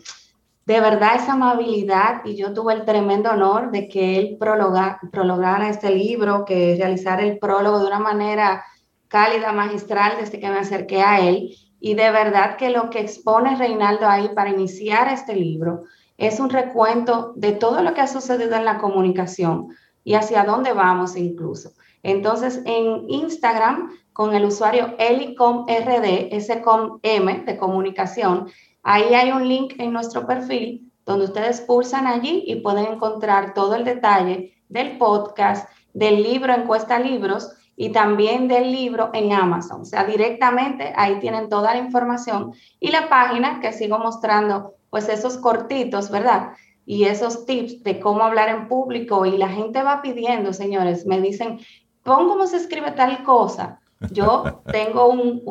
de 0.66 0.80
verdad 0.80 1.16
esa 1.16 1.32
amabilidad 1.32 2.24
y 2.24 2.36
yo 2.36 2.52
tuve 2.52 2.74
el 2.74 2.84
tremendo 2.84 3.30
honor 3.30 3.70
de 3.70 3.88
que 3.88 4.18
él 4.18 4.36
prologa, 4.38 5.00
prologara 5.12 5.68
este 5.68 5.90
libro, 5.90 6.44
que 6.44 6.76
realizara 6.76 7.22
el 7.22 7.38
prólogo 7.38 7.80
de 7.80 7.86
una 7.86 8.00
manera 8.00 8.64
cálida, 9.08 9.52
magistral 9.52 10.14
desde 10.20 10.40
que 10.40 10.48
me 10.48 10.58
acerqué 10.58 11.02
a 11.02 11.20
él. 11.20 11.50
Y 11.80 11.94
de 11.94 12.10
verdad 12.10 12.56
que 12.56 12.70
lo 12.70 12.88
que 12.88 13.00
expone 13.00 13.56
Reinaldo 13.56 14.08
ahí 14.08 14.30
para 14.34 14.50
iniciar 14.50 15.08
este 15.08 15.36
libro 15.36 15.84
es 16.16 16.40
un 16.40 16.50
recuento 16.50 17.32
de 17.36 17.52
todo 17.52 17.82
lo 17.82 17.94
que 17.94 18.00
ha 18.00 18.06
sucedido 18.06 18.54
en 18.56 18.64
la 18.64 18.78
comunicación 18.78 19.68
y 20.04 20.14
hacia 20.14 20.44
dónde 20.44 20.72
vamos 20.72 21.16
incluso. 21.16 21.72
Entonces, 22.02 22.60
en 22.66 23.08
Instagram, 23.08 23.90
con 24.12 24.34
el 24.34 24.44
usuario 24.44 24.94
elicomrd, 24.98 25.66
de 26.02 27.56
comunicación, 27.58 28.48
Ahí 28.84 29.14
hay 29.14 29.32
un 29.32 29.48
link 29.48 29.74
en 29.78 29.94
nuestro 29.94 30.26
perfil 30.26 30.92
donde 31.06 31.24
ustedes 31.24 31.62
pulsan 31.62 32.06
allí 32.06 32.44
y 32.46 32.56
pueden 32.56 32.84
encontrar 32.84 33.54
todo 33.54 33.74
el 33.74 33.84
detalle 33.84 34.54
del 34.68 34.98
podcast, 34.98 35.70
del 35.94 36.22
libro 36.22 36.52
Encuesta 36.52 36.98
Libros 36.98 37.50
y 37.76 37.92
también 37.92 38.46
del 38.46 38.70
libro 38.70 39.08
en 39.14 39.32
Amazon. 39.32 39.80
O 39.80 39.84
sea, 39.86 40.04
directamente 40.04 40.92
ahí 40.96 41.18
tienen 41.18 41.48
toda 41.48 41.72
la 41.74 41.80
información 41.80 42.52
y 42.78 42.90
la 42.90 43.08
página 43.08 43.58
que 43.60 43.72
sigo 43.72 43.98
mostrando, 43.98 44.74
pues 44.90 45.08
esos 45.08 45.38
cortitos, 45.38 46.10
¿verdad? 46.10 46.50
Y 46.86 47.04
esos 47.04 47.46
tips 47.46 47.82
de 47.82 48.00
cómo 48.00 48.22
hablar 48.22 48.48
en 48.48 48.68
público 48.68 49.24
y 49.26 49.38
la 49.38 49.48
gente 49.48 49.82
va 49.82 50.02
pidiendo, 50.02 50.52
señores, 50.52 51.06
me 51.06 51.20
dicen, 51.20 51.58
pon 52.02 52.28
cómo 52.28 52.46
se 52.46 52.58
escribe 52.58 52.92
tal 52.92 53.22
cosa. 53.24 53.80
Yo 54.10 54.62
tengo 54.72 55.08
un, 55.08 55.42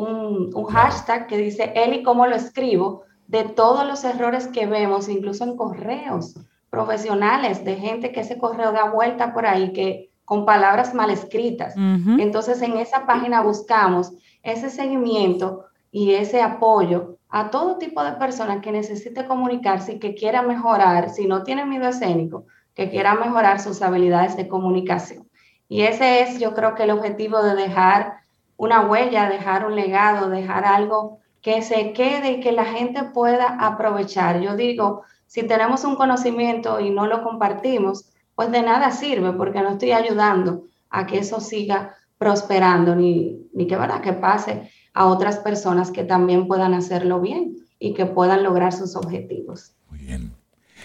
un 0.54 0.66
hashtag 0.66 1.28
que 1.28 1.38
dice, 1.38 1.74
él 1.76 1.94
y 1.94 2.04
cómo 2.04 2.28
lo 2.28 2.36
escribo, 2.36 3.04
de 3.28 3.44
todos 3.44 3.88
los 3.88 4.04
errores 4.04 4.48
que 4.48 4.68
vemos, 4.68 5.10
incluso 5.10 5.44
en 5.44 5.58
correos 5.58 6.36
profesionales, 6.70 7.64
de 7.64 7.76
gente 7.76 8.12
que 8.12 8.22
ese 8.22 8.38
correo 8.38 8.72
da 8.72 8.90
vuelta 8.90 9.34
por 9.34 9.46
ahí, 9.46 9.74
que 9.74 10.12
con 10.26 10.46
palabras 10.46 10.94
mal 10.94 11.10
escritas. 11.10 11.76
Entonces, 11.78 12.62
en 12.62 12.78
esa 12.78 13.06
página 13.06 13.42
buscamos 13.42 14.14
ese 14.42 14.70
seguimiento 14.70 15.66
y 15.92 16.14
ese 16.14 16.42
apoyo 16.42 17.18
a 17.36 17.50
todo 17.50 17.80
tipo 17.80 18.04
de 18.04 18.12
personas 18.12 18.62
que 18.62 18.72
necesite 18.72 19.26
comunicarse 19.26 19.94
y 19.94 20.00
que 20.00 20.14
quiera 20.14 20.44
mejorar, 20.44 21.10
si 21.10 21.26
no 21.26 21.42
tiene 21.42 21.66
miedo 21.66 21.88
escénico, 21.88 22.46
que 22.76 22.92
quiera 22.92 23.16
mejorar 23.16 23.60
sus 23.60 23.82
habilidades 23.82 24.38
de 24.38 24.48
comunicación. 24.48 25.28
Y 25.68 25.82
ese 25.82 26.22
es, 26.22 26.40
yo 26.40 26.54
creo 26.54 26.76
que 26.76 26.84
el 26.84 26.92
objetivo 26.92 27.42
de 27.42 27.56
dejar 27.56 28.18
una 28.56 28.82
huella, 28.82 29.30
dejar 29.30 29.66
un 29.66 29.76
legado, 29.76 30.30
dejar 30.30 30.64
algo 30.64 31.22
que 31.42 31.64
se 31.64 31.92
quede 31.94 32.34
y 32.34 32.40
que 32.40 32.52
la 32.52 32.66
gente 32.66 33.04
pueda 33.04 33.58
aprovechar. 33.60 34.40
Yo 34.40 34.56
digo, 34.56 35.02
si 35.26 35.42
tenemos 35.42 35.86
un 35.86 35.96
conocimiento 35.96 36.80
y 36.80 36.92
no 36.92 37.08
lo 37.08 37.24
compartimos, 37.24 38.12
pues 38.36 38.52
de 38.52 38.62
nada 38.62 38.92
sirve 38.92 39.34
porque 39.34 39.64
no 39.64 39.70
estoy 39.70 39.92
ayudando 39.92 40.66
a 40.92 41.08
que 41.08 41.18
eso 41.18 41.40
siga 41.40 41.96
prosperando 42.20 42.96
ni, 42.96 43.50
ni 43.54 43.66
que, 43.66 43.76
¿verdad? 43.76 44.02
que 44.02 44.14
pase 44.14 44.70
a 44.94 45.08
otras 45.08 45.38
personas 45.38 45.92
que 45.92 46.04
también 46.04 46.48
puedan 46.48 46.74
hacerlo 46.74 47.20
bien 47.20 47.58
y 47.80 47.94
que 47.94 48.06
puedan 48.06 48.44
lograr 48.44 48.74
sus 48.74 48.96
objetivos. 48.96 49.72
Muy 49.90 50.00
bien. 50.00 50.32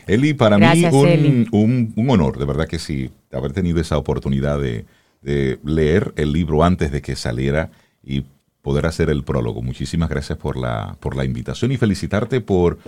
Eli, 0.06 0.32
para 0.32 0.58
mí 0.58 0.84
un, 0.86 1.48
un, 1.52 1.92
un, 1.94 2.10
honor, 2.10 2.38
de 2.38 2.46
verdad 2.46 2.66
que 2.66 2.78
sí, 2.78 3.10
haber 3.30 3.52
tenido 3.52 3.80
esa 3.80 3.98
oportunidad 3.98 4.58
de, 4.58 4.86
de 5.22 5.58
leer 5.64 6.12
el 6.16 6.32
libro 6.32 6.64
antes 6.64 6.90
de 6.90 7.02
que 7.02 7.14
saliera 7.16 7.70
y 8.02 8.24
poder 8.62 8.86
hacer 8.86 9.10
el 9.10 9.22
prólogo. 9.24 9.62
Muchísimas 9.62 10.08
gracias 10.08 10.38
por 10.38 10.56
la, 10.56 10.96
por 11.00 11.16
la 11.16 11.24
invitación 11.24 11.72
y 11.72 11.76
felicitarte 11.76 12.40
por, 12.40 12.78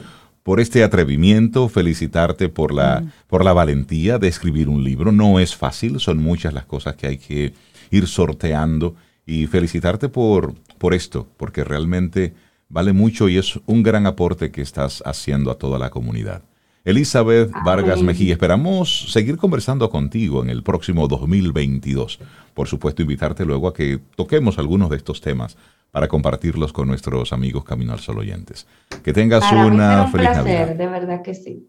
por 0.43 0.61
este 0.61 0.83
atrevimiento, 0.83 1.69
felicitarte 1.69 2.49
por 2.49 2.73
la, 2.73 3.01
mm. 3.01 3.13
por 3.27 3.45
la 3.45 3.53
valentía 3.53 4.19
de 4.19 4.29
escribir 4.29 4.69
un 4.69 4.83
libro. 4.83 5.13
No 5.13 5.41
es 5.41 5.55
fácil, 5.55 6.01
son 6.01 6.19
muchas 6.19 6.55
las 6.55 6.65
cosas 6.65 6.97
que 6.97 7.07
hay 7.07 7.19
que 7.19 7.53
ir 7.91 8.07
sorteando 8.07 8.95
y 9.31 9.47
felicitarte 9.47 10.09
por, 10.09 10.55
por 10.79 10.95
esto, 10.95 11.27
porque 11.37 11.65
realmente 11.65 12.35
vale 12.69 12.93
mucho 12.93 13.29
y 13.29 13.39
es 13.39 13.59
un 13.67 13.83
gran 13.83 14.07
aporte 14.07 14.51
que 14.51 14.63
estás 14.63 15.03
haciendo 15.07 15.51
a 15.51 15.59
toda 15.59 15.79
la 15.79 15.91
comunidad. 15.91 16.43
Elizabeth 16.85 17.53
Vargas 17.65 18.03
Mejía, 18.03 18.33
esperamos 18.33 19.13
seguir 19.13 19.37
conversando 19.37 19.91
contigo 19.91 20.43
en 20.43 20.49
el 20.49 20.63
próximo 20.63 21.07
2022 21.09 22.19
por 22.55 22.69
supuesto, 22.69 23.03
invitarte 23.03 23.45
luego 23.45 23.69
a 23.69 23.75
que 23.75 23.99
toquemos 24.17 24.59
algunos 24.59 24.91
de 24.91 24.97
estos 24.97 25.21
temas 25.21 25.57
para 25.91 26.09
compartirlos 26.09 26.73
con 26.73 26.89
nuestros 26.89 27.33
amigos 27.33 27.65
Camino 27.65 27.93
al 27.93 28.01
Sol 28.01 28.19
oyentes. 28.19 28.67
Que 29.03 29.13
tengas 29.13 29.51
una 29.51 30.05
un 30.05 30.13
feliz 30.13 30.29
placer, 30.29 30.45
Navidad. 30.45 30.77
De 30.77 30.87
verdad 30.87 31.23
que 31.23 31.35
sí. 31.35 31.69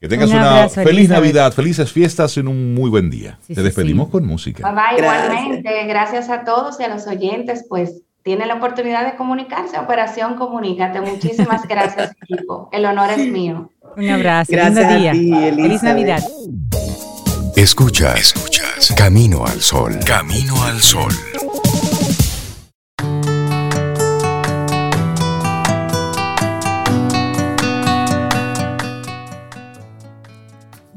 Que 0.00 0.08
tengas 0.08 0.30
una 0.30 0.66
feliz 0.70 1.10
Navidad, 1.10 1.52
felices 1.52 1.92
fiestas 1.92 2.34
en 2.38 2.48
un 2.48 2.72
muy 2.74 2.88
buen 2.88 3.10
día. 3.10 3.38
Sí, 3.42 3.54
Te 3.54 3.60
sí, 3.60 3.64
despedimos 3.64 4.06
sí. 4.06 4.12
con 4.12 4.26
música. 4.26 4.72
Bye, 4.72 4.96
bye, 4.96 5.04
igualmente. 5.04 5.84
Gracias 5.86 6.30
a 6.30 6.44
todos 6.44 6.80
y 6.80 6.84
a 6.84 6.88
los 6.88 7.06
oyentes, 7.06 7.66
pues 7.68 8.00
tienen 8.22 8.48
la 8.48 8.54
oportunidad 8.54 9.04
de 9.04 9.16
comunicarse. 9.18 9.78
Operación 9.78 10.36
Comunícate. 10.36 11.02
Muchísimas 11.02 11.62
gracias, 11.68 12.12
equipo. 12.22 12.70
El 12.72 12.86
honor 12.86 13.10
es 13.10 13.30
mío. 13.30 13.70
Un 13.94 14.08
abrazo. 14.08 14.52
Gracias 14.52 14.98
día. 14.98 15.12
Ti, 15.12 15.32
Feliz 15.54 15.82
Navidad. 15.82 16.24
Escuchas, 17.56 18.18
escuchas. 18.20 18.94
Camino 18.96 19.44
al 19.44 19.60
sol. 19.60 19.98
Camino 20.06 20.62
al 20.64 20.80
sol. 20.80 21.12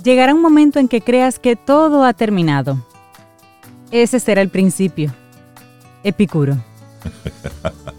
Llegará 0.04 0.34
un 0.34 0.41
momento 0.41 0.80
en 0.80 0.89
que 0.89 1.01
creas 1.01 1.39
que 1.39 1.56
todo 1.56 2.04
ha 2.04 2.14
terminado. 2.14 2.78
Ese 3.89 4.20
será 4.20 4.41
el 4.41 4.49
principio. 4.49 5.14
Epicuro. 6.04 6.58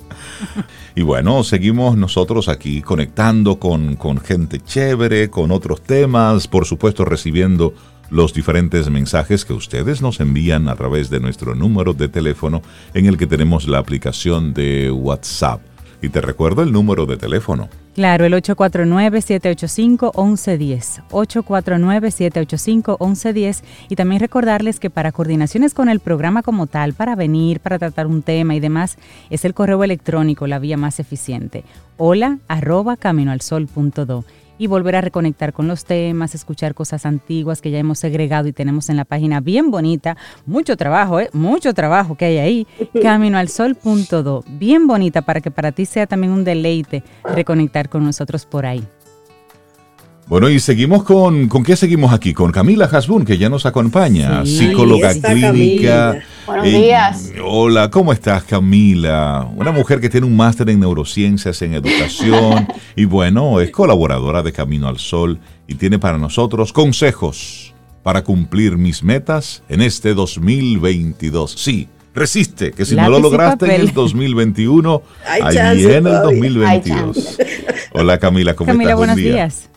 Y 0.96 1.02
bueno, 1.02 1.42
seguimos 1.42 1.96
nosotros 1.96 2.48
aquí 2.48 2.80
conectando 2.80 3.58
con, 3.58 3.96
con, 3.96 4.20
gente 4.20 4.60
chévere, 4.60 5.28
con 5.28 5.50
otros 5.50 5.82
temas, 5.82 6.46
por 6.46 6.66
supuesto 6.66 7.04
recibiendo 7.04 7.74
los 8.10 8.32
diferentes 8.32 8.88
mensajes 8.90 9.44
que 9.44 9.54
ustedes 9.54 10.02
nos 10.02 10.20
envían 10.20 10.68
a 10.68 10.76
través 10.76 11.10
de 11.10 11.18
nuestro 11.18 11.56
número 11.56 11.94
de 11.94 12.08
teléfono 12.08 12.62
en 12.94 13.06
el 13.06 13.16
que 13.16 13.26
tenemos 13.26 13.66
la 13.66 13.78
aplicación 13.78 14.54
de 14.54 14.92
WhatsApp. 14.92 15.60
Y 16.02 16.08
te 16.08 16.20
recuerdo 16.20 16.62
el 16.62 16.72
número 16.72 17.06
de 17.06 17.16
teléfono. 17.16 17.68
Claro, 17.94 18.24
el 18.24 18.32
849-785-1110. 18.34 21.04
849-785-1110. 21.10 23.62
Y 23.88 23.96
también 23.96 24.20
recordarles 24.20 24.78
que 24.80 24.90
para 24.90 25.12
coordinaciones 25.12 25.72
con 25.74 25.88
el 25.88 26.00
programa 26.00 26.42
como 26.42 26.66
tal, 26.66 26.94
para 26.94 27.14
venir, 27.14 27.60
para 27.60 27.78
tratar 27.78 28.08
un 28.08 28.22
tema 28.22 28.54
y 28.54 28.60
demás, 28.60 28.98
es 29.30 29.44
el 29.44 29.54
correo 29.54 29.84
electrónico 29.84 30.46
la 30.46 30.58
vía 30.58 30.76
más 30.76 31.00
eficiente. 31.00 31.64
Hola 31.96 32.38
arroba 32.48 32.96
caminoalsol.do 32.96 34.24
y 34.58 34.66
volver 34.66 34.96
a 34.96 35.00
reconectar 35.00 35.52
con 35.52 35.68
los 35.68 35.84
temas, 35.84 36.34
escuchar 36.34 36.74
cosas 36.74 37.06
antiguas 37.06 37.60
que 37.60 37.70
ya 37.70 37.78
hemos 37.78 37.98
segregado 37.98 38.48
y 38.48 38.52
tenemos 38.52 38.88
en 38.88 38.96
la 38.96 39.04
página 39.04 39.40
bien 39.40 39.70
bonita. 39.70 40.16
Mucho 40.46 40.76
trabajo, 40.76 41.20
¿eh? 41.20 41.30
Mucho 41.32 41.74
trabajo 41.74 42.16
que 42.16 42.24
hay 42.26 42.38
ahí. 42.38 42.66
Caminoalsol.do. 43.02 44.44
Bien 44.48 44.86
bonita 44.86 45.22
para 45.22 45.40
que 45.40 45.50
para 45.50 45.72
ti 45.72 45.86
sea 45.86 46.06
también 46.06 46.32
un 46.32 46.44
deleite 46.44 47.02
reconectar 47.24 47.88
con 47.88 48.04
nosotros 48.04 48.46
por 48.46 48.66
ahí. 48.66 48.84
Bueno, 50.26 50.48
y 50.48 50.58
seguimos 50.58 51.04
con, 51.04 51.48
¿con 51.48 51.62
qué 51.62 51.76
seguimos 51.76 52.12
aquí? 52.12 52.32
Con 52.32 52.50
Camila 52.50 52.86
Hasbun, 52.86 53.26
que 53.26 53.36
ya 53.36 53.50
nos 53.50 53.66
acompaña, 53.66 54.46
psicóloga 54.46 55.12
clínica. 55.12 56.18
Buenos 56.46 56.64
días. 56.64 57.32
Hola, 57.44 57.90
¿cómo 57.90 58.10
estás, 58.10 58.42
Camila? 58.44 59.46
Una 59.54 59.70
mujer 59.70 60.00
que 60.00 60.08
tiene 60.08 60.26
un 60.26 60.34
máster 60.34 60.70
en 60.70 60.80
neurociencias, 60.80 61.60
en 61.60 61.74
educación, 61.74 62.66
y 62.96 63.04
bueno, 63.04 63.60
es 63.60 63.70
colaboradora 63.70 64.42
de 64.42 64.52
Camino 64.52 64.88
al 64.88 64.98
Sol 64.98 65.38
y 65.66 65.74
tiene 65.74 65.98
para 65.98 66.16
nosotros 66.16 66.72
consejos 66.72 67.74
para 68.02 68.24
cumplir 68.24 68.78
mis 68.78 69.02
metas 69.02 69.62
en 69.68 69.82
este 69.82 70.14
2022. 70.14 71.52
Sí, 71.52 71.88
resiste, 72.14 72.72
que 72.72 72.86
si 72.86 72.96
no 72.96 73.10
lo 73.10 73.20
lograste 73.20 73.66
en 73.66 73.80
el 73.82 73.92
2021, 73.92 75.02
ahí 75.28 75.76
viene 75.76 76.10
el 76.10 76.22
2022. 76.22 77.38
Hola 77.92 78.18
Camila, 78.18 78.54
¿cómo 78.54 78.68
Camila, 78.68 78.92
estás? 78.92 78.98
buenos 78.98 79.16
días. 79.16 79.70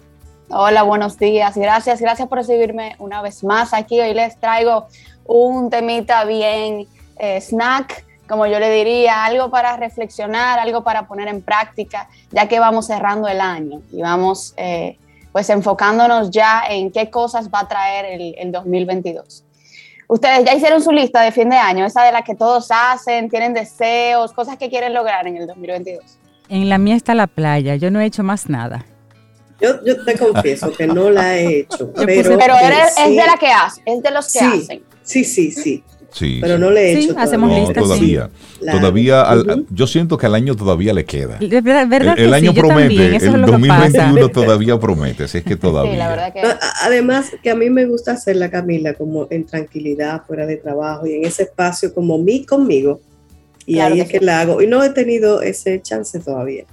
Hola, 0.50 0.84
buenos 0.84 1.18
días. 1.18 1.58
Gracias, 1.58 2.00
gracias 2.00 2.30
por 2.30 2.38
recibirme 2.38 2.96
una 3.00 3.22
vez 3.22 3.44
más 3.44 3.74
aquí. 3.74 4.00
Hoy 4.00 4.14
les 4.14 4.40
traigo 4.40 4.88
un 5.26 5.70
temita 5.70 6.24
bien 6.24 6.88
eh, 7.18 7.42
snack, 7.42 8.06
como 8.30 8.48
yo 8.48 8.58
le 8.58 8.72
diría, 8.72 9.26
algo 9.26 9.50
para 9.50 9.76
reflexionar, 9.76 10.58
algo 10.58 10.84
para 10.84 11.06
poner 11.06 11.28
en 11.28 11.42
práctica, 11.42 12.08
ya 12.32 12.48
que 12.48 12.60
vamos 12.60 12.88
cerrando 12.88 13.28
el 13.28 13.42
año 13.42 13.82
y 13.92 14.02
vamos 14.02 14.54
eh, 14.56 14.98
pues 15.34 15.50
enfocándonos 15.50 16.32
ya 16.32 16.64
en 16.70 16.92
qué 16.92 17.10
cosas 17.10 17.50
va 17.50 17.62
a 17.62 17.68
traer 17.68 18.06
el, 18.06 18.36
el 18.38 18.52
2022. 18.54 19.44
Ustedes 20.08 20.46
ya 20.46 20.56
hicieron 20.56 20.82
su 20.82 20.94
lista 20.94 21.22
de 21.24 21.34
fin 21.34 21.50
de 21.50 21.58
año, 21.58 21.86
esa 21.86 22.04
de 22.04 22.14
la 22.14 22.22
que 22.22 22.36
todos 22.36 22.70
hacen, 22.72 23.30
tienen 23.30 23.54
deseos, 23.54 24.32
cosas 24.32 24.56
que 24.56 24.70
quieren 24.70 24.94
lograr 24.94 25.28
en 25.28 25.36
el 25.36 25.46
2022. 25.46 26.18
En 26.48 26.70
la 26.70 26.78
mía 26.78 26.96
está 26.96 27.14
la 27.14 27.28
playa, 27.28 27.76
yo 27.76 27.92
no 27.92 28.00
he 28.00 28.06
hecho 28.06 28.24
más 28.24 28.48
nada. 28.48 28.86
Yo, 29.60 29.84
yo 29.84 30.04
te 30.04 30.16
confieso 30.18 30.72
que 30.72 30.86
no 30.88 31.10
la 31.10 31.38
he 31.38 31.60
hecho. 31.62 31.92
Pero, 31.94 32.38
Pero 32.38 32.56
eres, 32.60 32.94
sí, 32.96 33.02
es 33.04 33.10
de 33.10 33.16
la 33.16 33.38
que 33.40 33.48
hace, 33.48 33.82
es 33.86 34.04
de 34.04 34.12
los 34.12 34.26
que 34.32 34.40
sí, 34.40 34.46
hacen. 34.46 34.84
sí, 35.04 35.24
sí, 35.24 35.52
sí. 35.52 35.84
Sí, 36.10 36.40
Pero 36.42 36.56
sí. 36.56 36.62
no 36.62 36.72
le 36.72 36.92
he 36.92 36.96
Sí, 36.96 37.04
hecho. 37.10 37.20
hacemos 37.20 37.50
todavía. 37.50 37.60
No, 37.62 37.68
listas, 37.68 37.84
todavía. 37.84 38.30
Todavía, 38.72 39.22
al- 39.24 39.66
yo 39.70 39.88
siento 39.88 40.18
que 40.18 40.26
al 40.26 40.36
año 40.36 40.56
todavía 40.56 40.94
le 40.94 41.06
queda. 41.06 41.38
De 41.38 41.62
verdad, 41.62 41.88
verdad 41.88 42.14
El, 42.18 42.24
el 42.26 42.30
que 42.32 42.36
año 42.36 42.52
sí, 42.52 42.56
yo 42.56 42.62
promete, 42.62 42.88
también, 42.88 43.14
es 43.14 43.24
el 43.24 43.32
lo 43.34 43.46
que 43.46 43.52
2021 43.52 44.16
pasa. 44.22 44.32
todavía 44.32 44.80
promete, 44.80 45.24
así 45.26 45.38
es 45.40 45.44
que 45.44 45.56
todavía. 45.58 45.92
Sí, 45.92 45.98
la 45.98 46.08
verdad 46.10 46.34
que 46.34 46.42
No, 46.42 46.48
a- 46.50 46.60
Además, 46.84 47.32
que 47.44 47.50
a 47.52 47.56
mí 47.56 47.70
me 47.70 47.86
gusta 47.86 48.14
hacerla, 48.14 48.50
Camila, 48.50 48.94
como 48.94 49.28
en 49.30 49.46
tranquilidad, 49.46 50.24
fuera 50.26 50.46
de 50.46 50.56
trabajo 50.58 51.06
y 51.06 51.14
en 51.14 51.26
ese 51.26 51.44
espacio 51.44 51.94
como 51.94 52.18
mí 52.18 52.46
conmigo. 52.46 53.02
Y 53.66 53.74
Claro 53.76 53.94
ahí 53.94 54.00
que 54.00 54.06
es 54.16 54.20
que 54.20 54.26
la 54.26 54.40
hago. 54.40 54.62
Y 54.62 54.68
no 54.68 54.82
he 54.84 54.90
tenido 54.92 55.42
ese 55.42 55.82
chance 55.82 56.20
todavía. 56.20 56.64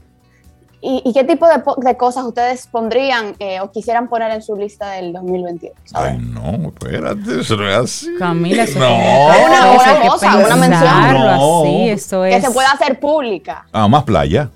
¿Y, 0.86 1.00
y 1.04 1.12
qué 1.14 1.24
tipo 1.24 1.46
de, 1.48 1.96
cosas 1.96 2.24
ustedes 2.24 2.66
pondrían 2.66 3.34
eh, 3.38 3.60
o 3.60 3.70
quisieran 3.72 4.06
poner 4.08 4.30
en 4.32 4.42
su 4.42 4.54
lista 4.54 4.90
del 4.92 5.14
2022? 5.14 5.74
A 5.94 6.04
Ay, 6.04 6.18
no, 6.18 6.68
espérate, 6.68 7.40
eso 7.40 7.56
no 7.56 7.68
es 7.70 7.76
así. 7.76 8.08
Camila, 8.18 8.64
eso 8.64 8.78
No. 8.78 8.86
tiene- 8.88 9.46
Una- 9.46 9.70
una 9.72 10.08
cosa, 10.10 10.36
una 10.36 10.56
mención. 10.56 10.70
pensarlo 10.70 11.18
No. 11.36 11.62
así, 11.62 11.88
eso 11.88 12.22
Que 12.22 12.36
es. 12.36 12.44
se 12.44 12.50
pueda 12.50 12.70
hacer 12.72 13.00
pública. 13.00 13.66
Ah, 13.72 13.88
más 13.88 14.04
playa. 14.04 14.50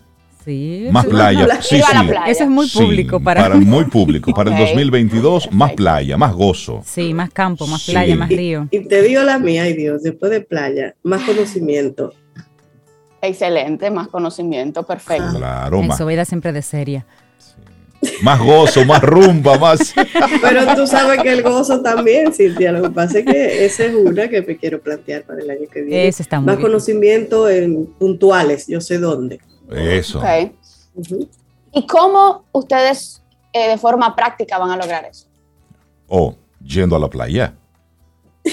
Sí, 0.45 0.89
Más 0.91 1.05
playa. 1.07 1.45
playa. 1.45 1.61
Sí, 1.63 1.77
sí. 1.81 2.07
playa. 2.07 2.25
Eso 2.27 2.45
es 2.45 2.51
muy 2.51 2.69
Sí, 2.69 2.79
público 2.79 3.21
para, 3.21 3.49
muy 3.51 3.85
público. 3.85 4.33
Para 4.33 4.51
Ok. 4.51 4.57
el 4.59 4.65
2022, 4.67 5.51
más 5.53 5.73
playa, 5.73 6.17
más 6.17 6.33
gozo. 6.35 6.83
Sí, 6.87 7.13
más 7.15 7.31
campo, 7.31 7.67
más 7.67 7.83
Sí. 7.83 7.93
playa, 7.93 8.17
más 8.17 8.31
Y, 8.31 8.37
río. 8.37 8.69
y 8.71 8.81
te 8.87 9.03
digo 9.03 9.23
la 9.23 9.39
mía, 9.39 9.65
ay 9.65 9.75
Dios, 9.75 10.03
después 10.03 10.31
de 10.31 10.41
playa, 10.41 10.95
más 11.03 11.23
conocimiento. 11.23 12.13
Excelente, 13.21 13.91
más 13.91 14.09
conocimiento, 14.09 14.83
perfecto. 14.85 15.37
Claro, 15.37 15.83
más, 15.83 15.97
Eso, 15.97 16.07
vida 16.07 16.25
siempre 16.25 16.53
de 16.53 16.63
seria. 16.63 17.05
más 18.23 18.39
gozo, 18.41 18.85
más 18.85 19.03
rumba, 19.03 19.59
más. 19.59 19.93
Pero 20.43 20.75
tú 20.77 20.87
sabes 20.87 21.21
que 21.23 21.33
el 21.33 21.43
gozo 21.43 21.83
también, 21.83 22.33
Cintia. 22.33 22.71
Lo 22.73 22.83
que 22.83 22.91
pasa 22.91 23.19
es 23.19 23.25
que 23.27 23.65
esa 23.65 23.87
es 23.87 23.95
una 23.95 24.29
que 24.29 24.43
me 24.43 24.57
quiero 24.57 24.81
plantear 24.81 25.25
para 25.25 25.41
el 25.43 25.51
año 25.51 25.69
que 25.73 25.83
viene. 25.83 26.07
Eso 26.07 26.23
está 26.23 26.39
muy 26.39 26.47
más 26.47 26.57
bien. 26.59 26.67
conocimiento 26.69 27.49
en 27.49 27.87
puntuales, 27.99 28.67
yo 28.69 28.81
sé 28.81 28.99
dónde. 28.99 29.41
Eso. 29.71 30.23
¿Y 31.73 31.87
cómo 31.87 32.45
ustedes 32.53 33.23
eh, 33.53 33.69
de 33.69 33.79
forma 33.79 34.15
práctica 34.15 34.59
van 34.59 34.71
a 34.71 34.77
lograr 34.77 35.05
eso? 35.05 35.27
O 36.07 36.37
yendo 36.63 36.97
a 36.97 36.99
la 36.99 37.09
playa. 37.09 37.55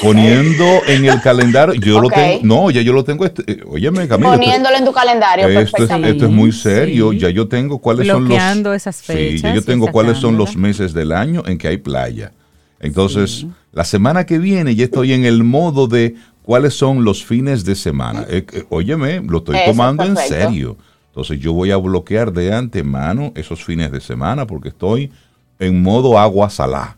Poniendo 0.02 0.66
en 0.88 1.06
el 1.06 1.22
calendario, 1.22 1.76
yo 1.76 2.02
lo 2.02 2.10
tengo, 2.10 2.40
no, 2.44 2.72
ya 2.72 2.82
yo 2.82 2.94
lo 2.94 3.04
tengo, 3.04 3.26
este, 3.26 3.44
eh, 3.52 3.64
óyeme 3.68 4.08
Camila, 4.08 4.32
Poniéndolo 4.32 4.76
en 4.78 4.86
tu 4.86 4.92
calendario 4.92 5.48
esto, 5.48 5.60
es, 5.60 5.72
perfectamente. 5.72 6.12
esto 6.12 6.26
es 6.26 6.32
muy 6.32 6.52
serio, 6.52 7.12
Sí. 7.12 7.20
ya 7.20 7.30
yo 7.30 7.48
tengo 7.48 7.80
cuáles 7.80 8.08
son 8.08 8.22
los... 8.22 8.28
Bloqueando 8.30 8.74
esas 8.74 8.96
Sí, 8.96 9.14
ya 9.14 9.50
yo 9.50 9.56
fechas 9.56 9.66
tengo 9.66 9.88
cuáles 9.92 10.18
son 10.18 10.38
los 10.38 10.56
meses 10.56 10.94
del 10.94 11.12
año 11.12 11.44
en 11.46 11.58
que 11.58 11.68
hay 11.68 11.78
playa. 11.78 12.32
Entonces, 12.80 13.46
la 13.72 13.84
semana 13.84 14.26
que 14.26 14.38
viene 14.38 14.76
ya 14.76 14.86
estoy 14.86 15.14
en 15.14 15.26
el 15.26 15.44
modo 15.44 15.88
de 15.88 16.16
cuáles 16.44 16.74
son 16.74 17.04
los 17.04 17.24
fines 17.24 17.66
de 17.66 17.76
semana. 17.76 18.26
Eh, 18.30 18.46
eh, 18.52 18.64
óyeme, 18.70 19.22
lo 19.22 19.40
estoy 19.40 19.56
Eso 19.56 19.66
es 19.66 19.72
tomando 19.72 20.04
en 20.04 20.16
serio. 20.18 20.78
Entonces, 21.08 21.40
yo 21.40 21.54
voy 21.54 21.72
a 21.72 21.78
bloquear 21.78 22.32
de 22.34 22.54
antemano 22.54 23.32
esos 23.36 23.64
fines 23.64 23.92
de 23.92 24.02
semana 24.02 24.46
porque 24.46 24.70
estoy 24.70 25.12
en 25.60 25.82
modo 25.82 26.20
agua 26.20 26.50
salá. 26.50 26.98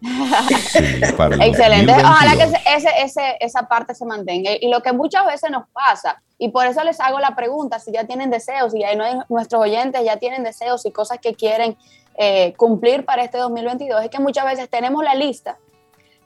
Sí, 0.00 1.00
para 1.16 1.36
Excelente. 1.44 1.92
2022. 1.92 2.04
Ojalá 2.04 2.36
que 2.36 2.74
ese, 2.76 2.90
ese- 3.02 3.36
esa 3.40 3.68
parte 3.68 3.94
se 3.94 4.04
mantenga. 4.04 4.50
Y 4.60 4.68
lo 4.68 4.82
que 4.82 4.92
muchas 4.92 5.24
veces 5.26 5.50
nos 5.50 5.68
pasa, 5.70 6.22
y 6.38 6.50
por 6.50 6.66
eso 6.66 6.82
les 6.84 7.00
hago 7.00 7.18
la 7.18 7.34
pregunta, 7.34 7.78
si 7.78 7.92
ya 7.92 8.04
tienen 8.04 8.30
deseos, 8.30 8.74
y 8.74 8.80
no 8.96 9.04
hay- 9.04 9.18
nuestros 9.28 9.62
oyentes 9.62 10.04
ya 10.04 10.16
tienen 10.18 10.44
deseos 10.44 10.84
y 10.86 10.90
cosas 10.92 11.18
que 11.18 11.34
quieren 11.34 11.76
eh, 12.18 12.54
cumplir 12.56 13.04
para 13.04 13.22
este 13.24 13.36
2022, 13.38 14.02
es 14.04 14.08
que 14.10 14.18
muchas 14.18 14.44
veces 14.46 14.70
tenemos 14.70 15.04
la 15.04 15.14
lista, 15.14 15.58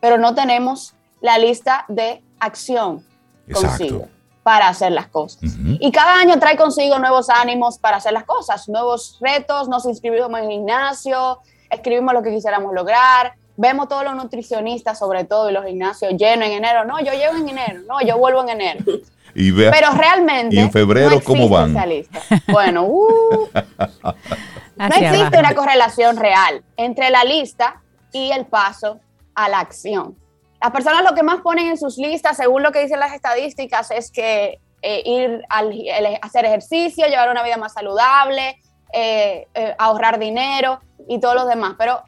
pero 0.00 0.18
no 0.18 0.34
tenemos 0.36 0.94
la 1.20 1.36
lista 1.38 1.84
de 1.88 2.22
acción 2.38 3.04
consigo 3.52 3.96
Exacto. 3.96 4.08
para 4.44 4.68
hacer 4.68 4.92
las 4.92 5.08
cosas. 5.08 5.42
Ujú. 5.42 5.76
Y 5.80 5.90
cada 5.90 6.14
año 6.20 6.38
trae 6.38 6.56
consigo 6.56 6.98
nuevos 7.00 7.28
ánimos 7.28 7.78
para 7.78 7.96
hacer 7.96 8.12
las 8.12 8.22
cosas, 8.24 8.68
nuevos 8.68 9.18
retos, 9.20 9.68
nos 9.68 9.84
inscribimos 9.84 10.30
en 10.38 10.44
el 10.44 10.50
gimnasio, 10.52 11.40
escribimos 11.68 12.14
lo 12.14 12.22
que 12.22 12.30
quisiéramos 12.30 12.72
lograr, 12.72 13.34
vemos 13.60 13.88
todos 13.88 14.04
los 14.04 14.14
nutricionistas 14.14 14.98
sobre 14.98 15.24
todo 15.24 15.50
y 15.50 15.52
los 15.52 15.66
gimnasios 15.66 16.14
llenos 16.16 16.48
en 16.48 16.54
enero, 16.54 16.84
no, 16.86 16.98
yo 17.00 17.12
llego 17.12 17.34
en 17.36 17.48
enero, 17.50 17.80
no, 17.86 18.00
yo 18.00 18.16
vuelvo 18.18 18.42
en 18.42 18.48
enero. 18.60 18.84
Y 19.32 19.52
vea, 19.52 19.70
Pero 19.70 19.92
realmente... 19.92 20.56
¿Y 20.56 20.58
en 20.58 20.72
febrero 20.72 21.10
no 21.10 21.20
cómo 21.20 21.48
van? 21.48 21.70
esa 21.70 21.86
lista. 21.86 22.18
Bueno, 22.48 22.82
uh, 22.82 23.48
no 24.76 24.86
existe 24.86 25.06
abajo. 25.18 25.38
una 25.38 25.54
correlación 25.54 26.16
real 26.16 26.64
entre 26.76 27.10
la 27.10 27.22
lista 27.22 27.80
y 28.12 28.32
el 28.32 28.46
paso 28.46 28.98
a 29.36 29.48
la 29.48 29.60
acción. 29.60 30.16
Las 30.60 30.72
personas 30.72 31.04
lo 31.08 31.14
que 31.14 31.22
más 31.22 31.42
ponen 31.42 31.68
en 31.68 31.78
sus 31.78 31.96
listas, 31.96 32.38
según 32.38 32.64
lo 32.64 32.72
que 32.72 32.82
dicen 32.82 32.98
las 32.98 33.12
estadísticas, 33.12 33.92
es 33.92 34.10
que 34.10 34.58
eh, 34.82 35.02
ir 35.04 35.44
al 35.48 35.70
el- 35.72 36.18
hacer 36.22 36.44
ejercicio, 36.44 37.06
llevar 37.06 37.30
una 37.30 37.44
vida 37.44 37.56
más 37.56 37.72
saludable, 37.74 38.58
eh, 38.92 39.46
eh, 39.54 39.76
ahorrar 39.78 40.18
dinero 40.18 40.80
y 41.08 41.20
todos 41.20 41.36
los 41.36 41.46
demás. 41.46 41.76
Pero 41.78 42.02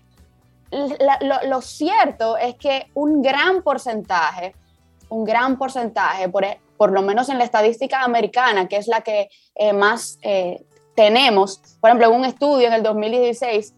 lo, 0.72 1.60
cierto 1.60 2.36
es 2.36 2.56
que 2.56 2.90
un 2.94 3.22
gran 3.22 3.62
porcentaje, 3.62 4.54
un 5.08 5.24
gran 5.24 5.58
porcentaje, 5.58 6.28
por, 6.28 6.44
por 6.76 6.92
lo 6.92 7.02
menos 7.02 7.28
en 7.28 7.38
la 7.38 7.44
estadística 7.44 8.02
americana, 8.02 8.68
que 8.68 8.76
es 8.76 8.88
la 8.88 9.02
que 9.02 9.28
eh, 9.54 9.72
más 9.72 10.18
eh, 10.22 10.64
tenemos, 10.94 11.60
por 11.80 11.90
ejemplo, 11.90 12.08
en 12.08 12.14
un 12.14 12.24
estudio 12.24 12.66
en 12.66 12.72
el 12.72 12.82
2016, 12.82 13.74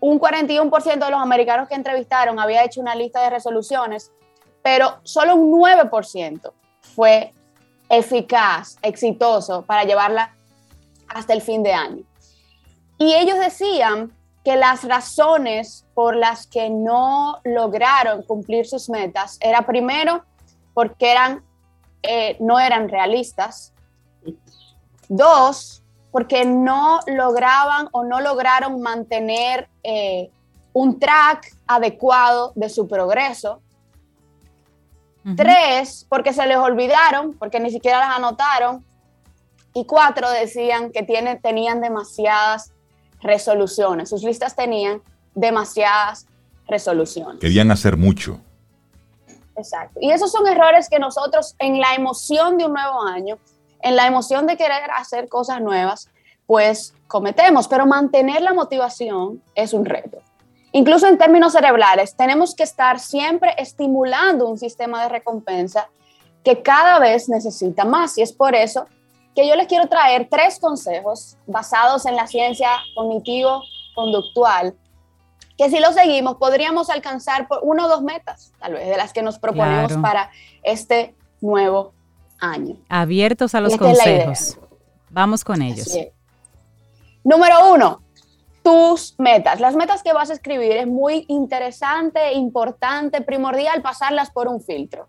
un 0.00 0.18
41% 0.18 1.04
de 1.04 1.10
los 1.10 1.20
americanos 1.20 1.68
que 1.68 1.74
entrevistaron 1.74 2.38
había 2.38 2.64
hecho 2.64 2.80
una 2.80 2.94
lista 2.94 3.22
de 3.22 3.30
resoluciones, 3.30 4.10
pero 4.62 4.98
solo 5.02 5.36
un 5.36 5.60
9% 5.60 6.52
fue 6.94 7.32
eficaz, 7.88 8.76
exitoso 8.82 9.62
para 9.62 9.84
llevarla 9.84 10.34
hasta 11.08 11.32
el 11.32 11.42
fin 11.42 11.62
de 11.62 11.72
año. 11.72 12.02
Y 12.98 13.14
ellos 13.14 13.38
decían 13.38 14.12
que 14.44 14.56
las 14.56 14.84
razones 14.84 15.86
por 15.94 16.16
las 16.16 16.46
que 16.46 16.68
no 16.70 17.40
lograron 17.44 18.22
cumplir 18.22 18.66
sus 18.66 18.90
metas 18.90 19.38
era 19.40 19.62
primero 19.62 20.24
porque 20.74 21.12
eran, 21.12 21.42
eh, 22.02 22.36
no 22.40 22.60
eran 22.60 22.88
realistas, 22.88 23.74
Dos, 25.08 25.82
porque 26.10 26.44
no 26.44 27.00
lograban 27.06 27.88
o 27.92 28.04
no 28.04 28.20
lograron 28.20 28.80
mantener 28.80 29.68
eh, 29.82 30.30
un 30.72 30.98
track 30.98 31.52
adecuado 31.66 32.52
de 32.54 32.68
su 32.68 32.88
progreso. 32.88 33.60
Tres, 35.36 36.06
porque 36.10 36.34
se 36.34 36.46
les 36.46 36.58
olvidaron, 36.58 37.32
porque 37.38 37.58
ni 37.58 37.70
siquiera 37.70 37.98
las 37.98 38.16
anotaron. 38.16 38.84
Y 39.72 39.86
cuatro, 39.86 40.28
decían 40.30 40.92
que 40.92 41.02
tiene, 41.02 41.36
tenían 41.36 41.80
demasiadas 41.80 42.73
resoluciones. 43.24 44.10
Sus 44.10 44.22
listas 44.22 44.54
tenían 44.54 45.02
demasiadas 45.34 46.26
resoluciones. 46.68 47.40
Querían 47.40 47.70
hacer 47.70 47.96
mucho. 47.96 48.40
Exacto. 49.56 49.98
Y 50.00 50.10
esos 50.10 50.30
son 50.30 50.46
errores 50.46 50.88
que 50.88 50.98
nosotros 50.98 51.56
en 51.58 51.80
la 51.80 51.94
emoción 51.94 52.58
de 52.58 52.66
un 52.66 52.74
nuevo 52.74 53.02
año, 53.02 53.38
en 53.82 53.96
la 53.96 54.06
emoción 54.06 54.46
de 54.46 54.56
querer 54.56 54.90
hacer 54.96 55.28
cosas 55.28 55.60
nuevas, 55.60 56.08
pues 56.46 56.94
cometemos. 57.06 57.66
Pero 57.68 57.86
mantener 57.86 58.42
la 58.42 58.52
motivación 58.52 59.42
es 59.54 59.72
un 59.72 59.84
reto. 59.84 60.18
Incluso 60.72 61.06
en 61.06 61.18
términos 61.18 61.52
cerebrales, 61.52 62.16
tenemos 62.16 62.54
que 62.54 62.64
estar 62.64 62.98
siempre 62.98 63.54
estimulando 63.58 64.48
un 64.48 64.58
sistema 64.58 65.02
de 65.04 65.08
recompensa 65.08 65.88
que 66.42 66.62
cada 66.62 66.98
vez 66.98 67.28
necesita 67.28 67.84
más. 67.84 68.18
Y 68.18 68.22
es 68.22 68.32
por 68.32 68.54
eso 68.54 68.86
que 69.34 69.48
yo 69.48 69.56
les 69.56 69.66
quiero 69.66 69.88
traer 69.88 70.28
tres 70.30 70.58
consejos 70.58 71.36
basados 71.46 72.06
en 72.06 72.16
la 72.16 72.26
ciencia 72.26 72.70
cognitivo-conductual 72.94 74.76
que 75.56 75.70
si 75.70 75.78
lo 75.78 75.92
seguimos 75.92 76.36
podríamos 76.36 76.90
alcanzar 76.90 77.46
por 77.46 77.60
uno 77.62 77.86
o 77.86 77.88
dos 77.88 78.02
metas, 78.02 78.52
tal 78.58 78.74
vez, 78.74 78.88
de 78.88 78.96
las 78.96 79.12
que 79.12 79.22
nos 79.22 79.38
proponemos 79.38 79.92
para 79.98 80.30
este 80.62 81.14
nuevo 81.40 81.92
año. 82.40 82.76
Abiertos 82.88 83.54
a 83.54 83.60
los 83.60 83.76
consejos. 83.76 84.58
Vamos 85.10 85.44
con 85.44 85.62
ellos. 85.62 85.96
Número 87.22 87.72
uno, 87.72 88.02
tus 88.62 89.14
metas. 89.18 89.60
Las 89.60 89.76
metas 89.76 90.02
que 90.02 90.12
vas 90.12 90.30
a 90.30 90.32
escribir 90.32 90.72
es 90.72 90.86
muy 90.86 91.24
interesante, 91.28 92.32
importante, 92.32 93.20
primordial 93.20 93.80
pasarlas 93.80 94.30
por 94.30 94.48
un 94.48 94.60
filtro. 94.60 95.06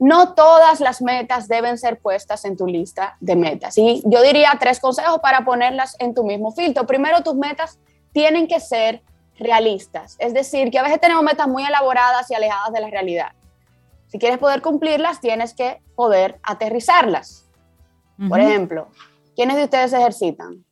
No 0.00 0.32
todas 0.32 0.80
las 0.80 1.02
metas 1.02 1.46
deben 1.46 1.76
ser 1.76 2.00
puestas 2.00 2.46
en 2.46 2.56
tu 2.56 2.66
lista 2.66 3.16
de 3.20 3.36
metas. 3.36 3.76
Y 3.76 4.02
yo 4.06 4.22
diría 4.22 4.56
tres 4.58 4.80
consejos 4.80 5.20
para 5.20 5.44
ponerlas 5.44 5.94
en 5.98 6.14
tu 6.14 6.24
mismo 6.24 6.52
filtro. 6.52 6.86
Primero, 6.86 7.22
tus 7.22 7.34
metas 7.34 7.78
tienen 8.12 8.48
que 8.48 8.60
ser 8.60 9.02
realistas. 9.38 10.16
Es 10.18 10.32
decir, 10.32 10.70
que 10.70 10.78
a 10.78 10.82
veces 10.82 11.00
tenemos 11.00 11.22
metas 11.22 11.46
muy 11.48 11.64
elaboradas 11.64 12.30
y 12.30 12.34
alejadas 12.34 12.72
de 12.72 12.80
la 12.80 12.88
realidad. 12.88 13.32
Si 14.06 14.18
quieres 14.18 14.38
poder 14.38 14.62
cumplirlas, 14.62 15.20
tienes 15.20 15.54
que 15.54 15.82
poder 15.94 16.40
aterrizarlas. 16.42 17.46
Por 18.28 18.40
ejemplo, 18.40 18.88
¿quiénes 19.36 19.56
de 19.56 19.64
ustedes 19.64 19.92
ejercitan? 19.92 20.64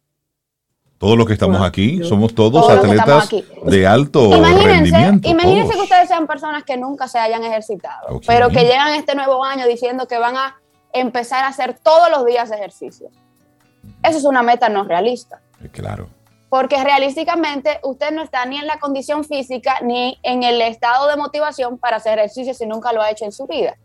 Todos 0.98 1.16
los 1.16 1.26
que 1.26 1.32
estamos 1.34 1.60
aquí, 1.62 2.02
somos 2.02 2.34
todos, 2.34 2.68
atletas 2.68 3.30
de 3.64 3.86
alto 3.86 4.30
rendimiento. 4.42 5.28
Imagínense 5.28 5.74
que 5.74 5.80
ustedes 5.80 6.08
sean 6.08 6.26
personas 6.26 6.64
que 6.64 6.76
nunca 6.76 7.06
se 7.06 7.18
hayan 7.18 7.44
ejercitado, 7.44 8.20
pero 8.26 8.48
que 8.48 8.62
llegan 8.62 8.94
este 8.94 9.14
nuevo 9.14 9.44
año 9.44 9.66
diciendo 9.66 10.08
que 10.08 10.18
van 10.18 10.36
a 10.36 10.56
empezar 10.92 11.44
a 11.44 11.48
hacer 11.48 11.78
todos 11.82 12.10
los 12.10 12.26
días 12.26 12.50
ejercicio. 12.50 13.10
Eso 14.02 14.18
es 14.18 14.24
una 14.24 14.42
meta 14.42 14.68
no 14.68 14.84
realista. 14.84 15.40
Claro 15.72 16.08
porque 16.48 16.82
realísticamente 16.82 17.78
usted 17.82 18.10
no 18.10 18.22
está 18.22 18.46
ni 18.46 18.56
en 18.56 18.66
la 18.66 18.78
condición 18.78 19.24
física 19.24 19.80
ni 19.82 20.18
en 20.22 20.42
el 20.42 20.60
estado 20.62 21.06
de 21.08 21.16
motivación 21.16 21.78
para 21.78 21.98
hacer 21.98 22.18
ejercicio 22.18 22.54
si 22.54 22.66
nunca 22.66 22.92
lo 22.92 23.02
ha 23.02 23.10
hecho 23.10 23.24
en 23.24 23.32
su 23.32 23.46
vida. 23.46 23.76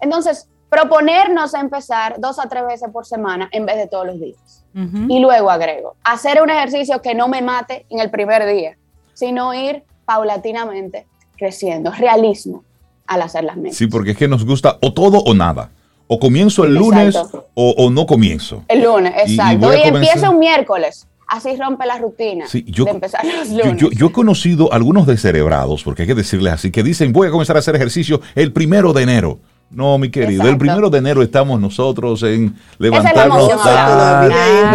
Entonces, 0.00 0.48
proponernos 0.70 1.54
a 1.54 1.60
empezar 1.60 2.16
dos 2.18 2.38
a 2.38 2.48
tres 2.48 2.64
veces 2.64 2.88
por 2.92 3.04
semana 3.04 3.48
en 3.52 3.66
vez 3.66 3.76
de 3.76 3.86
todos 3.86 4.06
los 4.06 4.20
días. 4.20 4.64
Y 5.08 5.18
luego 5.18 5.50
agrego, 5.50 5.96
hacer 6.04 6.40
un 6.40 6.48
ejercicio 6.48 7.02
que 7.02 7.12
no 7.12 7.26
me 7.26 7.42
mate 7.42 7.86
en 7.90 7.98
el 7.98 8.08
primer 8.08 8.46
día, 8.46 8.76
sino 9.14 9.52
ir 9.52 9.82
paulatinamente 10.04 11.06
creciendo, 11.36 11.90
realismo 11.90 12.62
al 13.08 13.22
hacer 13.22 13.42
las 13.42 13.56
metas. 13.56 13.76
Sí, 13.76 13.88
porque 13.88 14.12
es 14.12 14.16
que 14.16 14.28
nos 14.28 14.46
gusta 14.46 14.78
o 14.80 14.92
todo 14.92 15.18
o 15.18 15.34
nada. 15.34 15.70
O 16.06 16.20
comienzo 16.20 16.64
el 16.64 16.74
lunes 16.74 17.16
o, 17.54 17.90
no 17.90 18.06
comienzo. 18.06 18.64
El 18.68 18.82
lunes, 18.82 19.12
exacto. 19.16 19.74
Y, 19.74 19.80
empiezo 19.82 20.30
un 20.30 20.38
miércoles 20.38 21.06
así 21.30 21.56
rompe 21.56 21.86
la 21.86 21.96
rutina 21.98 22.44
de 22.52 22.90
empezar 22.90 23.24
los 23.24 23.48
lunes. 23.48 23.90
Yo, 23.92 24.06
he 24.08 24.12
conocido 24.12 24.72
algunos 24.72 25.06
descerebrados, 25.06 25.84
porque 25.84 26.02
hay 26.02 26.08
que 26.08 26.14
decirles 26.14 26.52
así, 26.52 26.70
que 26.70 26.82
dicen 26.82 27.12
voy 27.12 27.28
a 27.28 27.30
comenzar 27.30 27.56
a 27.56 27.60
hacer 27.60 27.76
ejercicio 27.76 28.20
el 28.34 28.52
primero 28.52 28.92
de 28.92 29.02
enero. 29.04 29.38
No, 29.70 29.98
mi 29.98 30.10
querido, 30.10 30.48
el 30.48 30.58
primero 30.58 30.90
de 30.90 30.98
enero 30.98 31.22
estamos 31.22 31.60
nosotros 31.60 32.24
en 32.24 32.56
levantarnos. 32.78 33.48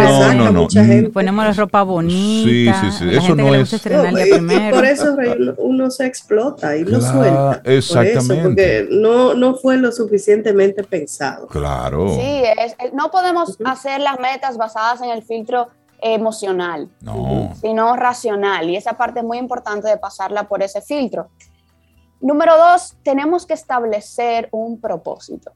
no, 0.00 0.34
no, 0.34 0.50
no. 0.50 0.68
Mm. 0.72 1.12
Ponemos 1.12 1.44
la 1.44 1.52
ropa 1.52 1.82
bonita. 1.82 2.80
Sí, 2.80 2.90
sí, 2.90 2.98
sí. 2.98 3.14
Eso 3.14 3.34
no 3.34 3.54
es. 3.54 3.78
por 4.72 4.84
eso 4.86 5.14
uno 5.58 5.90
se 5.90 6.06
explota 6.06 6.76
y 6.78 6.84
no 6.84 7.00
suelta. 7.00 7.60
Exactamente. 7.64 8.42
porque 8.42 8.88
no, 8.90 9.34
no 9.34 9.54
fue 9.56 9.76
lo 9.76 9.92
suficientemente 9.92 10.82
pensado. 10.82 11.46
Claro. 11.48 12.08
Sí, 12.14 12.42
no 12.94 13.10
podemos 13.10 13.58
hacer 13.66 14.00
las 14.00 14.18
metas 14.18 14.56
basadas 14.56 15.02
en 15.02 15.10
el 15.10 15.22
filtro 15.22 15.68
emocional, 16.00 16.88
sino 17.60 17.96
racional. 17.96 18.70
Y 18.70 18.76
esa 18.76 18.94
parte 18.94 19.20
es 19.20 19.26
muy 19.26 19.36
importante 19.38 19.88
de 19.88 19.98
pasarla 19.98 20.44
por 20.44 20.62
ese 20.62 20.80
filtro. 20.80 21.28
Número 22.20 22.56
dos, 22.56 22.96
tenemos 23.02 23.46
que 23.46 23.54
establecer 23.54 24.48
un 24.52 24.80
propósito. 24.80 25.52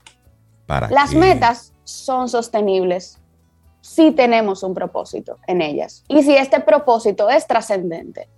Las 0.91 1.15
metas 1.15 1.73
son 1.85 2.29
sostenibles 2.29 3.19
si 3.81 4.13
tenemos 4.13 4.63
un 4.63 4.75
propósito 4.75 5.39
en 5.47 5.63
ellas 5.63 6.05
y 6.07 6.23
si 6.23 6.37
este 6.37 6.61
propósito 6.61 7.29
es 7.29 7.47
trascendente. 7.47 8.29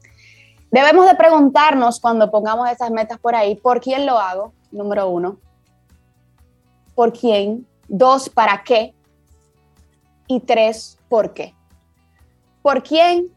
Debemos 0.70 1.05
de 1.07 1.14
preguntarnos 1.14 2.01
cuando 2.01 2.31
pongamos 2.31 2.70
esas 2.70 2.91
metas 2.91 3.18
por 3.18 3.35
ahí, 3.35 3.57
¿por 3.57 3.81
quién 3.81 4.07
lo 4.07 4.18
hago? 4.18 4.55
Número 4.70 5.09
uno. 5.09 5.39
¿Por 6.95 7.12
quién? 7.12 7.66
Dos, 7.89 8.31
¿para 8.31 8.62
qué? 8.64 8.95
Y 10.27 10.41
tres, 10.41 10.99
¿por 11.11 11.35
qué? 11.35 11.55
¿Por 12.62 12.83
quién? 12.83 13.29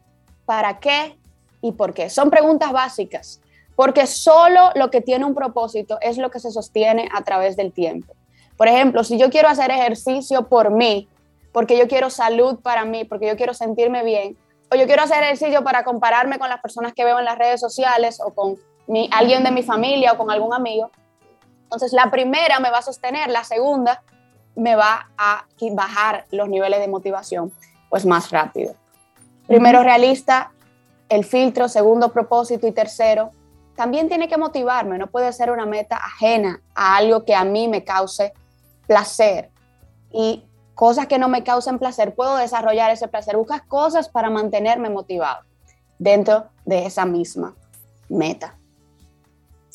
¿Para 0.46 0.78
qué? 0.78 1.18
¿Y 1.60 1.72
por 1.72 1.92
qué? 1.92 2.08
Son 2.08 2.30
preguntas 2.30 2.72
básicas, 2.72 3.42
porque 3.76 4.06
solo 4.06 4.70
lo 4.74 4.90
que 4.90 5.02
tiene 5.02 5.24
un 5.24 5.34
propósito 5.34 5.98
es 6.00 6.16
lo 6.18 6.30
que 6.30 6.40
se 6.40 6.50
sostiene 6.50 7.08
a 7.14 7.22
través 7.22 7.56
del 7.56 7.72
tiempo. 7.72 8.14
Por 8.56 8.68
ejemplo, 8.68 9.04
si 9.04 9.18
yo 9.18 9.30
quiero 9.30 9.48
hacer 9.48 9.70
ejercicio 9.70 10.48
por 10.48 10.70
mí, 10.70 11.08
porque 11.52 11.78
yo 11.78 11.86
quiero 11.86 12.10
salud 12.10 12.58
para 12.60 12.84
mí, 12.84 13.04
porque 13.04 13.26
yo 13.26 13.36
quiero 13.36 13.54
sentirme 13.54 14.02
bien, 14.02 14.36
o 14.72 14.76
yo 14.76 14.86
quiero 14.86 15.02
hacer 15.02 15.22
ejercicio 15.22 15.62
para 15.62 15.84
compararme 15.84 16.38
con 16.38 16.48
las 16.48 16.60
personas 16.60 16.92
que 16.94 17.04
veo 17.04 17.18
en 17.18 17.24
las 17.26 17.38
redes 17.38 17.60
sociales 17.60 18.18
o 18.20 18.34
con 18.34 18.56
alguien 19.12 19.44
de 19.44 19.50
mi 19.50 19.62
familia 19.62 20.12
o 20.12 20.18
con 20.18 20.30
algún 20.30 20.54
amigo, 20.54 20.90
entonces 21.64 21.92
la 21.92 22.10
primera 22.10 22.60
me 22.60 22.70
va 22.70 22.78
a 22.78 22.82
sostener, 22.82 23.28
la 23.28 23.44
segunda 23.44 24.02
me 24.54 24.74
va 24.74 25.10
a 25.18 25.44
bajar 25.72 26.24
los 26.30 26.48
niveles 26.48 26.80
de 26.80 26.88
motivación 26.88 27.52
pues 27.90 28.06
más 28.06 28.30
rápido. 28.30 28.74
Primero 29.46 29.82
realista, 29.82 30.52
el 31.08 31.24
filtro, 31.24 31.68
segundo 31.68 32.12
propósito 32.12 32.66
y 32.66 32.72
tercero, 32.72 33.32
también 33.76 34.08
tiene 34.08 34.28
que 34.28 34.38
motivarme, 34.38 34.98
no 34.98 35.06
puede 35.08 35.32
ser 35.32 35.50
una 35.50 35.66
meta 35.66 35.96
ajena 35.96 36.60
a 36.74 36.96
algo 36.96 37.24
que 37.24 37.34
a 37.34 37.44
mí 37.44 37.68
me 37.68 37.84
cause 37.84 38.32
placer. 38.86 39.50
Y 40.12 40.44
cosas 40.74 41.06
que 41.06 41.18
no 41.18 41.28
me 41.28 41.44
causen 41.44 41.78
placer, 41.78 42.14
puedo 42.14 42.36
desarrollar 42.36 42.90
ese 42.90 43.08
placer. 43.08 43.36
Buscas 43.36 43.62
cosas 43.62 44.08
para 44.08 44.30
mantenerme 44.30 44.90
motivado 44.90 45.44
dentro 45.98 46.46
de 46.64 46.86
esa 46.86 47.04
misma 47.04 47.54
meta. 48.08 48.56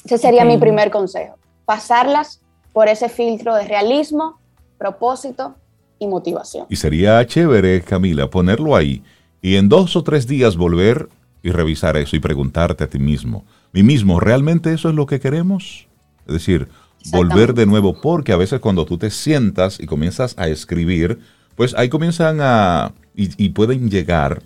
Ese 0.04 0.18
sería 0.18 0.45
mi 0.45 0.58
primer 0.58 0.89
consejo, 0.89 1.36
pasarlas 1.66 2.41
por 2.74 2.88
ese 2.88 3.08
filtro 3.08 3.54
de 3.56 3.66
realismo, 3.68 4.39
propósito 4.78 5.56
y 5.99 6.08
motivación. 6.08 6.66
Y 6.70 6.76
sería 6.76 7.24
chévere, 7.26 7.82
Camila, 7.82 8.30
ponerlo 8.30 8.76
ahí 8.76 9.04
y 9.41 9.58
en 9.58 9.70
dos 9.70 9.95
o 9.95 10.04
tres 10.04 10.28
días 10.28 10.56
volver 10.56 11.10
y 11.44 11.52
revisar 11.52 11.98
eso 11.98 12.16
y 12.16 12.20
preguntarte 12.20 12.84
a 12.84 12.89
ti 12.89 13.00
mismo, 13.00 13.46
mí 13.74 13.84
mismo, 13.84 14.20
¿realmente 14.20 14.74
eso 14.74 14.89
es 14.89 14.96
lo 14.96 15.06
que 15.06 15.20
queremos? 15.20 15.88
Es 16.28 16.34
decir, 16.34 16.68
volver 17.10 17.54
de 17.54 17.66
nuevo, 17.66 18.00
porque 18.00 18.32
a 18.32 18.38
veces 18.38 18.60
cuando 18.60 18.86
tú 18.86 18.98
te 18.98 19.10
sientas 19.10 19.80
y 19.80 19.86
comienzas 19.86 20.38
a 20.38 20.48
escribir, 20.48 21.20
pues 21.56 21.74
ahí 21.76 21.89
comienzan 21.89 22.39
a, 22.42 22.94
y, 23.16 23.50
pueden 23.50 23.89
llegar 23.89 24.44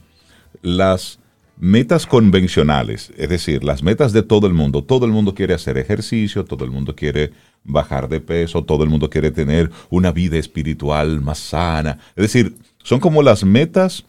las 0.62 1.20
metas 1.58 2.06
convencionales, 2.06 3.14
es 3.18 3.30
decir, 3.30 3.64
las 3.64 3.84
metas 3.84 4.12
de 4.12 4.24
todo 4.24 4.48
el 4.48 4.54
mundo. 4.54 4.84
Todo 4.84 5.06
el 5.06 5.12
mundo 5.12 5.34
quiere 5.34 5.54
hacer 5.54 5.78
ejercicio, 5.78 6.46
todo 6.46 6.66
el 6.66 6.72
mundo 6.72 6.96
quiere 6.96 7.32
bajar 7.64 8.10
de 8.10 8.20
peso, 8.20 8.64
todo 8.64 8.84
el 8.84 8.90
mundo 8.90 9.10
quiere 9.10 9.32
tener 9.32 9.72
una 9.90 10.12
vida 10.12 10.38
espiritual 10.38 11.22
más 11.22 11.40
sana. 11.40 12.00
Es 12.16 12.24
decir, 12.24 12.58
son 12.84 13.00
como 13.00 13.24
las 13.24 13.44
metas 13.44 14.06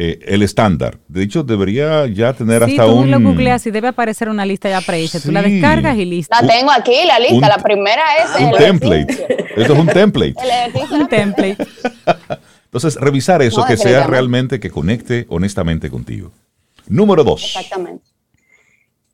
eh, 0.00 0.20
el 0.26 0.44
estándar. 0.44 1.00
De 1.08 1.24
hecho, 1.24 1.42
debería 1.42 2.06
ya 2.06 2.32
tener 2.32 2.62
hasta 2.62 2.86
tú 2.86 2.92
un... 2.92 3.10
lo 3.10 3.18
googleas 3.18 3.66
y 3.66 3.72
debe 3.72 3.88
aparecer 3.88 4.28
una 4.28 4.46
lista 4.46 4.68
ya 4.68 4.80
prehecha. 4.80 5.18
Tú 5.18 5.32
la 5.32 5.42
descargas 5.42 5.96
y 5.96 6.04
listo. 6.04 6.36
La 6.40 6.46
tengo 6.46 6.70
aquí, 6.70 6.94
la 7.04 7.18
lista. 7.18 7.48
la 7.48 7.58
primera 7.58 8.04
es... 8.22 8.40
Un 8.40 8.52
template. 8.52 9.36
Eso 9.56 9.72
es 9.72 9.78
un 9.78 9.88
template. 9.88 10.34
un 10.92 11.08
template. 11.08 11.66
Entonces, 12.66 12.94
revisar 12.94 13.42
eso, 13.42 13.62
No, 13.62 13.66
que 13.66 13.76
sea 13.76 14.06
realmente, 14.06 14.60
que 14.60 14.70
conecte 14.70 15.26
honestamente 15.30 15.90
contigo. 15.90 16.30
Número 16.86 17.24
dos. 17.24 17.42
Exactamente. 17.42 18.04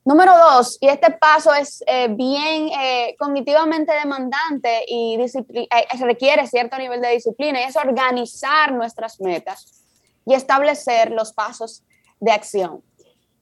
Número 0.03 0.33
dos, 0.37 0.77
y 0.81 0.87
este 0.87 1.09
paso 1.19 1.51
es 1.51 1.83
eh, 1.87 2.09
bien 2.09 2.69
eh, 2.79 3.15
cognitivamente 3.17 3.91
demandante 3.91 4.85
y 4.87 5.17
eh, 5.19 5.67
requiere 5.99 6.45
cierto 6.45 6.77
nivel 6.77 7.01
de 7.01 7.09
disciplina, 7.09 7.59
y 7.59 7.63
es 7.63 7.75
organizar 7.75 8.71
nuestras 8.71 9.19
metas 9.19 9.84
y 10.25 10.33
establecer 10.33 11.11
los 11.11 11.33
pasos 11.33 11.83
de 12.19 12.31
acción. 12.31 12.83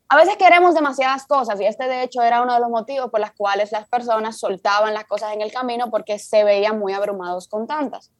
A 0.09 0.17
veces 0.17 0.37
queremos 0.37 0.75
demasiadas 0.75 1.25
cosas 1.25 1.59
y 1.59 1.65
este 1.65 1.87
de 1.87 2.03
hecho 2.03 2.21
era 2.21 2.41
uno 2.41 2.53
de 2.53 2.59
los 2.59 2.69
motivos 2.69 3.09
por 3.09 3.19
los 3.19 3.31
cuales 3.31 3.71
las 3.71 3.87
personas 3.87 4.37
soltaban 4.37 4.93
las 4.93 5.05
cosas 5.05 5.33
en 5.33 5.41
el 5.41 5.51
camino 5.51 5.89
porque 5.89 6.19
se 6.19 6.43
veían 6.43 6.77
muy 6.77 6.93
abrumados 6.93 7.47
con 7.47 7.65
tantas. 7.65 8.11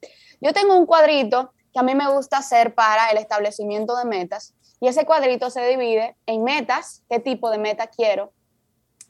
Yo 0.42 0.54
tengo 0.54 0.76
un 0.76 0.86
cuadrito 0.86 1.54
que 1.72 1.80
a 1.80 1.84
mí 1.84 1.94
me 1.94 2.12
gusta 2.12 2.38
hacer 2.38 2.74
para 2.74 3.10
el 3.10 3.18
establecimiento 3.18 3.96
de 3.96 4.06
metas 4.06 4.56
y 4.80 4.88
ese 4.88 5.06
cuadrito 5.06 5.50
se 5.50 5.68
divide 5.68 6.18
en 6.26 6.44
metas, 6.44 7.04
qué 7.10 7.20
tipo 7.20 7.50
de 7.50 7.58
meta 7.58 7.88
quiero, 7.88 8.34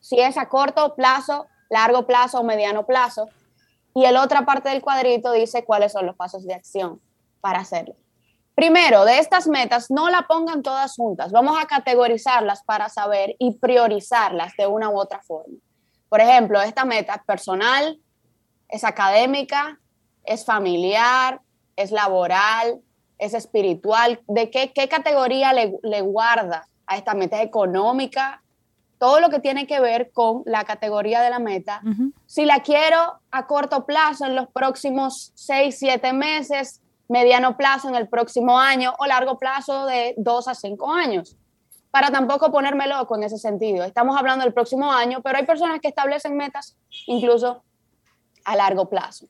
si 0.01 0.19
es 0.19 0.37
a 0.37 0.49
corto 0.49 0.95
plazo, 0.95 1.47
largo 1.69 2.05
plazo 2.05 2.39
o 2.39 2.43
mediano 2.43 2.85
plazo. 2.85 3.29
Y 3.95 4.05
el 4.05 4.17
otra 4.17 4.45
parte 4.45 4.69
del 4.69 4.81
cuadrito 4.81 5.31
dice 5.31 5.63
cuáles 5.63 5.93
son 5.93 6.05
los 6.05 6.15
pasos 6.15 6.45
de 6.45 6.53
acción 6.53 7.01
para 7.39 7.59
hacerlo. 7.59 7.95
Primero, 8.55 9.03
de 9.05 9.17
estas 9.17 9.47
metas, 9.47 9.89
no 9.89 10.09
la 10.09 10.27
pongan 10.27 10.61
todas 10.61 10.95
juntas. 10.95 11.31
Vamos 11.31 11.57
a 11.59 11.65
categorizarlas 11.65 12.63
para 12.63 12.87
saber 12.87 13.35
y 13.39 13.55
priorizarlas 13.55 14.53
de 14.57 14.67
una 14.67 14.89
u 14.89 14.97
otra 14.97 15.21
forma. 15.21 15.57
Por 16.07 16.21
ejemplo, 16.21 16.61
esta 16.61 16.85
meta 16.85 17.15
es 17.15 17.23
personal, 17.23 17.99
es 18.69 18.83
académica, 18.83 19.79
es 20.23 20.45
familiar, 20.45 21.41
es 21.75 21.91
laboral, 21.91 22.79
es 23.17 23.33
espiritual. 23.33 24.21
¿De 24.27 24.51
qué, 24.51 24.71
qué 24.71 24.87
categoría 24.87 25.51
le, 25.53 25.79
le 25.81 26.01
guarda 26.01 26.67
a 26.85 26.97
esta 26.97 27.15
meta? 27.15 27.41
¿Es 27.41 27.47
económica? 27.47 28.43
Todo 28.99 29.19
lo 29.19 29.29
que 29.29 29.39
tiene 29.39 29.65
que 29.65 29.79
ver 29.79 30.11
con 30.11 30.43
la 30.45 30.63
categoría 30.63 31.21
de 31.21 31.31
la 31.31 31.39
meta. 31.39 31.81
Si 32.27 32.45
la 32.45 32.61
quiero 32.61 33.19
a 33.31 33.47
corto 33.47 33.85
plazo, 33.87 34.25
en 34.25 34.35
los 34.35 34.47
próximos 34.47 35.31
seis, 35.33 35.77
siete 35.79 36.13
meses, 36.13 36.82
mediano 37.07 37.57
plazo 37.57 37.89
en 37.89 37.95
el 37.95 38.07
próximo 38.07 38.59
año 38.59 38.93
o 38.97 39.05
largo 39.05 39.37
plazo 39.37 39.85
de 39.85 40.13
dos 40.17 40.47
a 40.47 40.55
cinco 40.55 40.91
años. 40.91 41.37
Para 41.91 42.09
tampoco 42.09 42.51
ponerme 42.51 42.87
loco 42.87 43.15
en 43.15 43.23
ese 43.23 43.37
sentido. 43.37 43.83
Estamos 43.83 44.17
hablando 44.17 44.43
del 44.43 44.53
próximo 44.53 44.91
año, 44.91 45.21
pero 45.21 45.37
hay 45.37 45.45
personas 45.45 45.79
que 45.79 45.89
establecen 45.89 46.35
metas 46.35 46.75
incluso 47.05 47.63
a 48.45 48.55
largo 48.55 48.89
plazo. 48.89 49.27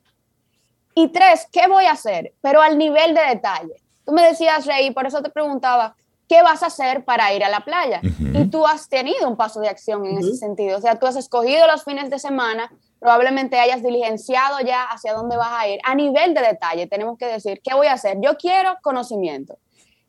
Y 0.95 1.09
tres, 1.09 1.47
¿qué 1.51 1.67
voy 1.67 1.85
a 1.85 1.93
hacer? 1.93 2.33
Pero 2.41 2.61
al 2.61 2.77
nivel 2.77 3.13
de 3.13 3.21
detalle. 3.21 3.81
Tú 4.05 4.11
me 4.11 4.23
decías, 4.23 4.65
Rey, 4.65 4.91
por 4.91 5.07
eso 5.07 5.21
te 5.21 5.29
preguntaba, 5.29 5.95
¿qué 6.27 6.41
vas 6.41 6.63
a 6.63 6.67
hacer 6.67 7.05
para 7.05 7.33
ir 7.33 7.43
a 7.43 7.49
la 7.49 7.61
playa? 7.61 8.01
Ujú. 8.03 8.37
Y 8.39 8.47
tú 8.49 8.65
has 8.65 8.89
tenido 8.89 9.27
un 9.27 9.35
paso 9.37 9.59
de 9.59 9.69
acción 9.69 10.05
en 10.05 10.17
ese 10.17 10.29
Ujú. 10.29 10.37
sentido. 10.37 10.77
O 10.77 10.81
sea, 10.81 10.97
tú 10.99 11.05
has 11.05 11.15
escogido 11.15 11.67
los 11.67 11.83
fines 11.83 12.09
de 12.09 12.19
semana, 12.19 12.71
probablemente 12.99 13.59
hayas 13.59 13.83
diligenciado 13.83 14.59
ya 14.61 14.83
hacia 14.85 15.13
dónde 15.13 15.35
vas 15.37 15.51
a 15.51 15.67
ir. 15.67 15.79
A 15.83 15.93
nivel 15.95 16.33
de 16.33 16.41
detalle, 16.41 16.87
tenemos 16.87 17.17
que 17.17 17.25
decir, 17.25 17.61
¿qué 17.63 17.73
voy 17.73 17.87
a 17.87 17.93
hacer? 17.93 18.17
Yo 18.21 18.37
quiero 18.37 18.77
conocimiento. 18.81 19.57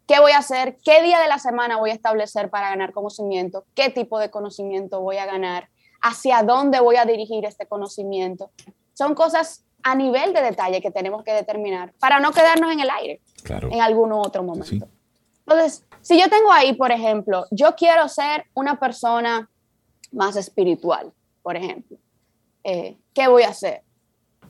¿Qué 0.07 0.21
voy 0.21 0.33
a 0.33 0.39
hacer? 0.39 0.77
¿Qué 0.85 1.03
día 1.03 1.19
de 1.21 1.29
la 1.29 1.39
semana 1.39 1.79
voy 1.79 1.91
a 1.91 1.95
establecer 1.95 2.51
para 2.51 2.69
ganar 2.69 2.93
conocimiento? 2.93 3.65
¿Qué 3.75 3.89
tipo 3.91 4.19
de 4.19 4.31
conocimiento 4.31 5.01
voy 5.01 5.17
a 5.17 5.25
ganar? 5.27 5.69
¿Hacia 6.03 6.43
dónde 6.43 6.79
voy 6.81 6.97
a 6.97 7.07
dirigir 7.07 7.47
este 7.47 7.67
conocimiento? 7.67 8.51
Son 8.93 9.15
cosas 9.15 9.65
a 9.83 9.95
nivel 9.95 10.33
de 10.35 10.43
detalle 10.43 10.81
que 10.83 10.91
tenemos 10.91 11.25
que 11.25 11.33
determinar 11.33 11.93
para 11.99 12.21
no 12.21 12.33
quedarnos 12.33 12.71
en 12.73 12.81
el 12.81 12.91
aire 12.91 13.21
Claro. 13.43 13.69
en 13.73 13.81
algún 13.81 14.13
otro 14.13 14.43
momento. 14.43 14.67
Sí. 14.67 14.83
Entonces, 15.47 15.85
si 16.01 16.21
yo 16.21 16.29
tengo 16.29 16.51
ahí, 16.53 16.73
por 16.75 16.91
ejemplo, 16.93 17.47
yo 17.51 17.75
quiero 17.77 18.09
ser 18.09 18.47
una 18.55 18.79
persona 18.79 19.51
más 20.13 20.37
espiritual, 20.37 21.13
por 21.43 21.57
ejemplo, 21.57 21.99
eh, 22.63 22.97
¿qué 23.13 23.29
voy 23.29 23.43
a 23.43 23.51
hacer? 23.51 23.83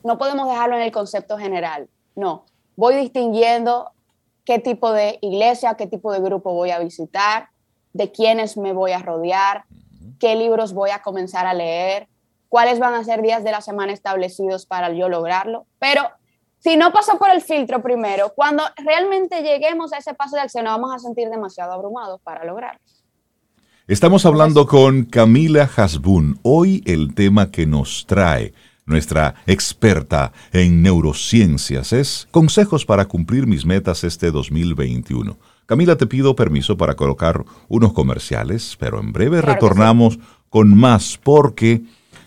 No 0.04 0.18
podemos 0.18 0.48
dejarlo 0.48 0.76
en 0.76 0.82
el 0.82 0.92
concepto 0.92 1.38
general, 1.38 1.88
no. 2.14 2.44
Voy 2.76 2.96
distinguiendo 2.96 3.90
qué 4.44 4.58
tipo 4.58 4.92
de 4.92 5.18
iglesia, 5.20 5.74
qué 5.74 5.86
tipo 5.86 6.12
de 6.12 6.20
grupo 6.20 6.52
voy 6.52 6.70
a 6.70 6.78
visitar, 6.78 7.48
de 7.92 8.12
quiénes 8.12 8.56
me 8.56 8.72
voy 8.72 8.92
a 8.92 8.98
rodear, 8.98 9.64
qué 10.20 10.36
libros 10.36 10.74
voy 10.74 10.90
a 10.90 11.02
comenzar 11.02 11.46
a 11.46 11.54
leer, 11.54 12.08
cuáles 12.48 12.78
van 12.78 12.94
a 12.94 13.04
ser 13.04 13.22
días 13.22 13.42
de 13.42 13.52
la 13.52 13.60
semana 13.60 13.92
establecidos 13.92 14.66
para 14.66 14.92
yo 14.92 15.08
lograrlo. 15.08 15.66
Pero 15.78 16.02
si 16.64 16.78
no 16.78 16.90
pasó 16.92 17.18
por 17.18 17.28
el 17.30 17.42
filtro 17.42 17.82
primero, 17.82 18.32
cuando 18.34 18.62
realmente 18.82 19.42
lleguemos 19.42 19.92
a 19.92 19.98
ese 19.98 20.14
paso 20.14 20.36
de 20.36 20.42
acción, 20.42 20.64
nos 20.64 20.80
vamos 20.80 20.94
a 20.94 20.98
sentir 20.98 21.28
demasiado 21.28 21.72
abrumados 21.74 22.22
para 22.22 22.42
lograrlo. 22.42 22.80
Estamos 23.86 24.24
hablando 24.24 24.66
con 24.66 25.04
Camila 25.04 25.68
Hasbun. 25.76 26.38
Hoy 26.40 26.82
el 26.86 27.14
tema 27.14 27.50
que 27.50 27.66
nos 27.66 28.06
trae 28.06 28.54
nuestra 28.86 29.34
experta 29.46 30.32
en 30.52 30.80
neurociencias 30.80 31.92
es 31.92 32.28
consejos 32.30 32.86
para 32.86 33.04
cumplir 33.04 33.46
mis 33.46 33.66
metas 33.66 34.02
este 34.02 34.30
2021. 34.30 35.36
Camila, 35.66 35.96
te 35.96 36.06
pido 36.06 36.34
permiso 36.34 36.78
para 36.78 36.96
colocar 36.96 37.44
unos 37.68 37.92
comerciales, 37.92 38.74
pero 38.80 39.00
en 39.00 39.12
breve 39.12 39.42
Claro 39.42 39.52
retornamos 39.52 40.18
con 40.48 40.74
más 40.74 41.20
porque 41.22 41.82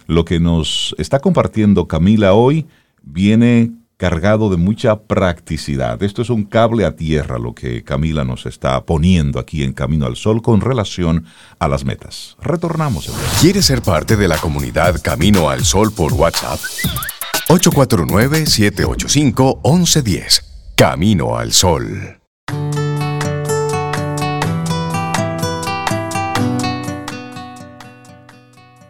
lo 0.06 0.26
que 0.26 0.40
nos 0.40 0.94
está 1.00 1.20
compartiendo 1.20 1.88
Camila 1.88 2.36
hoy 2.36 2.68
viene 3.02 3.72
cargado 3.98 4.50
de 4.52 4.58
mucha 4.58 5.02
practicidad. 5.02 6.04
Esto 6.04 6.22
es 6.22 6.30
un 6.30 6.44
cable 6.46 6.86
a 6.86 6.96
tierra 6.96 7.40
lo 7.40 7.56
que 7.56 7.84
Camila 7.84 8.24
nos 8.24 8.46
está 8.46 8.86
poniendo 8.86 9.40
aquí 9.40 9.64
en 9.64 9.74
Camino 9.74 10.06
al 10.06 10.16
Sol 10.16 10.44
con 10.44 10.62
relación 10.62 11.26
a 11.58 11.68
las 11.68 11.84
metas. 11.84 12.38
Retornamos. 12.40 13.10
¿Quieres 13.42 13.66
ser 13.66 13.82
parte 13.82 14.16
de 14.16 14.28
la 14.28 14.38
comunidad 14.38 15.02
Camino 15.02 15.50
al 15.50 15.66
Sol 15.66 15.92
por 15.92 16.14
WhatsApp? 16.14 16.60
849-785-1110. 17.50 20.44
Camino 20.76 21.38
al 21.38 21.54
Sol. 21.54 22.20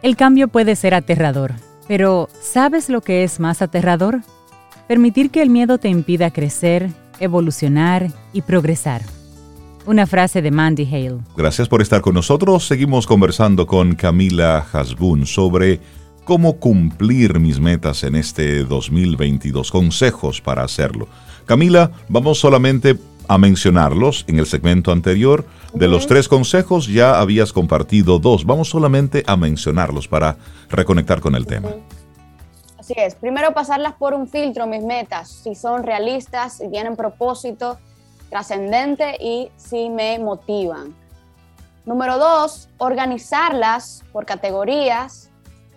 El 0.00 0.16
cambio 0.16 0.46
puede 0.48 0.76
ser 0.76 0.94
aterrador, 0.94 1.54
pero 1.88 2.28
¿sabes 2.40 2.88
lo 2.88 3.00
que 3.00 3.24
es 3.24 3.40
más 3.40 3.62
aterrador? 3.62 4.20
Permitir 4.88 5.30
que 5.30 5.42
el 5.42 5.50
miedo 5.50 5.76
te 5.76 5.90
impida 5.90 6.30
crecer, 6.30 6.88
evolucionar 7.20 8.10
y 8.32 8.40
progresar. 8.40 9.02
Una 9.84 10.06
frase 10.06 10.40
de 10.40 10.50
Mandy 10.50 10.86
Hale. 10.86 11.18
Gracias 11.36 11.68
por 11.68 11.82
estar 11.82 12.00
con 12.00 12.14
nosotros. 12.14 12.66
Seguimos 12.66 13.06
conversando 13.06 13.66
con 13.66 13.94
Camila 13.94 14.66
Hasbun 14.72 15.26
sobre 15.26 15.80
cómo 16.24 16.56
cumplir 16.56 17.38
mis 17.38 17.60
metas 17.60 18.02
en 18.02 18.16
este 18.16 18.64
2022. 18.64 19.70
Consejos 19.70 20.40
para 20.40 20.64
hacerlo. 20.64 21.06
Camila, 21.44 21.90
vamos 22.08 22.38
solamente 22.38 22.96
a 23.28 23.36
mencionarlos 23.36 24.24
en 24.26 24.38
el 24.38 24.46
segmento 24.46 24.90
anterior. 24.90 25.44
De 25.74 25.86
los 25.86 26.06
tres 26.06 26.28
consejos 26.28 26.86
ya 26.86 27.20
habías 27.20 27.52
compartido 27.52 28.18
dos. 28.18 28.46
Vamos 28.46 28.70
solamente 28.70 29.22
a 29.26 29.36
mencionarlos 29.36 30.08
para 30.08 30.38
reconectar 30.70 31.20
con 31.20 31.34
el 31.34 31.46
tema. 31.46 31.68
Así 32.88 32.98
es, 32.98 33.14
primero 33.16 33.52
pasarlas 33.52 33.92
por 33.96 34.14
un 34.14 34.26
filtro, 34.26 34.66
mis 34.66 34.82
metas, 34.82 35.28
si 35.28 35.54
son 35.54 35.82
realistas, 35.82 36.54
si 36.54 36.70
tienen 36.70 36.96
propósito 36.96 37.76
trascendente 38.30 39.18
y 39.20 39.50
si 39.56 39.90
me 39.90 40.18
motivan. 40.18 40.96
Número 41.84 42.16
dos, 42.16 42.70
organizarlas 42.78 44.04
por 44.10 44.24
categorías 44.24 45.28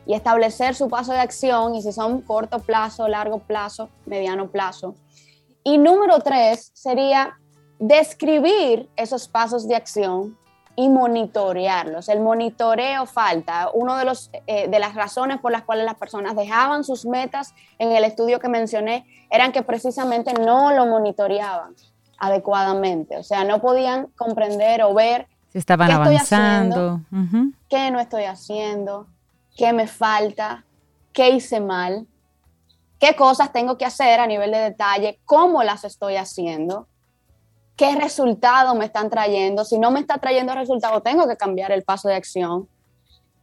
y 0.05 0.13
establecer 0.13 0.73
su 0.73 0.87
paso 0.87 1.11
de 1.11 1.19
acción 1.19 1.75
y 1.75 1.81
si 1.81 1.91
son 1.91 2.21
corto 2.21 2.59
plazo, 2.59 3.09
largo 3.09 3.39
plazo, 3.39 3.89
mediano 4.05 4.49
plazo. 4.49 4.95
Y 5.65 5.79
número 5.79 6.19
tres 6.19 6.71
sería 6.73 7.37
describir 7.77 8.89
esos 8.95 9.27
pasos 9.27 9.67
de 9.67 9.75
acción 9.75 10.37
y 10.81 10.89
monitorearlos. 10.89 12.09
El 12.09 12.21
monitoreo 12.21 13.05
falta. 13.05 13.69
Una 13.71 13.99
de, 13.99 14.05
los, 14.05 14.31
eh, 14.47 14.67
de 14.67 14.79
las 14.79 14.95
razones 14.95 15.39
por 15.39 15.51
las 15.51 15.61
cuales 15.61 15.85
las 15.85 15.93
personas 15.93 16.35
dejaban 16.35 16.83
sus 16.83 17.05
metas 17.05 17.53
en 17.77 17.91
el 17.91 18.03
estudio 18.03 18.39
que 18.39 18.49
mencioné 18.49 19.05
eran 19.29 19.51
que 19.51 19.61
precisamente 19.61 20.33
no 20.33 20.73
lo 20.73 20.87
monitoreaban 20.87 21.75
adecuadamente. 22.17 23.15
O 23.17 23.21
sea, 23.21 23.43
no 23.43 23.61
podían 23.61 24.07
comprender 24.15 24.81
o 24.81 24.95
ver 24.95 25.27
Si 25.51 25.59
estaban 25.59 25.87
¿Qué 25.87 25.93
estoy 25.93 26.15
avanzando. 26.15 27.01
Ujú. 27.11 27.51
qué 27.69 27.91
no 27.91 27.99
estoy 27.99 28.23
haciendo, 28.23 29.05
qué 29.55 29.73
me 29.73 29.85
falta, 29.85 30.65
qué 31.13 31.29
hice 31.29 31.59
mal, 31.59 32.07
qué 32.99 33.15
cosas 33.15 33.53
tengo 33.53 33.77
que 33.77 33.85
hacer 33.85 34.19
a 34.19 34.25
nivel 34.25 34.51
de 34.51 34.57
detalle, 34.57 35.19
cómo 35.25 35.61
las 35.61 35.83
estoy 35.83 36.15
haciendo, 36.15 36.87
qué 37.81 37.95
resultado 37.95 38.75
me 38.75 38.85
están 38.85 39.09
trayendo. 39.09 39.65
Si 39.65 39.79
no 39.79 39.89
me 39.89 40.01
está 40.01 40.19
trayendo 40.19 40.53
resultado, 40.53 41.01
tengo 41.01 41.27
que 41.27 41.35
cambiar 41.35 41.71
el 41.71 41.81
paso 41.81 42.07
de 42.07 42.13
acción. 42.13 42.69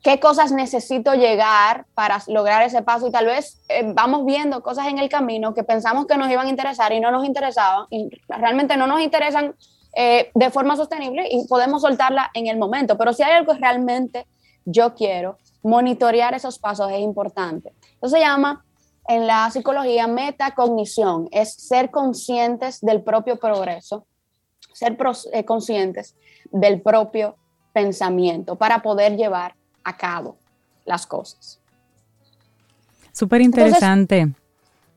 qué 0.00 0.20
cosas 0.20 0.52
necesito 0.52 1.14
llegar 1.14 1.86
para 1.92 2.22
lograr 2.28 2.62
ese 2.62 2.82
paso 2.82 3.08
y 3.08 3.10
tal 3.10 3.26
vez 3.26 3.60
eh, 3.68 3.82
vamos 3.84 4.24
viendo 4.24 4.62
cosas 4.62 4.86
en 4.86 4.98
el 4.98 5.08
camino 5.08 5.54
que 5.54 5.64
pensamos 5.64 6.06
que 6.06 6.16
nos 6.16 6.30
iban 6.30 6.46
a 6.46 6.50
interesar 6.50 6.92
y 6.92 7.00
no 7.00 7.10
nos 7.10 7.26
interesaban 7.26 7.86
y 7.90 8.08
realmente 8.28 8.76
no 8.76 8.86
nos 8.86 9.00
interesan 9.00 9.56
eh, 9.96 10.30
de 10.32 10.50
forma 10.50 10.76
sostenible 10.76 11.26
y 11.28 11.48
podemos 11.48 11.82
soltarla 11.82 12.30
en 12.32 12.46
el 12.46 12.58
momento. 12.58 12.96
Pero 12.96 13.12
si 13.12 13.24
hay 13.24 13.32
algo 13.32 13.54
que 13.54 13.58
realmente 13.58 14.28
yo 14.64 14.94
quiero, 14.94 15.36
monitorear 15.64 16.32
esos 16.34 16.60
pasos 16.60 16.92
es 16.92 17.00
importante. 17.00 17.72
Eso 18.00 18.10
se 18.10 18.20
llama 18.20 18.64
en 19.08 19.26
la 19.26 19.50
psicología 19.50 20.06
metacognición, 20.06 21.28
es 21.32 21.54
ser 21.54 21.90
conscientes 21.90 22.80
del 22.80 23.02
propio 23.02 23.36
progreso, 23.36 24.06
ser 24.78 24.96
eh, 25.32 25.44
conscientes 25.44 26.14
del 26.52 26.80
propio 26.80 27.36
pensamiento 27.72 28.56
para 28.56 28.80
poder 28.80 29.16
llevar 29.16 29.54
a 29.82 29.96
cabo 29.96 30.36
las 30.84 31.06
cosas. 31.06 31.60
Súper 33.12 33.40
interesante 33.40 34.32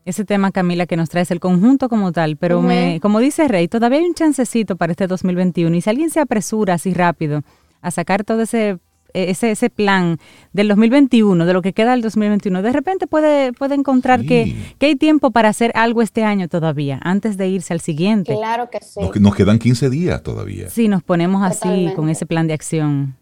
ese 0.04 0.24
tema, 0.24 0.50
Camila, 0.50 0.86
que 0.86 0.96
nos 0.96 1.10
traes 1.10 1.30
el 1.30 1.40
conjunto 1.40 1.88
como 1.88 2.12
tal, 2.12 2.36
pero 2.36 2.60
me, 2.60 2.98
como 3.00 3.20
dice 3.20 3.46
Rey, 3.46 3.68
todavía 3.68 3.98
hay 3.98 4.04
un 4.04 4.14
chancecito 4.14 4.76
para 4.76 4.92
este 4.92 5.06
2021 5.06 5.76
y 5.76 5.80
si 5.80 5.90
alguien 5.90 6.10
se 6.10 6.20
apresura 6.20 6.74
así 6.74 6.92
rápido 6.92 7.42
a 7.80 7.90
sacar 7.90 8.24
todo 8.24 8.42
ese 8.42 8.78
ese, 9.14 9.50
ese 9.50 9.70
plan 9.70 10.18
del 10.52 10.68
2021, 10.68 11.44
de 11.46 11.52
lo 11.52 11.62
que 11.62 11.72
queda 11.72 11.92
del 11.92 12.02
2021, 12.02 12.62
de 12.62 12.72
repente 12.72 13.06
puede, 13.06 13.52
puede 13.52 13.74
encontrar 13.74 14.24
que, 14.24 14.56
hay 14.80 14.96
tiempo 14.96 15.30
para 15.30 15.48
hacer 15.48 15.72
algo 15.74 16.02
este 16.02 16.24
año 16.24 16.48
todavía, 16.48 17.00
antes 17.02 17.36
de 17.36 17.48
irse 17.48 17.72
al 17.72 17.80
siguiente. 17.80 18.34
Claro 18.36 18.68
que 18.70 18.80
sí. 18.80 19.00
Nos, 19.20 19.34
quedan 19.34 19.58
15 19.58 19.90
días 19.90 20.22
todavía. 20.22 20.68
Sí, 20.68 20.88
nos 20.88 21.02
ponemos 21.02 21.42
así 21.44 21.92
con 21.94 22.08
ese 22.08 22.26
plan 22.26 22.46
de 22.46 22.54
acción. 22.54 23.16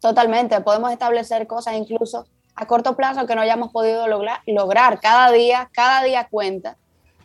Totalmente, 0.00 0.60
podemos 0.60 0.92
establecer 0.92 1.46
cosas 1.46 1.74
incluso 1.76 2.26
a 2.54 2.66
corto 2.66 2.94
plazo 2.94 3.26
que 3.26 3.34
no 3.34 3.40
hayamos 3.40 3.72
podido 3.72 4.06
lograr, 4.06 4.40
lograr. 4.46 5.00
cada 5.00 5.32
día, 5.32 5.70
cada 5.72 6.04
día 6.04 6.28
cuenta 6.30 6.76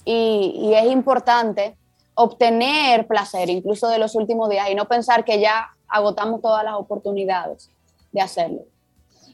y, 0.05 0.53
y, 0.55 0.73
es 0.73 0.85
importante 0.85 1.75
obtener 2.15 3.05
placer 3.05 3.49
incluso 3.49 3.89
de 3.89 3.99
los 3.99 4.15
últimos 4.15 4.49
días 4.49 4.69
y 4.69 4.75
no 4.75 4.87
pensar 4.87 5.23
que 5.23 5.39
ya 5.39 5.69
agotamos 5.89 6.41
todas 6.41 6.63
las 6.63 6.75
oportunidades 6.75 7.69
de 8.11 8.21
hacerlo. 8.21 8.61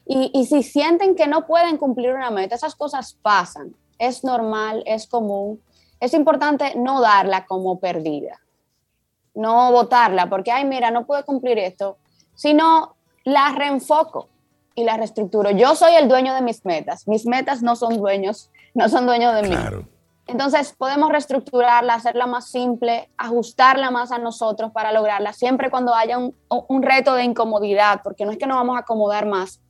Y, 0.08 0.46
si 0.46 0.62
sienten 0.62 1.16
que 1.16 1.28
no 1.28 1.48
pueden 1.48 1.78
cumplir 1.78 2.14
una 2.14 2.30
meta, 2.30 2.54
esas 2.54 2.76
cosas 2.76 3.18
pasan, 3.22 3.76
es 3.98 4.24
normal, 4.24 4.84
es 4.86 5.08
común, 5.08 5.60
es 6.00 6.14
importante 6.14 6.76
no 6.76 7.02
darla 7.02 7.48
como 7.48 7.80
perdida, 7.80 8.40
no 9.34 9.72
votarla 9.72 10.30
porque, 10.30 10.52
ay, 10.52 10.66
mira, 10.66 10.92
no 10.92 11.08
puedo 11.08 11.26
cumplir 11.26 11.58
esto, 11.58 11.98
sino 12.36 12.96
la 13.24 13.52
reenfoco 13.54 14.30
y 14.76 14.84
la 14.84 14.98
reestructuro. 14.98 15.50
Yo 15.52 15.76
soy 15.76 15.96
el 15.96 16.08
dueño 16.08 16.36
de 16.36 16.42
mis 16.42 16.66
metas. 16.66 17.08
Mis 17.08 17.26
metas 17.26 17.64
no 17.64 17.76
son 17.76 17.98
dueños, 17.98 18.52
no 18.74 18.90
son 18.90 19.06
dueños 19.06 19.34
de 19.36 19.50
mí. 19.50 19.56
Entonces 20.28 20.74
podemos 20.78 21.12
reestructurarla, 21.12 21.94
hacerla 21.94 22.26
más 22.26 22.50
simple, 22.50 23.10
ajustarla 23.18 23.92
más 23.92 24.12
a 24.12 24.18
nosotros 24.18 24.72
para 24.72 24.92
lograrla, 24.92 25.34
siempre 25.34 25.70
cuando 25.70 25.94
haya 25.94 26.18
un, 26.18 26.36
un 26.50 26.82
reto 26.82 27.14
de 27.14 27.24
incomodidad, 27.24 28.02
porque 28.04 28.26
no 28.26 28.32
es 28.32 28.38
que 28.38 28.48
nos 28.48 28.58
vamos 28.58 28.76
a 28.76 28.80
acomodar 28.80 29.28
más, 29.28 29.62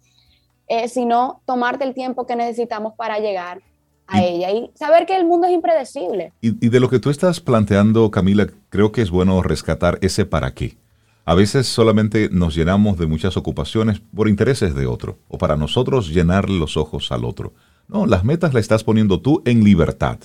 eh, 0.67 0.87
sino 0.87 1.41
tomarte 1.45 1.83
el 1.83 1.93
tiempo 1.93 2.25
que 2.25 2.35
necesitamos 2.35 2.93
para 2.95 3.19
llegar 3.19 3.61
a 4.07 4.23
ella 4.23 4.51
y 4.51 4.71
saber 4.75 5.05
que 5.05 5.17
el 5.17 5.25
mundo 5.25 5.47
es 5.47 5.53
impredecible. 5.53 6.31
Y, 6.41 6.65
y 6.65 6.69
de 6.69 6.79
lo 6.79 6.89
que 6.89 6.99
tú 6.99 7.09
estás 7.09 7.41
planteando, 7.41 8.09
Camila, 8.09 8.47
creo 8.69 8.91
que 8.91 9.01
es 9.01 9.11
bueno 9.11 9.41
rescatar 9.41 9.97
ese 10.01 10.25
para 10.25 10.53
qué. 10.53 10.77
A 11.25 11.33
veces 11.33 11.65
solamente 11.67 12.29
nos 12.31 12.55
llenamos 12.55 12.99
de 12.99 13.07
muchas 13.07 13.35
ocupaciones 13.35 13.99
por 14.15 14.29
intereses 14.29 14.75
de 14.75 14.85
otro 14.85 15.17
o 15.27 15.39
para 15.39 15.57
nosotros 15.57 16.09
llenar 16.09 16.49
los 16.49 16.77
ojos 16.77 17.11
al 17.11 17.25
otro. 17.25 17.53
No, 17.87 18.05
las 18.05 18.23
metas 18.23 18.53
las 18.53 18.61
estás 18.61 18.83
poniendo 18.83 19.19
tú 19.19 19.41
en 19.43 19.63
libertad. 19.63 20.19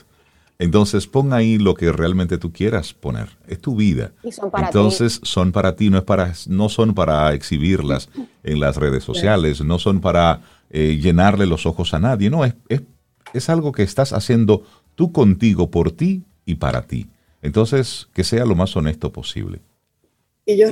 Entonces 0.61 1.07
pon 1.07 1.33
ahí 1.33 1.57
lo 1.57 1.73
que 1.73 1.91
realmente 1.91 2.37
tú 2.37 2.53
quieras 2.53 2.93
poner. 2.93 3.31
Es 3.49 3.61
tu 3.61 3.77
vida. 3.77 4.13
Entonces 4.23 5.19
son 5.23 5.53
para 5.53 5.75
ti, 5.75 5.89
no 5.89 5.97
es 5.97 6.05
para, 6.05 6.35
no 6.49 6.69
son 6.69 6.93
para 6.93 7.33
exhibirlas 7.33 8.11
en 8.45 8.61
las 8.61 8.77
redes 8.77 9.03
sociales, 9.03 9.63
no 9.63 9.79
son 9.79 10.03
para 10.03 10.43
eh, 10.69 10.99
llenarle 11.01 11.47
los 11.47 11.65
ojos 11.65 11.95
a 11.95 11.99
nadie. 11.99 12.29
No, 12.29 12.45
es, 12.45 12.53
es, 12.69 12.83
es 13.33 13.49
algo 13.49 13.73
que 13.73 13.83
estás 13.83 14.13
haciendo 14.13 14.63
tú 14.97 15.13
contigo, 15.13 15.71
por 15.71 15.93
ti 15.93 16.25
y 16.45 16.57
para 16.57 16.83
ti. 16.83 17.07
Entonces, 17.41 18.09
que 18.13 18.23
sea 18.23 18.45
lo 18.45 18.55
más 18.55 18.77
honesto 18.77 19.11
posible. 19.11 19.61
Y 20.45 20.59
yo 20.59 20.69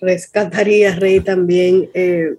rescataría, 0.00 0.96
Rey, 0.96 1.20
también 1.20 1.88
eh, 1.94 2.34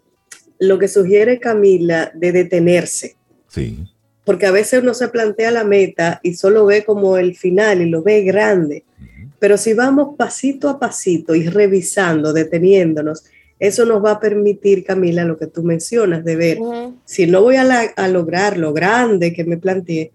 lo 0.60 0.78
que 0.78 0.90
sugiere 0.90 1.40
Camila 1.40 2.12
de 2.14 2.34
detenerse. 2.34 3.16
Sí. 3.48 3.88
Porque 4.24 4.46
a 4.46 4.52
veces 4.52 4.82
uno 4.82 4.94
se 4.94 5.08
plantea 5.08 5.52
la 5.52 5.64
meta 5.64 6.20
y 6.24 6.36
solo 6.36 6.66
ve 6.66 6.84
como 6.84 7.18
el 7.18 7.36
final 7.36 7.82
y 7.82 7.90
lo 7.90 8.04
ve 8.04 8.22
grande. 8.22 8.84
Pero 9.40 9.58
si 9.58 9.74
vamos 9.74 10.16
pasito 10.18 10.70
a 10.70 10.80
pasito 10.80 11.34
y 11.34 11.48
revisando, 11.48 12.32
deteniéndonos, 12.32 13.24
eso 13.62 13.86
nos 13.86 14.04
va 14.04 14.12
a 14.12 14.20
permitir, 14.20 14.84
Camila, 14.84 15.24
lo 15.24 15.38
que 15.38 15.48
tú 15.48 15.64
mencionas, 15.64 16.24
de 16.26 16.36
ver, 16.36 16.58
si 17.06 17.28
no 17.28 17.42
voy 17.42 17.58
a, 17.58 17.94
a, 17.96 18.08
lograr 18.08 18.58
lo 18.58 18.74
grande 18.74 19.34
que 19.34 19.44
me 19.44 19.58
planteé, 19.58 20.12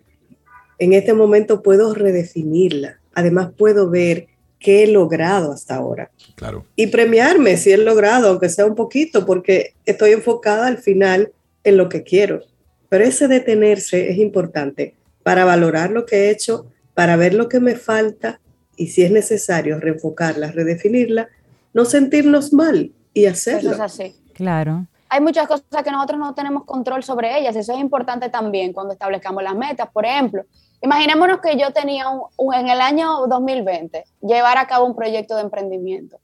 en 0.78 0.92
este 0.92 1.14
momento 1.14 1.62
puedo 1.62 1.94
redefinirla. 1.94 2.98
Además, 3.14 3.50
puedo 3.56 3.88
ver 3.88 4.26
qué 4.58 4.82
he 4.82 4.86
logrado 4.88 5.52
hasta 5.52 5.76
ahora. 5.76 6.10
Claro. 6.34 6.64
Y 6.74 6.88
premiarme 6.88 7.56
si 7.56 7.72
he 7.72 7.76
logrado, 7.76 8.28
aunque 8.28 8.48
sea 8.48 8.66
un 8.66 8.74
poquito, 8.74 9.24
porque 9.24 9.74
estoy 9.84 10.12
enfocada 10.12 10.66
al 10.66 10.78
final 10.78 11.32
en 11.62 11.76
lo 11.76 11.88
que 11.88 12.02
quiero. 12.02 12.42
Pero 12.88 13.04
ese 13.04 13.28
detenerse 13.28 14.10
es 14.10 14.18
importante 14.18 14.94
para 15.22 15.44
valorar 15.44 15.90
lo 15.90 16.06
que 16.06 16.16
he 16.16 16.30
hecho, 16.30 16.66
para 16.94 17.16
ver 17.16 17.34
lo 17.34 17.48
que 17.48 17.60
me 17.60 17.74
falta 17.74 18.40
y 18.76 18.88
si 18.88 19.02
es 19.02 19.10
necesario 19.10 19.80
reenfocarla, 19.80 20.52
redefinirla, 20.52 21.28
no 21.72 21.84
sentirnos 21.84 22.52
mal 22.52 22.92
y 23.12 23.26
hacerlo. 23.26 23.72
Eso 23.72 23.84
es 23.84 23.92
así. 23.92 24.16
Claro. 24.34 24.86
Hay 25.08 25.20
muchas 25.20 25.46
cosas 25.46 25.82
que 25.84 25.90
nosotros 25.90 26.18
no 26.18 26.34
tenemos 26.34 26.64
control 26.64 27.02
sobre 27.02 27.38
ellas. 27.38 27.56
Eso 27.56 27.72
es 27.72 27.78
importante 27.78 28.28
también 28.28 28.72
cuando 28.72 28.92
establezcamos 28.92 29.42
las 29.42 29.54
metas. 29.54 29.88
Por 29.92 30.04
ejemplo, 30.04 30.44
Imaginémonos 30.82 31.40
que 31.40 31.56
yo 31.56 31.72
tenía 31.72 32.04
un, 32.08 32.54
en 32.54 32.68
el 32.68 32.80
año 32.80 33.26
2020 33.26 34.04
llevar 34.20 34.58
a 34.58 34.66
cabo 34.66 34.84
un 34.86 34.94
proyecto 34.94 35.34
de 35.34 35.42
emprendimiento 35.42 36.18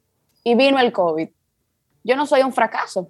y 0.44 0.54
vino 0.54 0.78
el 0.78 0.92
COVID. 0.92 1.28
Yo 2.04 2.16
no 2.16 2.26
soy 2.26 2.42
un 2.42 2.52
fracaso. 2.52 3.08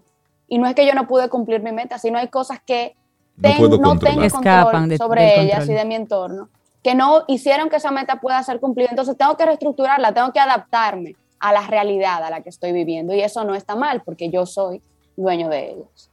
Y 0.49 0.59
no 0.59 0.67
es 0.67 0.75
que 0.75 0.87
yo 0.87 0.95
no 0.95 1.07
pude 1.07 1.29
cumplir 1.29 1.63
mi 1.63 1.73
meta, 1.73 1.99
sino 1.99 2.19
hay 2.19 2.29
cosas 2.29 2.61
que 2.65 2.95
no, 3.43 3.68
no 3.78 3.99
tengo 3.99 4.28
control 4.30 4.97
sobre 4.97 5.40
ellas 5.40 5.68
y 5.68 5.72
de 5.72 5.84
mi 5.84 5.95
entorno, 5.95 6.49
que 6.82 6.95
no 6.95 7.24
hicieron 7.28 7.68
que 7.68 7.76
esa 7.76 7.90
meta 7.90 8.20
pueda 8.20 8.43
ser 8.43 8.61
cumplida. 8.61 8.88
Entonces 8.90 9.16
tengo 9.16 9.36
que 9.36 9.47
reestructurarla, 9.47 10.12
tengo 10.14 10.32
que 10.32 10.40
adaptarme 10.40 11.16
a 11.40 11.53
la 11.53 11.66
realidad 11.66 12.22
a 12.22 12.30
la 12.30 12.40
que 12.40 12.49
estoy 12.49 12.72
viviendo. 12.72 13.14
Y 13.14 13.20
eso 13.20 13.45
no 13.45 13.55
está 13.55 13.76
mal 13.76 14.03
porque 14.05 14.30
yo 14.30 14.47
soy 14.47 14.80
dueño 15.16 15.49
de 15.49 15.72
ellos. 15.72 16.11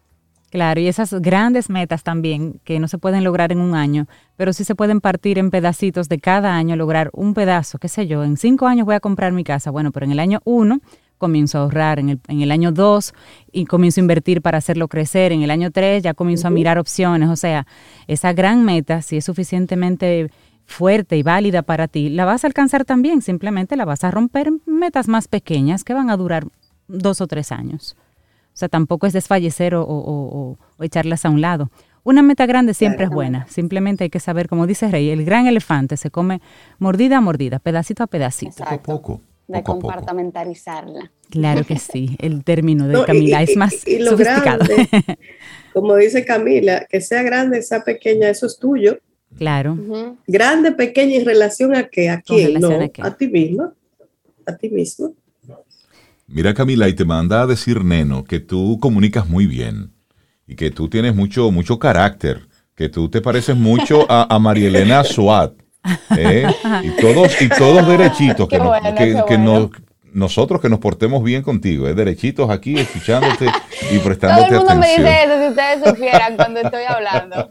Claro, 0.50 0.82
y 0.82 0.88
esas 0.88 1.14
grandes 1.22 1.70
metas 1.70 2.02
también, 2.02 2.60
que 2.64 2.80
no 2.80 2.88
se 2.88 2.98
pueden 2.98 3.24
lograr 3.24 3.52
en 3.52 3.60
un 3.60 3.76
año, 3.76 4.08
pero 4.36 4.52
sí 4.52 4.64
se 4.64 4.74
pueden 4.74 5.00
partir 5.00 5.38
en 5.38 5.52
pedacitos 5.52 6.10
de 6.10 6.20
cada 6.20 6.56
año, 6.56 6.76
lograr 6.76 7.12
un 7.14 7.36
pedazo, 7.36 7.78
qué 7.78 7.88
sé 7.88 8.08
yo, 8.08 8.24
en 8.24 8.36
cinco 8.36 8.66
años 8.66 8.88
voy 8.88 8.96
a 8.96 9.00
comprar 9.00 9.32
mi 9.32 9.44
casa, 9.44 9.70
bueno, 9.70 9.92
pero 9.92 10.08
en 10.08 10.12
el 10.12 10.20
año 10.20 10.40
uno 10.46 10.80
comienzo 11.20 11.60
a 11.60 11.62
ahorrar, 11.62 12.00
en 12.00 12.10
el, 12.10 12.20
en 12.28 12.42
el 12.42 12.50
año 12.50 12.72
dos 12.72 13.14
y 13.52 13.66
comienzo 13.66 14.00
a 14.00 14.04
invertir 14.04 14.42
para 14.42 14.58
hacerlo 14.58 14.88
crecer, 14.88 15.32
en 15.32 15.44
el 15.44 15.52
año 15.52 15.70
tres 15.70 16.02
ya 16.02 16.16
comienzo 16.16 16.48
a 16.48 16.50
mirar 16.50 16.80
opciones, 16.80 17.30
o 17.30 17.36
sea, 17.36 17.68
esa 18.08 18.34
gran 18.34 18.66
meta, 18.66 19.04
si 19.04 19.18
es 19.18 19.26
suficientemente 19.26 20.32
fuerte 20.70 21.18
y 21.18 21.24
válida 21.24 21.64
para 21.64 21.88
ti, 21.88 22.10
la 22.10 22.26
vas 22.26 22.44
a 22.44 22.48
alcanzar 22.48 22.86
también, 22.86 23.22
simplemente 23.22 23.76
la 23.76 23.86
vas 23.86 24.04
a 24.04 24.12
romper 24.12 24.48
en 24.48 24.62
metas 24.66 25.08
más 25.08 25.28
pequeñas 25.28 25.84
que 25.84 25.94
van 25.94 26.10
a 26.10 26.18
durar 26.18 26.46
dos 26.88 27.22
o 27.22 27.28
tres 27.28 27.52
años. 27.52 27.98
O 28.54 28.58
sea, 28.60 28.70
tampoco 28.70 29.08
es 29.08 29.14
desfallecer 29.14 29.74
o, 29.76 30.58
echarlas 30.80 31.26
a 31.26 31.30
un 31.30 31.42
lado. 31.42 31.70
Una 32.04 32.22
meta 32.22 32.46
grande 32.46 32.74
siempre 32.74 33.06
es 33.06 33.10
buena, 33.10 33.46
simplemente 33.48 34.06
hay 34.06 34.10
que 34.10 34.20
saber, 34.20 34.48
como 34.48 34.68
dice 34.68 34.90
Rey, 34.90 35.10
el 35.10 35.26
gran 35.26 35.48
elefante 35.48 35.98
se 35.98 36.12
come 36.12 36.42
mordida 36.78 37.18
a 37.18 37.22
mordida, 37.22 37.60
pedacito 37.60 38.04
a 38.04 38.08
pedacito. 38.08 38.64
Poco 38.64 38.74
a 38.74 38.82
poco. 38.82 39.22
De 39.50 39.64
compartamentalizarla. 39.64 41.12
Claro 41.32 41.66
que 41.66 41.80
sí, 41.80 42.16
el 42.20 42.44
término 42.44 42.88
de 42.88 43.04
Camila 43.04 43.42
es 43.42 43.58
más 43.58 43.74
sofisticado. 43.74 44.66
como 45.74 45.96
dice 45.96 46.24
Camila, 46.24 46.86
que 46.88 47.02
sea 47.02 47.24
grande, 47.24 47.64
sea 47.64 47.84
pequeña, 47.84 48.30
eso 48.30 48.46
es 48.46 48.60
tuyo. 48.60 49.00
Claro. 49.38 49.78
Grande, 50.28 50.72
pequeña, 50.72 51.16
¿en 51.16 51.26
relación 51.26 51.76
a 51.76 51.88
qué? 51.88 52.10
¿A 52.10 52.22
quién? 52.22 52.60
No, 52.60 52.70
a, 52.70 53.08
a 53.08 53.18
ti 53.18 53.28
mismo. 53.28 53.74
A 54.46 54.56
ti 54.56 54.70
mismo. 54.70 55.14
Mira 56.28 56.54
Camila, 56.54 56.88
y 56.88 56.94
te 56.94 57.06
manda 57.06 57.42
a 57.42 57.48
decir 57.48 57.84
Neno 57.84 58.24
que 58.24 58.40
tú 58.40 58.78
comunicas 58.80 59.28
muy 59.28 59.48
bien 59.48 59.94
y 60.46 60.56
que 60.56 60.70
tú 60.70 60.88
tienes 60.88 61.16
mucho, 61.16 61.50
mucho 61.50 61.80
carácter, 61.80 62.48
que 62.76 62.88
tú 62.88 63.10
te 63.10 63.20
pareces 63.20 63.56
mucho 63.56 64.06
a, 64.10 64.34
a 64.34 64.38
Marielena 64.38 65.04
Suat. 65.04 65.54
¿Eh? 66.18 66.46
Y 66.84 66.90
todos, 67.02 67.42
y 67.42 67.50
todos 67.50 67.88
derechitos, 67.88 68.48
que, 68.48 68.58
no, 68.60 68.72
que, 68.96 69.70
nosotros 70.12 70.60
que 70.60 70.70
nos 70.70 70.80
portemos 70.80 71.24
bien 71.24 71.44
contigo, 71.44 71.88
¿eh? 71.88 71.94
derechitos 71.94 72.50
aquí, 72.50 72.78
escuchándote 72.80 73.46
y 73.92 73.96
Todo 73.96 74.04
prestándote 74.04 74.50
el 74.50 74.58
mundo 74.58 74.76
me 74.76 74.86
atención. 74.94 75.06
dice 75.06 75.24
eso, 75.24 75.40
si 75.42 75.48
ustedes 75.50 75.90
supieran 75.90 76.36
cuando 76.36 76.60
estoy 76.62 76.84
hablando. 76.88 77.50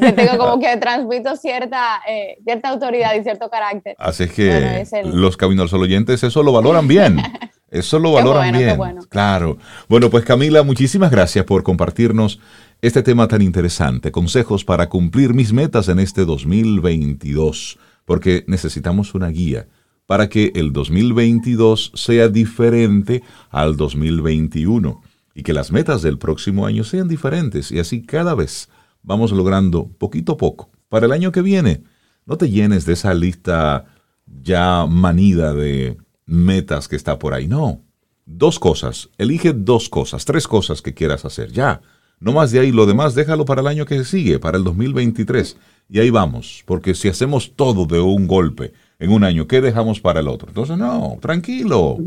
Que 0.00 0.12
tengo 0.12 0.38
como 0.38 0.58
que 0.58 0.74
transmito 0.78 1.36
cierta, 1.36 2.00
eh, 2.08 2.38
cierta 2.44 2.70
autoridad 2.70 3.14
y 3.14 3.22
cierto 3.22 3.50
carácter. 3.50 3.94
Así 3.98 4.24
es 4.24 4.32
que 4.32 4.48
Bueno, 4.50 4.70
es 4.70 4.92
el- 4.94 5.20
los 5.20 5.36
Camino 5.36 5.62
al 5.62 5.68
Sol 5.68 5.82
oyentes 5.82 6.22
eso 6.22 6.42
lo 6.42 6.52
valoran 6.52 6.88
bien. 6.88 7.16
Eso 7.70 7.98
lo 7.98 8.10
Qué 8.10 8.16
valoran 8.16 8.52
qué 8.52 8.58
bien. 8.58 8.76
bueno. 8.76 9.00
Claro. 9.08 9.56
Bueno, 9.88 10.10
pues 10.10 10.26
Camila, 10.26 10.62
muchísimas 10.62 11.10
gracias 11.10 11.46
por 11.46 11.62
compartirnos 11.62 12.38
este 12.82 13.04
tema 13.04 13.28
tan 13.28 13.42
interesante. 13.42 14.10
Consejos 14.10 14.64
para 14.64 14.88
cumplir 14.88 15.34
mis 15.34 15.52
metas 15.52 15.88
en 15.88 16.00
este 16.00 16.24
2022. 16.24 17.78
Porque 18.04 18.44
necesitamos 18.48 19.14
una 19.14 19.28
guía 19.28 19.68
para 20.06 20.28
que 20.28 20.50
el 20.56 20.72
2022 20.72 21.92
sea 21.94 22.28
diferente 22.28 23.22
al 23.50 23.76
2021 23.76 25.00
y 25.32 25.44
que 25.44 25.52
las 25.52 25.70
metas 25.70 26.02
del 26.02 26.18
próximo 26.18 26.66
año 26.66 26.82
sean 26.82 27.06
diferentes 27.06 27.70
y 27.70 27.78
así 27.78 28.02
cada 28.02 28.34
vez 28.34 28.68
vamos 29.02 29.30
logrando 29.30 29.88
poquito 29.98 30.32
a 30.32 30.36
poco. 30.36 30.70
Para 30.88 31.06
el 31.06 31.12
año 31.12 31.30
que 31.30 31.40
viene, 31.40 31.84
no 32.26 32.36
te 32.36 32.50
llenes 32.50 32.84
de 32.84 32.94
esa 32.94 33.14
lista 33.14 33.86
ya 34.26 34.86
manida 34.86 35.54
de 35.54 35.96
metas 36.26 36.88
que 36.88 36.96
está 36.96 37.18
por 37.20 37.32
ahí. 37.32 37.46
No. 37.46 37.80
Dos 38.26 38.58
cosas. 38.58 39.08
Elige 39.18 39.52
dos 39.52 39.88
cosas, 39.88 40.24
tres 40.24 40.48
cosas 40.48 40.82
que 40.82 40.94
quieras 40.94 41.24
hacer. 41.24 41.52
Ya. 41.52 41.80
No 42.22 42.32
más 42.32 42.52
de 42.52 42.60
ahí. 42.60 42.70
Lo 42.70 42.86
demás 42.86 43.14
déjalo 43.14 43.44
para 43.44 43.60
el 43.60 43.66
año 43.66 43.84
que 43.84 44.04
sigue, 44.04 44.38
para 44.38 44.56
el 44.56 44.64
2023. 44.64 45.56
Y 45.88 45.98
ahí 45.98 46.10
vamos. 46.10 46.62
Porque 46.66 46.94
si 46.94 47.08
hacemos 47.08 47.52
todo 47.56 47.84
de 47.84 48.00
un 48.00 48.28
golpe 48.28 48.72
en 49.00 49.10
un 49.10 49.24
año, 49.24 49.48
¿qué 49.48 49.60
dejamos 49.60 50.00
para 50.00 50.20
el 50.20 50.28
otro? 50.28 50.48
Entonces, 50.48 50.78
no, 50.78 51.18
tranquilo. 51.20 51.98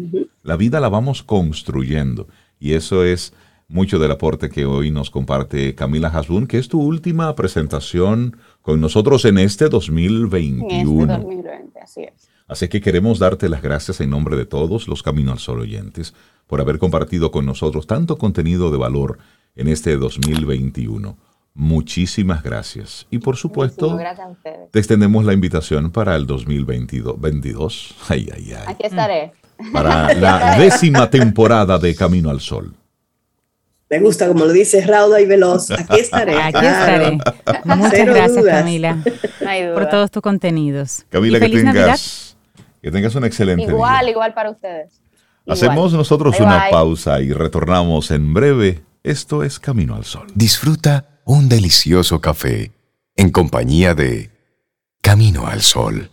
La 0.42 0.56
vida 0.56 0.80
la 0.80 0.88
vamos 0.88 1.22
construyendo. 1.22 2.28
Y 2.60 2.74
eso 2.74 3.04
es 3.04 3.34
mucho 3.68 4.00
del 4.00 4.12
aporte 4.12 4.50
que 4.50 4.66
hoy 4.66 4.90
nos 4.90 5.10
comparte 5.10 5.76
Camila 5.76 6.08
Hasbun, 6.08 6.48
que 6.48 6.60
es 6.60 6.70
tu 6.70 6.82
última 6.82 7.36
presentación 7.36 8.38
con 8.62 8.80
nosotros 8.80 9.26
en 9.26 9.38
este 9.38 9.66
En 9.66 9.72
2021. 9.72 11.14
este 11.14 11.24
2020, 11.24 11.80
así 11.82 12.02
es. 12.04 12.30
Así 12.48 12.68
que 12.68 12.80
queremos 12.80 13.20
darte 13.20 13.50
las 13.50 13.62
gracias 13.62 14.00
en 14.02 14.12
nombre 14.12 14.38
de 14.38 14.46
todos 14.46 14.88
los 14.88 15.02
Camino 15.04 15.32
al 15.32 15.40
Sol 15.40 15.60
oyentes 15.60 16.14
por 16.48 16.62
haber 16.62 16.78
compartido 16.78 17.32
con 17.32 17.46
nosotros 17.46 17.88
tanto 17.88 18.18
contenido 18.18 18.72
de 18.72 18.78
valor 18.78 19.18
en 19.56 19.68
este 19.68 19.96
2021. 19.98 21.18
Muchísimas 21.54 22.44
gracias. 22.44 23.08
Y 23.10 23.20
por 23.20 23.38
supuesto, 23.38 23.90
Muchísimas 23.92 24.16
gracias 24.18 24.28
a 24.28 24.32
ustedes. 24.32 24.72
te 24.72 24.80
extendemos 24.80 25.24
la 25.26 25.34
invitación 25.34 25.90
para 25.92 26.16
el 26.16 26.26
2022. 26.28 27.20
22. 27.20 27.96
Ay, 28.10 28.30
ay, 28.36 28.54
ay. 28.58 28.64
Aquí 28.68 28.86
estaré. 28.86 29.32
Para 29.72 30.14
la 30.16 30.58
décima 30.60 31.10
temporada 31.10 31.78
de 31.80 31.96
Camino 31.96 32.30
al 32.30 32.42
Sol. 32.42 32.74
Me 33.90 34.00
gusta 34.00 34.28
como 34.28 34.46
lo 34.46 34.52
dice 34.52 34.86
Rauda 34.86 35.22
y 35.22 35.26
Veloz. 35.28 35.72
Aquí 35.72 36.00
estaré. 36.00 36.36
Aquí 36.42 36.60
claro. 36.60 37.04
estaré. 37.06 37.64
Muchas 37.64 37.92
Cero 37.94 38.14
gracias, 38.16 38.42
dudas. 38.44 38.56
Camila, 38.58 38.96
No 39.68 39.74
por 39.76 39.88
todos 39.90 40.12
tus 40.12 40.22
contenidos. 40.24 41.06
Camila, 41.10 41.38
Y 41.38 41.42
que 41.42 41.48
feliz 41.48 41.64
Navidad. 41.64 41.84
tengas, 41.86 42.38
que 42.82 42.92
tengas 42.92 43.16
un 43.16 43.24
excelente 43.26 43.64
Igual, 43.64 44.02
día. 44.06 44.12
igual 44.12 44.34
para 44.34 44.50
ustedes. 44.50 45.00
Igual. 45.46 45.58
Hacemos 45.58 45.94
nosotros 45.94 46.36
Bye, 46.38 46.46
una 46.48 46.62
bye. 46.64 46.72
pausa 46.72 47.22
y 47.22 47.32
retornamos 47.32 48.10
en 48.12 48.34
breve. 48.34 48.82
Esto 49.06 49.44
es 49.44 49.60
Camino 49.60 49.94
al 49.94 50.04
Sol. 50.04 50.26
Disfruta 50.34 51.20
un 51.26 51.48
delicioso 51.48 52.22
café 52.22 52.72
en 53.16 53.30
compañía 53.30 53.94
de 53.94 54.32
Camino 55.00 55.46
al 55.46 55.62
Sol. 55.62 56.10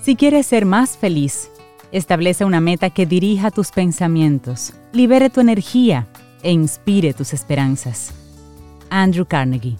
Si 0.00 0.16
quieres 0.16 0.46
ser 0.46 0.64
más 0.64 0.96
feliz, 0.96 1.50
establece 1.92 2.46
una 2.46 2.60
meta 2.60 2.88
que 2.88 3.04
dirija 3.04 3.50
tus 3.50 3.70
pensamientos, 3.70 4.72
libere 4.94 5.28
tu 5.28 5.40
energía 5.42 6.08
e 6.42 6.52
inspire 6.52 7.12
tus 7.12 7.34
esperanzas. 7.34 8.14
Andrew 8.88 9.26
Carnegie. 9.26 9.76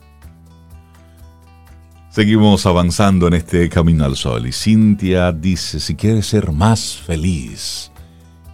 Seguimos 2.11 2.67
avanzando 2.67 3.29
en 3.29 3.35
este 3.35 3.69
camino 3.69 4.05
al 4.05 4.17
sol 4.17 4.47
y 4.47 4.53
Cintia 4.53 5.31
dice 5.31 5.79
si 5.79 5.95
quieres 5.95 6.27
ser 6.27 6.53
más 6.53 6.97
feliz. 6.97 7.93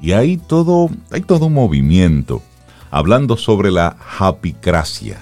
Y 0.00 0.12
hay 0.12 0.36
todo, 0.36 0.90
hay 1.10 1.22
todo 1.22 1.46
un 1.46 1.54
movimiento 1.54 2.42
hablando 2.90 3.36
sobre 3.36 3.70
la 3.70 3.96
happycracia. 4.18 5.18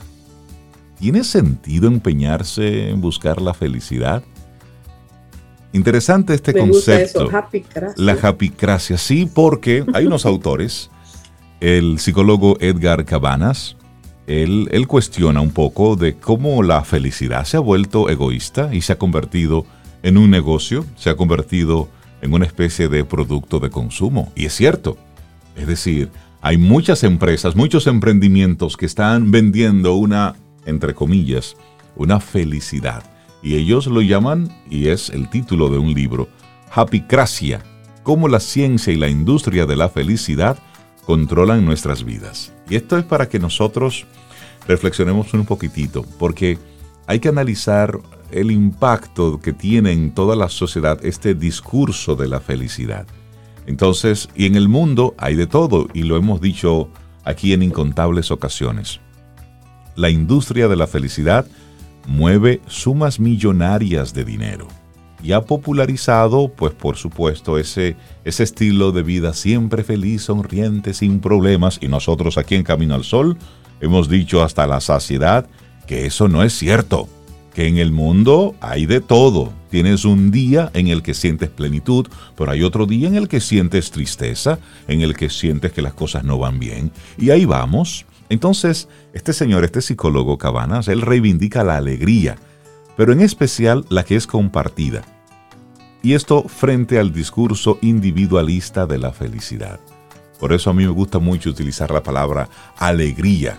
¿Tiene 0.99 1.25
sentido 1.25 1.87
empeñarse 1.89 2.91
en 2.91 3.01
buscar 3.01 3.41
la 3.41 3.55
felicidad? 3.55 4.23
Interesante 5.73 6.35
este 6.35 6.53
Me 6.53 6.61
gusta 6.63 6.93
concepto. 6.99 7.31
eso. 7.31 7.95
La 7.97 8.13
happycracia, 8.13 8.99
sí, 8.99 9.27
porque 9.33 9.85
hay 9.95 10.07
unos 10.07 10.27
autores, 10.27 10.91
el 11.61 11.99
psicólogo 11.99 12.57
Edgar 12.61 13.05
Cabanas, 13.05 13.77
él, 14.27 14.87
cuestiona 14.87 15.41
un 15.41 15.51
poco 15.51 15.97
de 15.97 16.15
cómo 16.17 16.63
la 16.63 16.85
felicidad 16.85 17.45
se 17.45 17.57
ha 17.57 17.61
vuelto 17.61 18.09
egoísta 18.09 18.75
y 18.75 18.83
se 18.83 18.93
ha 18.93 18.99
convertido 18.99 19.67
en 20.03 20.17
un 20.17 20.31
negocio, 20.31 20.85
se 20.97 21.11
ha 21.11 21.17
convertido 21.17 21.89
en 22.21 22.33
una 22.33 22.47
especie 22.47 22.89
de 22.89 23.05
producto 23.05 23.59
de 23.59 23.71
consumo. 23.71 24.33
Y 24.35 24.47
es 24.47 24.55
cierto. 24.55 24.97
Es 25.57 25.67
decir, 25.67 26.11
hay 26.41 26.57
muchas 26.57 27.05
empresas, 27.05 27.57
muchos 27.57 27.87
emprendimientos 27.87 28.77
que 28.77 28.87
están 28.87 29.31
vendiendo 29.31 29.95
una, 29.95 30.35
entre 30.67 30.95
comillas, 30.95 31.57
una 31.97 32.21
felicidad. 32.21 33.03
Y 33.43 33.57
ellos 33.57 33.87
lo 33.87 34.03
llaman, 34.03 34.49
y 34.71 34.89
es 34.89 35.11
el 35.11 35.29
título 35.29 35.69
de 35.69 35.79
un 35.79 35.93
libro, 35.95 36.29
Happycracia, 36.73 37.63
cómo 38.03 38.29
la 38.29 38.41
ciencia 38.41 38.93
y 38.93 38.97
la 38.97 39.09
industria 39.09 39.67
de 39.67 39.77
la 39.77 39.89
felicidad 39.89 40.59
controlan 41.05 41.65
nuestras 41.65 42.05
vidas. 42.05 42.53
Y 42.73 42.77
esto 42.77 42.97
es 42.97 43.05
para 43.05 43.29
que 43.29 43.39
nosotros 43.39 44.07
reflexionemos 44.67 45.35
un 45.35 45.45
poquitito, 45.45 46.07
porque 46.19 46.57
hay 47.07 47.21
que 47.21 47.29
analizar 47.29 47.99
el 48.31 48.51
impacto 48.51 49.39
que 49.41 49.53
tiene 49.53 49.93
en 49.93 50.15
toda 50.15 50.37
la 50.37 50.49
sociedad 50.49 50.99
este 51.05 51.35
discurso 51.35 52.17
de 52.17 52.29
la 52.29 52.41
felicidad. 52.41 53.07
Entonces, 53.67 54.31
y 54.35 54.47
en 54.47 54.57
el 54.57 54.71
mundo 54.71 55.15
hay 55.19 55.35
de 55.37 55.47
todo, 55.47 55.87
y 55.93 56.05
lo 56.05 56.17
hemos 56.17 56.41
dicho 56.41 56.89
aquí 57.25 57.53
en 57.53 57.63
incontables 57.63 58.31
ocasiones. 58.31 59.01
La 59.95 60.09
industria 60.09 60.67
de 60.67 60.77
la 60.77 60.87
felicidad 60.87 61.45
mueve 62.07 62.63
sumas 62.69 63.21
millonarias 63.21 64.15
de 64.15 64.25
dinero 64.25 64.67
y 65.23 65.33
ha 65.33 65.43
popularizado, 65.43 66.49
pues 66.49 66.73
por 66.73 66.97
supuesto, 66.97 67.59
ese, 67.59 67.97
ese 68.25 68.43
estilo 68.43 68.93
de 68.93 69.03
vida 69.03 69.35
siempre 69.35 69.85
feliz, 69.85 70.23
sonriente, 70.23 70.95
sin 70.95 71.21
problemas, 71.21 71.79
y 71.81 71.89
nosotros 71.89 72.39
aquí 72.39 72.55
en 72.55 72.65
Camino 72.65 72.95
al 72.95 73.05
Sol 73.05 73.37
hemos 73.81 74.09
dicho 74.09 74.43
hasta 74.43 74.67
la 74.67 74.81
saciedad 74.81 75.47
que 75.87 76.07
eso 76.07 76.29
no 76.29 76.43
es 76.43 76.53
cierto, 76.53 77.09
que 77.55 77.67
en 77.67 77.79
el 77.79 77.93
mundo 77.93 78.55
hay 78.61 78.87
de 78.87 79.01
todo. 79.01 79.53
Tienes 79.71 80.05
un 80.05 80.31
día 80.31 80.71
en 80.75 80.89
el 80.89 81.03
que 81.03 81.15
sientes 81.15 81.51
plenitud, 81.51 82.07
pero 82.37 82.51
hay 82.51 82.63
otro 82.63 82.87
día 82.87 83.09
en 83.09 83.17
el 83.17 83.29
que 83.29 83.41
sientes 83.41 83.91
tristeza, 83.91 84.59
en 84.89 85.01
el 85.01 85.17
que 85.17 85.31
sientes 85.31 85.73
que 85.73 85.83
las 85.83 85.95
cosas 85.95 86.25
no 86.25 86.39
van 86.39 86.59
bien, 86.59 86.93
y 87.19 87.31
ahí 87.31 87.45
vamos. 87.45 88.07
Entonces, 88.29 88.89
este 89.13 89.35
señor, 89.35 89.65
este 89.65 89.83
psicólogo 89.83 90.39
Cabanas, 90.39 90.89
él 90.89 91.03
reivindica 91.03 91.65
la 91.65 91.77
alegría, 91.77 92.37
pero 93.03 93.15
en 93.15 93.21
especial 93.21 93.85
la 93.89 94.05
que 94.05 94.15
es 94.15 94.29
compartida. 94.29 95.03
Y 96.05 96.15
esto 96.15 96.45
frente 96.45 97.01
al 97.01 97.13
discurso 97.13 97.81
individualista 97.83 98.87
de 98.87 98.99
la 98.99 99.11
felicidad. 99.11 99.81
Por 100.39 100.53
eso 100.53 100.71
a 100.71 100.73
mí 100.73 100.85
me 100.85 100.93
gusta 100.93 101.19
mucho 101.19 101.51
utilizar 101.51 101.91
la 101.91 102.05
palabra 102.05 102.49
alegría. 102.79 103.59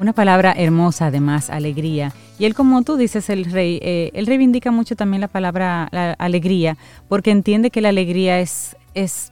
Una 0.00 0.14
palabra 0.14 0.54
hermosa, 0.56 1.08
además, 1.08 1.50
alegría. 1.50 2.14
Y 2.38 2.46
él, 2.46 2.54
como 2.54 2.80
tú 2.80 2.96
dices, 2.96 3.28
el 3.28 3.44
rey, 3.44 3.80
eh, 3.82 4.12
él 4.14 4.24
reivindica 4.24 4.70
mucho 4.70 4.96
también 4.96 5.20
la 5.20 5.28
palabra 5.28 5.90
la 5.92 6.12
alegría, 6.12 6.78
porque 7.06 7.30
entiende 7.30 7.70
que 7.70 7.82
la 7.82 7.90
alegría 7.90 8.40
es, 8.40 8.78
es, 8.94 9.30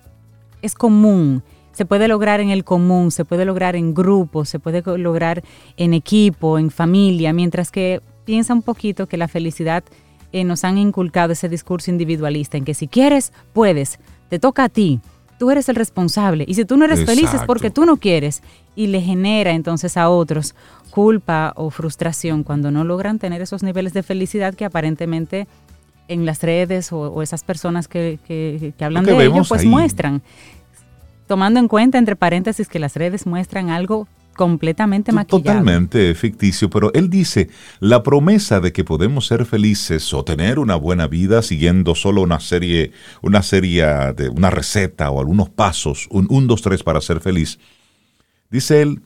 es 0.60 0.74
común. 0.74 1.42
Se 1.72 1.86
puede 1.86 2.06
lograr 2.06 2.40
en 2.40 2.50
el 2.50 2.64
común, 2.64 3.10
se 3.10 3.24
puede 3.24 3.46
lograr 3.46 3.76
en 3.76 3.94
grupo, 3.94 4.44
se 4.44 4.58
puede 4.58 4.82
lograr 4.98 5.42
en 5.78 5.94
equipo, 5.94 6.58
en 6.58 6.70
familia, 6.70 7.32
mientras 7.32 7.70
que 7.70 8.02
piensa 8.26 8.52
un 8.52 8.60
poquito 8.60 9.06
que 9.06 9.16
la 9.16 9.28
felicidad 9.28 9.82
eh, 10.32 10.44
nos 10.44 10.64
han 10.64 10.76
inculcado 10.76 11.32
ese 11.32 11.48
discurso 11.48 11.90
individualista 11.90 12.58
en 12.58 12.64
que 12.66 12.74
si 12.74 12.88
quieres, 12.88 13.32
puedes, 13.54 13.98
te 14.28 14.38
toca 14.38 14.64
a 14.64 14.68
ti, 14.68 15.00
tú 15.38 15.50
eres 15.50 15.68
el 15.70 15.76
responsable. 15.76 16.44
Y 16.46 16.54
si 16.54 16.64
tú 16.66 16.76
no 16.76 16.84
eres 16.84 17.04
feliz 17.06 17.32
es 17.32 17.42
porque 17.46 17.70
tú 17.70 17.86
no 17.86 17.96
quieres. 17.96 18.42
Y 18.74 18.88
le 18.88 19.00
genera 19.00 19.52
entonces 19.52 19.96
a 19.96 20.10
otros 20.10 20.54
culpa 20.90 21.52
o 21.56 21.70
frustración 21.70 22.42
cuando 22.42 22.70
no 22.70 22.84
logran 22.84 23.18
tener 23.18 23.40
esos 23.40 23.62
niveles 23.62 23.92
de 23.94 24.02
felicidad 24.02 24.54
que 24.54 24.64
aparentemente 24.64 25.46
en 26.08 26.24
las 26.26 26.42
redes 26.42 26.92
o, 26.92 26.98
o 27.12 27.22
esas 27.22 27.42
personas 27.44 27.86
que, 27.88 28.18
que- 28.26 28.72
que 28.76 28.84
hablan 28.84 29.04
que 29.04 29.12
de 29.12 29.24
ello 29.26 29.42
pues 29.48 29.62
ahí. 29.62 29.68
muestran. 29.68 30.22
Tomando 31.26 31.58
en 31.60 31.68
cuenta, 31.68 31.98
entre 31.98 32.14
paréntesis, 32.16 32.68
que 32.68 32.78
las 32.78 32.94
redes 32.94 33.26
muestran 33.26 33.70
algo 33.70 34.06
completamente 34.36 35.12
maquillado. 35.12 35.42
Totalmente 35.42 36.14
ficticio, 36.14 36.70
pero 36.70 36.92
él 36.94 37.10
dice, 37.10 37.48
la 37.80 38.02
promesa 38.02 38.60
de 38.60 38.72
que 38.72 38.84
podemos 38.84 39.26
ser 39.26 39.44
felices 39.46 40.12
o 40.14 40.24
tener 40.24 40.58
una 40.58 40.76
buena 40.76 41.06
vida 41.06 41.42
siguiendo 41.42 41.94
solo 41.94 42.22
una 42.22 42.40
serie, 42.40 42.92
una 43.22 43.42
serie 43.42 43.84
de 44.14 44.28
una 44.28 44.50
receta 44.50 45.10
o 45.10 45.20
algunos 45.20 45.48
pasos, 45.50 46.06
un 46.10 46.26
1, 46.30 46.46
2, 46.46 46.62
3 46.62 46.82
para 46.82 47.00
ser 47.00 47.20
feliz, 47.20 47.58
dice 48.50 48.82
él, 48.82 49.02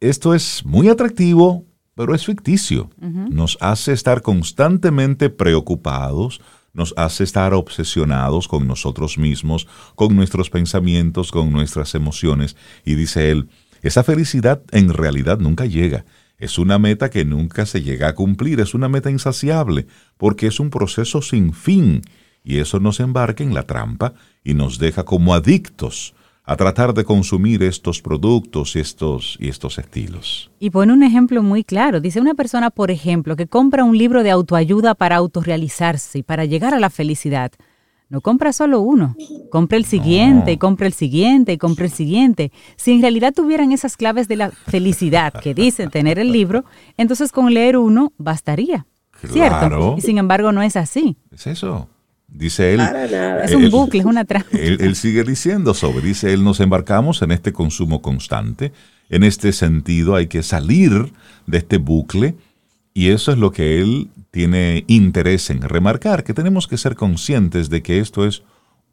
esto 0.00 0.34
es 0.34 0.64
muy 0.64 0.88
atractivo, 0.88 1.64
pero 1.94 2.14
es 2.14 2.24
ficticio. 2.24 2.90
Nos 3.00 3.58
hace 3.60 3.92
estar 3.92 4.22
constantemente 4.22 5.30
preocupados, 5.30 6.40
nos 6.72 6.94
hace 6.96 7.24
estar 7.24 7.54
obsesionados 7.54 8.46
con 8.46 8.68
nosotros 8.68 9.18
mismos, 9.18 9.66
con 9.96 10.14
nuestros 10.14 10.48
pensamientos, 10.48 11.32
con 11.32 11.50
nuestras 11.50 11.96
emociones. 11.96 12.56
Y 12.84 12.94
dice 12.94 13.32
él, 13.32 13.48
esa 13.82 14.04
felicidad 14.04 14.62
en 14.72 14.92
realidad 14.92 15.38
nunca 15.38 15.66
llega. 15.66 16.04
Es 16.38 16.58
una 16.58 16.78
meta 16.78 17.10
que 17.10 17.24
nunca 17.24 17.66
se 17.66 17.82
llega 17.82 18.08
a 18.08 18.14
cumplir, 18.14 18.60
es 18.60 18.74
una 18.74 18.88
meta 18.88 19.10
insaciable, 19.10 19.86
porque 20.16 20.46
es 20.46 20.60
un 20.60 20.70
proceso 20.70 21.20
sin 21.20 21.52
fin. 21.52 22.02
Y 22.44 22.58
eso 22.58 22.80
nos 22.80 23.00
embarca 23.00 23.42
en 23.42 23.54
la 23.54 23.64
trampa 23.64 24.14
y 24.44 24.54
nos 24.54 24.78
deja 24.78 25.04
como 25.04 25.34
adictos 25.34 26.14
a 26.44 26.56
tratar 26.56 26.94
de 26.94 27.04
consumir 27.04 27.62
estos 27.62 28.00
productos 28.00 28.74
y 28.74 28.78
estos, 28.78 29.36
y 29.38 29.48
estos 29.48 29.76
estilos. 29.76 30.50
Y 30.58 30.70
pone 30.70 30.94
un 30.94 31.02
ejemplo 31.02 31.42
muy 31.42 31.62
claro. 31.62 32.00
Dice 32.00 32.22
una 32.22 32.32
persona, 32.32 32.70
por 32.70 32.90
ejemplo, 32.90 33.36
que 33.36 33.46
compra 33.46 33.84
un 33.84 33.98
libro 33.98 34.22
de 34.22 34.30
autoayuda 34.30 34.94
para 34.94 35.16
autorrealizarse 35.16 36.20
y 36.20 36.22
para 36.22 36.46
llegar 36.46 36.72
a 36.72 36.80
la 36.80 36.88
felicidad. 36.88 37.52
No 38.10 38.22
compra 38.22 38.54
solo 38.54 38.80
uno, 38.80 39.14
compra 39.50 39.76
el 39.76 39.84
siguiente, 39.84 40.52
y 40.52 40.56
compra 40.56 40.86
el 40.86 40.94
siguiente, 40.94 41.52
y 41.52 41.58
compra 41.58 41.84
el 41.84 41.90
siguiente. 41.90 42.52
Si 42.76 42.92
en 42.92 43.02
realidad 43.02 43.34
tuvieran 43.34 43.70
esas 43.70 43.98
claves 43.98 44.28
de 44.28 44.36
la 44.36 44.50
felicidad 44.50 45.32
que 45.32 45.52
dicen 45.52 45.90
tener 45.90 46.18
el 46.18 46.32
libro, 46.32 46.64
entonces 46.96 47.32
con 47.32 47.52
leer 47.52 47.76
uno 47.76 48.12
bastaría. 48.16 48.86
¿Cierto? 49.30 49.96
Y 49.98 50.00
sin 50.00 50.16
embargo 50.16 50.52
no 50.52 50.62
es 50.62 50.76
así. 50.76 51.18
Es 51.30 51.46
eso. 51.46 51.88
Dice 52.28 52.74
él. 52.74 52.80
Es 53.42 53.54
un 53.54 53.70
bucle, 53.70 54.00
es 54.00 54.06
una 54.06 54.24
trampa. 54.24 54.56
Él, 54.56 54.94
sigue 54.96 55.24
diciendo 55.24 55.74
sobre, 55.74 56.02
dice 56.02 56.32
él, 56.32 56.44
nos 56.44 56.60
embarcamos 56.60 57.20
en 57.22 57.32
este 57.32 57.52
consumo 57.52 58.00
constante. 58.00 58.72
En 59.08 59.24
este 59.24 59.52
sentido 59.52 60.14
hay 60.14 60.28
que 60.28 60.42
salir 60.42 61.12
de 61.46 61.58
este 61.58 61.78
bucle 61.78 62.36
y 62.98 63.10
eso 63.10 63.30
es 63.30 63.38
lo 63.38 63.52
que 63.52 63.80
él 63.80 64.08
tiene 64.32 64.82
interés 64.88 65.50
en 65.50 65.62
remarcar, 65.62 66.24
que 66.24 66.34
tenemos 66.34 66.66
que 66.66 66.76
ser 66.76 66.96
conscientes 66.96 67.70
de 67.70 67.80
que 67.80 68.00
esto 68.00 68.26
es 68.26 68.42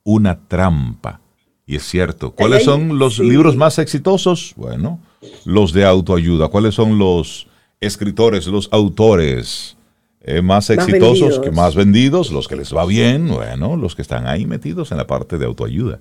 una 0.03 0.47
trampa. 0.47 1.21
Y 1.65 1.75
es 1.75 1.87
cierto. 1.87 2.29
¿Cuáles 2.29 2.65
son 2.65 2.99
los 2.99 3.17
libros 3.17 3.55
más 3.55 3.79
exitosos? 3.79 4.53
Bueno, 4.57 4.99
los 5.43 5.73
de 5.73 5.85
autoayuda. 5.85 6.49
¿Cuáles 6.49 6.75
son 6.75 6.99
los 6.99 7.47
escritores, 7.79 8.45
los 8.45 8.69
autores 8.71 9.75
eh, 10.21 10.43
más 10.43 10.69
exitosos, 10.69 11.39
que 11.39 11.49
más 11.49 11.73
vendidos, 11.73 12.29
los 12.29 12.47
que 12.47 12.57
les 12.57 12.75
va 12.75 12.85
bien, 12.85 13.27
bueno, 13.27 13.75
los 13.75 13.95
que 13.95 14.03
están 14.03 14.27
ahí 14.27 14.45
metidos 14.45 14.91
en 14.91 14.99
la 14.99 15.07
parte 15.07 15.39
de 15.39 15.47
autoayuda. 15.47 15.99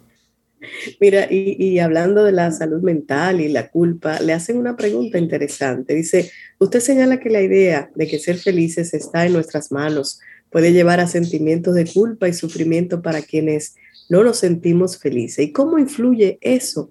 Mira, 1.01 1.27
y, 1.31 1.79
hablando 1.79 2.25
de 2.25 2.33
la 2.33 2.51
salud 2.53 2.83
mental 2.83 3.41
y 3.41 3.49
la 3.49 3.71
culpa, 3.71 4.21
le 4.21 4.33
hacen 4.33 4.57
una 4.57 4.77
pregunta 4.77 5.19
interesante. 5.19 5.95
Dice, 5.95 6.31
usted 6.59 6.81
señala 6.81 7.21
que 7.21 7.31
la 7.31 7.43
idea 7.43 7.91
de 7.95 8.07
que 8.07 8.19
ser 8.19 8.37
felices 8.37 8.95
está 8.95 9.27
en 9.27 9.33
nuestras 9.33 9.73
manos 9.73 10.21
puede 10.51 10.73
llevar 10.73 11.01
a 11.01 11.09
sentimientos 11.09 11.75
de 11.75 11.87
culpa 11.87 12.29
y 12.29 12.33
sufrimiento 12.33 13.03
para 13.03 13.23
quienes 13.23 13.75
no 14.09 14.23
nos 14.23 14.39
sentimos 14.39 14.99
felices. 14.99 15.47
¿Y 15.47 15.53
cómo 15.53 15.79
influye 15.79 16.39
eso 16.41 16.91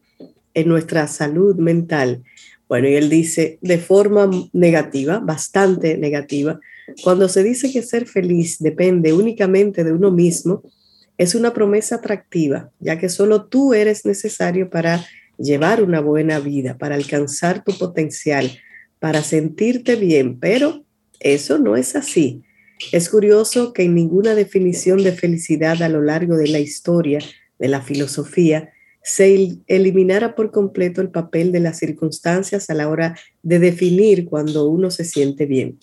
en 0.53 0.67
nuestra 0.67 1.07
salud 1.07 1.55
mental? 1.55 2.23
Bueno, 2.67 2.89
y 2.89 2.95
él 2.95 3.09
dice 3.09 3.59
de 3.61 3.77
forma 3.77 4.29
negativa, 4.51 5.19
bastante 5.19 5.97
negativa, 5.97 6.59
cuando 7.03 7.29
se 7.29 7.43
dice 7.43 7.71
que 7.71 7.81
ser 7.81 8.07
feliz 8.07 8.57
depende 8.59 9.13
únicamente 9.13 9.83
de 9.83 9.93
uno 9.93 10.11
mismo, 10.11 10.63
es 11.17 11.35
una 11.35 11.53
promesa 11.53 11.95
atractiva, 11.95 12.71
ya 12.79 12.97
que 12.97 13.09
solo 13.09 13.45
tú 13.45 13.73
eres 13.73 14.05
necesario 14.05 14.69
para 14.69 15.05
llevar 15.37 15.83
una 15.83 15.99
buena 15.99 16.39
vida, 16.39 16.77
para 16.77 16.95
alcanzar 16.95 17.63
tu 17.63 17.77
potencial, 17.77 18.59
para 18.99 19.21
sentirte 19.21 19.95
bien, 19.95 20.39
pero 20.39 20.85
eso 21.19 21.59
no 21.59 21.75
es 21.75 21.95
así. 21.95 22.43
Es 22.91 23.09
curioso 23.09 23.73
que 23.73 23.83
en 23.83 23.95
ninguna 23.95 24.35
definición 24.35 25.03
de 25.03 25.13
felicidad 25.13 25.81
a 25.81 25.89
lo 25.89 26.01
largo 26.01 26.35
de 26.35 26.47
la 26.47 26.59
historia 26.59 27.19
de 27.59 27.67
la 27.67 27.81
filosofía 27.81 28.71
se 29.03 29.59
eliminara 29.67 30.33
por 30.35 30.51
completo 30.51 31.01
el 31.01 31.09
papel 31.09 31.51
de 31.51 31.59
las 31.59 31.77
circunstancias 31.77 32.69
a 32.69 32.73
la 32.73 32.89
hora 32.89 33.17
de 33.41 33.59
definir 33.59 34.25
cuando 34.25 34.67
uno 34.69 34.89
se 34.91 35.03
siente 35.03 35.45
bien. 35.45 35.77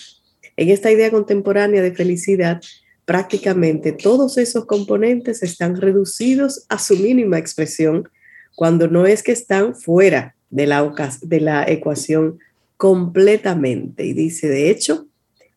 En 0.57 0.71
esta 0.71 0.91
idea 0.91 1.11
contemporánea 1.11 1.83
de 1.83 1.95
felicidad, 1.95 2.61
prácticamente 3.11 3.91
todos 3.91 4.39
esos 4.39 4.67
componentes 4.67 5.43
están 5.43 5.75
reducidos 5.75 6.65
a 6.69 6.79
su 6.79 6.95
mínima 6.95 7.39
expresión 7.39 8.09
cuando 8.55 8.87
no 8.87 9.05
es 9.05 9.25
que 9.25 9.33
están 9.33 9.75
fuera 9.75 10.37
de 10.49 10.69
la, 10.69 10.89
de 11.23 11.41
la 11.41 11.69
ecuación 11.69 12.39
completamente. 12.77 14.05
Y 14.05 14.13
dice, 14.13 14.49
de 14.49 14.71
hecho, 14.71 15.09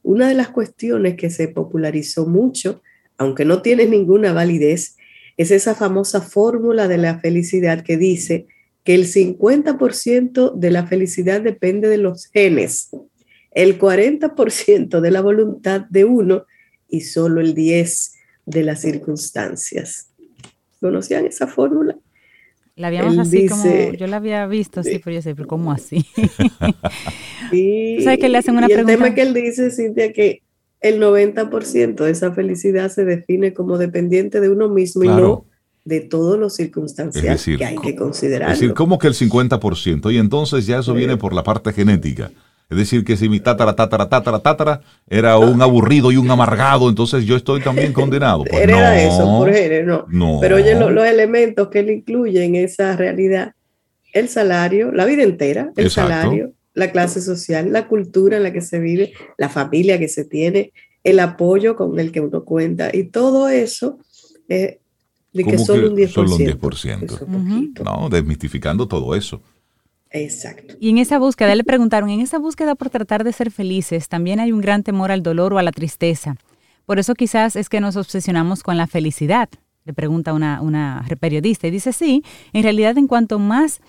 una 0.01 0.27
de 0.29 0.33
las 0.33 0.49
cuestiones 0.49 1.15
que 1.15 1.29
se 1.29 1.47
popularizó 1.47 2.25
mucho, 2.25 2.81
aunque 3.19 3.45
no 3.45 3.61
tiene 3.61 3.85
ninguna 3.85 4.33
validez, 4.33 4.97
es 5.37 5.51
esa 5.51 5.75
famosa 5.75 6.21
fórmula 6.21 6.87
de 6.87 6.97
la 6.97 7.19
felicidad 7.19 7.83
que 7.83 7.97
dice 7.97 8.47
que 8.83 8.95
el 8.95 9.05
50% 9.05 10.55
de 10.55 10.71
la 10.71 10.87
felicidad 10.87 11.39
depende 11.39 11.87
de 11.87 11.99
los 11.99 12.25
genes 12.25 12.89
el 13.55 13.79
40% 13.79 14.99
de 14.99 15.11
la 15.11 15.21
voluntad 15.21 15.81
de 15.81 16.05
uno 16.05 16.45
y 16.93 17.01
solo 17.01 17.41
el 17.41 17.55
10% 17.55 18.11
de 18.45 18.63
las 18.63 18.81
circunstancias. 18.81 20.09
¿Conocían 20.79 21.25
esa 21.25 21.47
fórmula? 21.47 21.97
La 22.75 22.87
habíamos 22.87 23.17
así 23.17 23.47
como, 23.47 23.93
yo 23.93 24.05
la 24.05 24.17
había 24.17 24.45
visto 24.45 24.81
así, 24.81 24.99
pero 25.03 25.15
yo 25.15 25.21
sé, 25.23 25.33
pero 25.33 25.47
¿cómo 25.47 25.71
así? 25.71 26.05
¿Sabes 28.03 28.19
que 28.19 28.29
le 28.29 28.37
hacen 28.37 28.55
una 28.55 28.67
y 28.69 28.73
el 28.73 28.85
tema 28.85 29.15
que 29.15 29.23
él 29.23 29.33
dice, 29.33 29.71
Cintia, 29.71 30.13
que 30.13 30.43
el 30.81 31.01
90% 31.01 31.95
de 31.95 32.11
esa 32.11 32.31
felicidad 32.31 32.91
se 32.91 33.05
define 33.05 33.53
como 33.53 33.79
dependiente 33.79 34.39
de 34.39 34.49
uno 34.49 34.69
mismo 34.69 35.03
y 35.03 35.07
no 35.07 35.45
de 35.85 35.99
todos 35.99 36.39
los 36.39 36.55
circunstancias 36.55 37.43
que 37.43 37.65
hay 37.65 37.77
que 37.77 37.95
considerar. 37.95 38.51
Es 38.51 38.59
decir, 38.59 38.75
¿cómo 38.75 38.99
que 38.99 39.07
el 39.07 39.15
50%? 39.15 40.13
Y 40.13 40.17
entonces 40.17 40.67
ya 40.67 40.79
eso 40.79 40.93
viene 40.93 41.17
por 41.17 41.33
la 41.33 41.43
parte 41.43 41.73
genética. 41.73 42.31
Es 42.73 42.77
decir, 42.77 43.03
que 43.03 43.15
si 43.15 43.29
mi 43.29 43.39
tatara, 43.39 43.75
tatara, 43.75 44.09
tatara, 44.09 44.39
tatara 44.39 44.81
era 45.07 45.37
un 45.37 45.61
aburrido 45.61 46.11
y 46.11 46.17
un 46.17 46.29
amargado, 46.29 46.89
entonces 46.89 47.23
yo 47.25 47.35
estoy 47.35 47.61
también 47.61 47.93
condenado. 47.93 48.43
Pues 48.43 48.63
Era 48.63 49.01
eso, 49.01 49.23
por 49.37 49.53
género, 49.53 50.07
no. 50.09 50.39
Pero 50.41 50.55
oye, 50.55 50.75
los 50.75 51.05
elementos 51.05 51.67
que 51.69 51.79
él 51.79 51.91
incluye 51.91 52.43
en 52.43 52.55
esa 52.55 52.95
realidad, 52.95 53.53
el 54.11 54.27
salario, 54.27 54.91
la 54.91 55.05
vida 55.05 55.21
entera, 55.23 55.71
el 55.75 55.91
salario, 55.91 56.53
la 56.73 56.91
clase 56.91 57.21
social, 57.21 57.71
la 57.71 57.87
cultura 57.87 58.37
en 58.37 58.43
la 58.43 58.51
que 58.51 58.61
se 58.61 58.79
vive, 58.79 59.13
la 59.37 59.49
familia 59.49 59.99
que 59.99 60.07
se 60.07 60.25
tiene, 60.25 60.73
el 61.03 61.19
apoyo 61.19 61.75
con 61.75 61.99
el 61.99 62.11
que 62.11 62.21
uno 62.21 62.43
cuenta 62.43 62.89
y 62.91 63.03
todo 63.05 63.49
eso 63.49 63.99
eh, 64.49 64.79
de 65.31 65.43
que 65.43 65.57
solo 65.57 65.89
un 65.89 65.97
10%. 65.97 66.07
Solo 66.09 66.35
un 66.35 67.73
10%. 67.73 67.83
No, 67.83 68.09
desmistificando 68.09 68.87
todo 68.87 69.15
eso. 69.15 69.41
Exacto. 70.13 70.75
Y 70.79 70.91
en 70.91 70.99
esa 70.99 71.17
búsqueda, 71.17 71.55
le 71.55 71.63
preguntaron, 71.63 72.09
en 72.09 72.21
esa 72.21 72.37
búsqueda 72.37 72.75
por 72.75 72.89
tratar 72.91 73.23
de 73.23 73.33
ser 73.33 73.51
felices, 73.51 74.07
también 74.07 74.39
hay 74.39 74.51
un 74.51 74.61
gran 74.61 74.83
temor 74.83 75.11
al 75.11 75.23
dolor 75.23 75.53
o 75.53 75.57
a 75.57 75.63
la 75.63 75.71
tristeza. 75.71 76.35
Por 76.85 76.99
eso 76.99 77.15
quizás 77.15 77.55
es 77.55 77.67
que 77.67 77.81
nos 77.81 77.95
obsesionamos 77.95 78.61
con 78.61 78.77
la 78.77 78.85
felicidad, 78.85 79.49
le 79.85 79.93
pregunta 79.93 80.33
una, 80.33 80.61
una 80.61 81.03
periodista. 81.19 81.67
Y 81.67 81.71
dice, 81.71 81.93
sí, 81.93 82.23
en 82.53 82.61
realidad 82.61 82.97
en 82.97 83.07
cuanto 83.07 83.39
más 83.39 83.81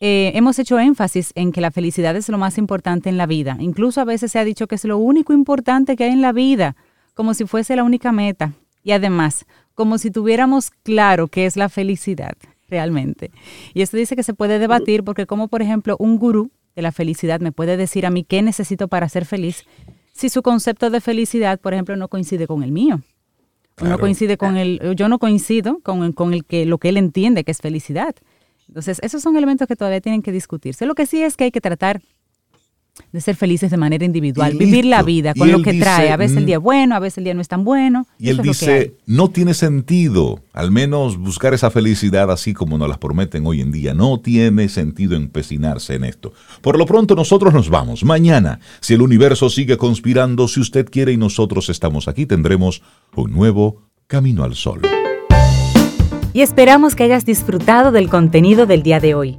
eh, 0.00 0.32
hemos 0.34 0.58
hecho 0.58 0.78
énfasis 0.78 1.32
en 1.34 1.52
que 1.52 1.60
la 1.60 1.70
felicidad 1.70 2.16
es 2.16 2.30
lo 2.30 2.38
más 2.38 2.56
importante 2.56 3.10
en 3.10 3.18
la 3.18 3.26
vida. 3.26 3.58
Incluso 3.60 4.00
a 4.00 4.04
veces 4.04 4.32
se 4.32 4.38
ha 4.38 4.44
dicho 4.44 4.66
que 4.66 4.76
es 4.76 4.84
lo 4.84 4.96
único 4.96 5.34
importante 5.34 5.94
que 5.94 6.04
hay 6.04 6.12
en 6.12 6.22
la 6.22 6.32
vida, 6.32 6.74
como 7.12 7.34
si 7.34 7.44
fuese 7.44 7.76
la 7.76 7.84
única 7.84 8.12
meta. 8.12 8.54
Y 8.82 8.92
además, 8.92 9.44
como 9.74 9.98
si 9.98 10.10
tuviéramos 10.10 10.70
claro 10.70 11.28
qué 11.28 11.44
es 11.44 11.56
la 11.56 11.68
felicidad 11.68 12.32
realmente. 12.70 13.30
Y 13.74 13.82
esto 13.82 13.96
dice 13.96 14.16
que 14.16 14.22
se 14.22 14.34
puede 14.34 14.58
debatir 14.58 15.04
porque 15.04 15.26
como 15.26 15.48
por 15.48 15.62
ejemplo 15.62 15.96
un 15.98 16.18
gurú 16.18 16.50
de 16.76 16.82
la 16.82 16.92
felicidad 16.92 17.40
me 17.40 17.52
puede 17.52 17.76
decir 17.76 18.06
a 18.06 18.10
mí 18.10 18.24
qué 18.24 18.42
necesito 18.42 18.88
para 18.88 19.08
ser 19.08 19.26
feliz 19.26 19.66
si 20.20 20.28
su 20.28 20.42
concepto 20.42 20.90
de 20.90 21.00
felicidad, 21.00 21.58
por 21.58 21.72
ejemplo, 21.72 21.96
no 21.96 22.08
coincide 22.08 22.46
con 22.46 22.62
el 22.62 22.72
mío. 22.72 23.00
O 23.80 23.86
no 23.86 23.98
coincide 23.98 24.36
con 24.36 24.58
el, 24.58 24.94
yo 24.94 25.08
no 25.08 25.18
coincido 25.18 25.80
con, 25.82 26.12
con 26.12 26.34
el 26.34 26.44
que 26.44 26.66
lo 26.66 26.76
que 26.76 26.90
él 26.90 26.98
entiende 26.98 27.42
que 27.42 27.52
es 27.52 27.58
felicidad. 27.58 28.14
Entonces, 28.68 28.98
esos 29.02 29.22
son 29.22 29.38
elementos 29.38 29.66
que 29.66 29.76
todavía 29.76 30.02
tienen 30.02 30.20
que 30.20 30.30
discutirse. 30.30 30.84
Lo 30.84 30.94
que 30.94 31.06
sí 31.06 31.22
es 31.22 31.38
que 31.38 31.44
hay 31.44 31.50
que 31.50 31.62
tratar 31.62 32.02
de 33.12 33.20
ser 33.20 33.36
felices 33.36 33.70
de 33.70 33.76
manera 33.76 34.04
individual, 34.04 34.54
Y 34.54 34.58
vivir 34.58 34.84
la 34.84 35.02
vida 35.02 35.34
con 35.34 35.50
lo 35.50 35.62
que 35.62 35.72
dice, 35.72 35.84
trae. 35.84 36.10
A 36.10 36.16
veces 36.16 36.36
el 36.36 36.44
mm, 36.44 36.46
día 36.46 36.56
es 36.56 36.62
bueno, 36.62 36.94
a 36.94 36.98
veces 36.98 37.18
el 37.18 37.24
día 37.24 37.34
no 37.34 37.40
es 37.40 37.48
tan 37.48 37.64
bueno. 37.64 38.06
Y 38.18 38.28
él 38.28 38.38
dice, 38.42 38.94
no 39.06 39.30
tiene 39.30 39.54
sentido, 39.54 40.40
al 40.52 40.70
menos 40.70 41.18
buscar 41.18 41.54
esa 41.54 41.70
felicidad 41.70 42.30
así 42.30 42.54
como 42.54 42.78
nos 42.78 42.88
las 42.88 42.98
prometen 42.98 43.46
hoy 43.46 43.60
en 43.60 43.72
día. 43.72 43.94
No 43.94 44.20
tiene 44.20 44.68
sentido 44.68 45.16
empecinarse 45.16 45.94
en 45.94 46.04
esto. 46.04 46.32
Por 46.60 46.78
lo 46.78 46.86
pronto 46.86 47.14
nosotros 47.14 47.52
nos 47.52 47.68
vamos. 47.68 48.04
Mañana, 48.04 48.60
si 48.80 48.94
el 48.94 49.02
universo 49.02 49.50
sigue 49.50 49.76
conspirando, 49.76 50.48
si 50.48 50.60
usted 50.60 50.88
quiere 50.90 51.12
y 51.12 51.16
nosotros 51.16 51.68
estamos 51.68 52.08
aquí, 52.08 52.26
tendremos 52.26 52.82
un 53.14 53.32
nuevo 53.32 53.82
Camino 54.06 54.42
al 54.42 54.54
Sol. 54.56 54.82
Y 56.32 56.42
esperamos 56.42 56.94
que 56.94 57.04
hayas 57.04 57.24
disfrutado 57.24 57.90
del 57.92 58.08
contenido 58.08 58.66
del 58.66 58.82
día 58.82 59.00
de 59.00 59.14
hoy. 59.14 59.38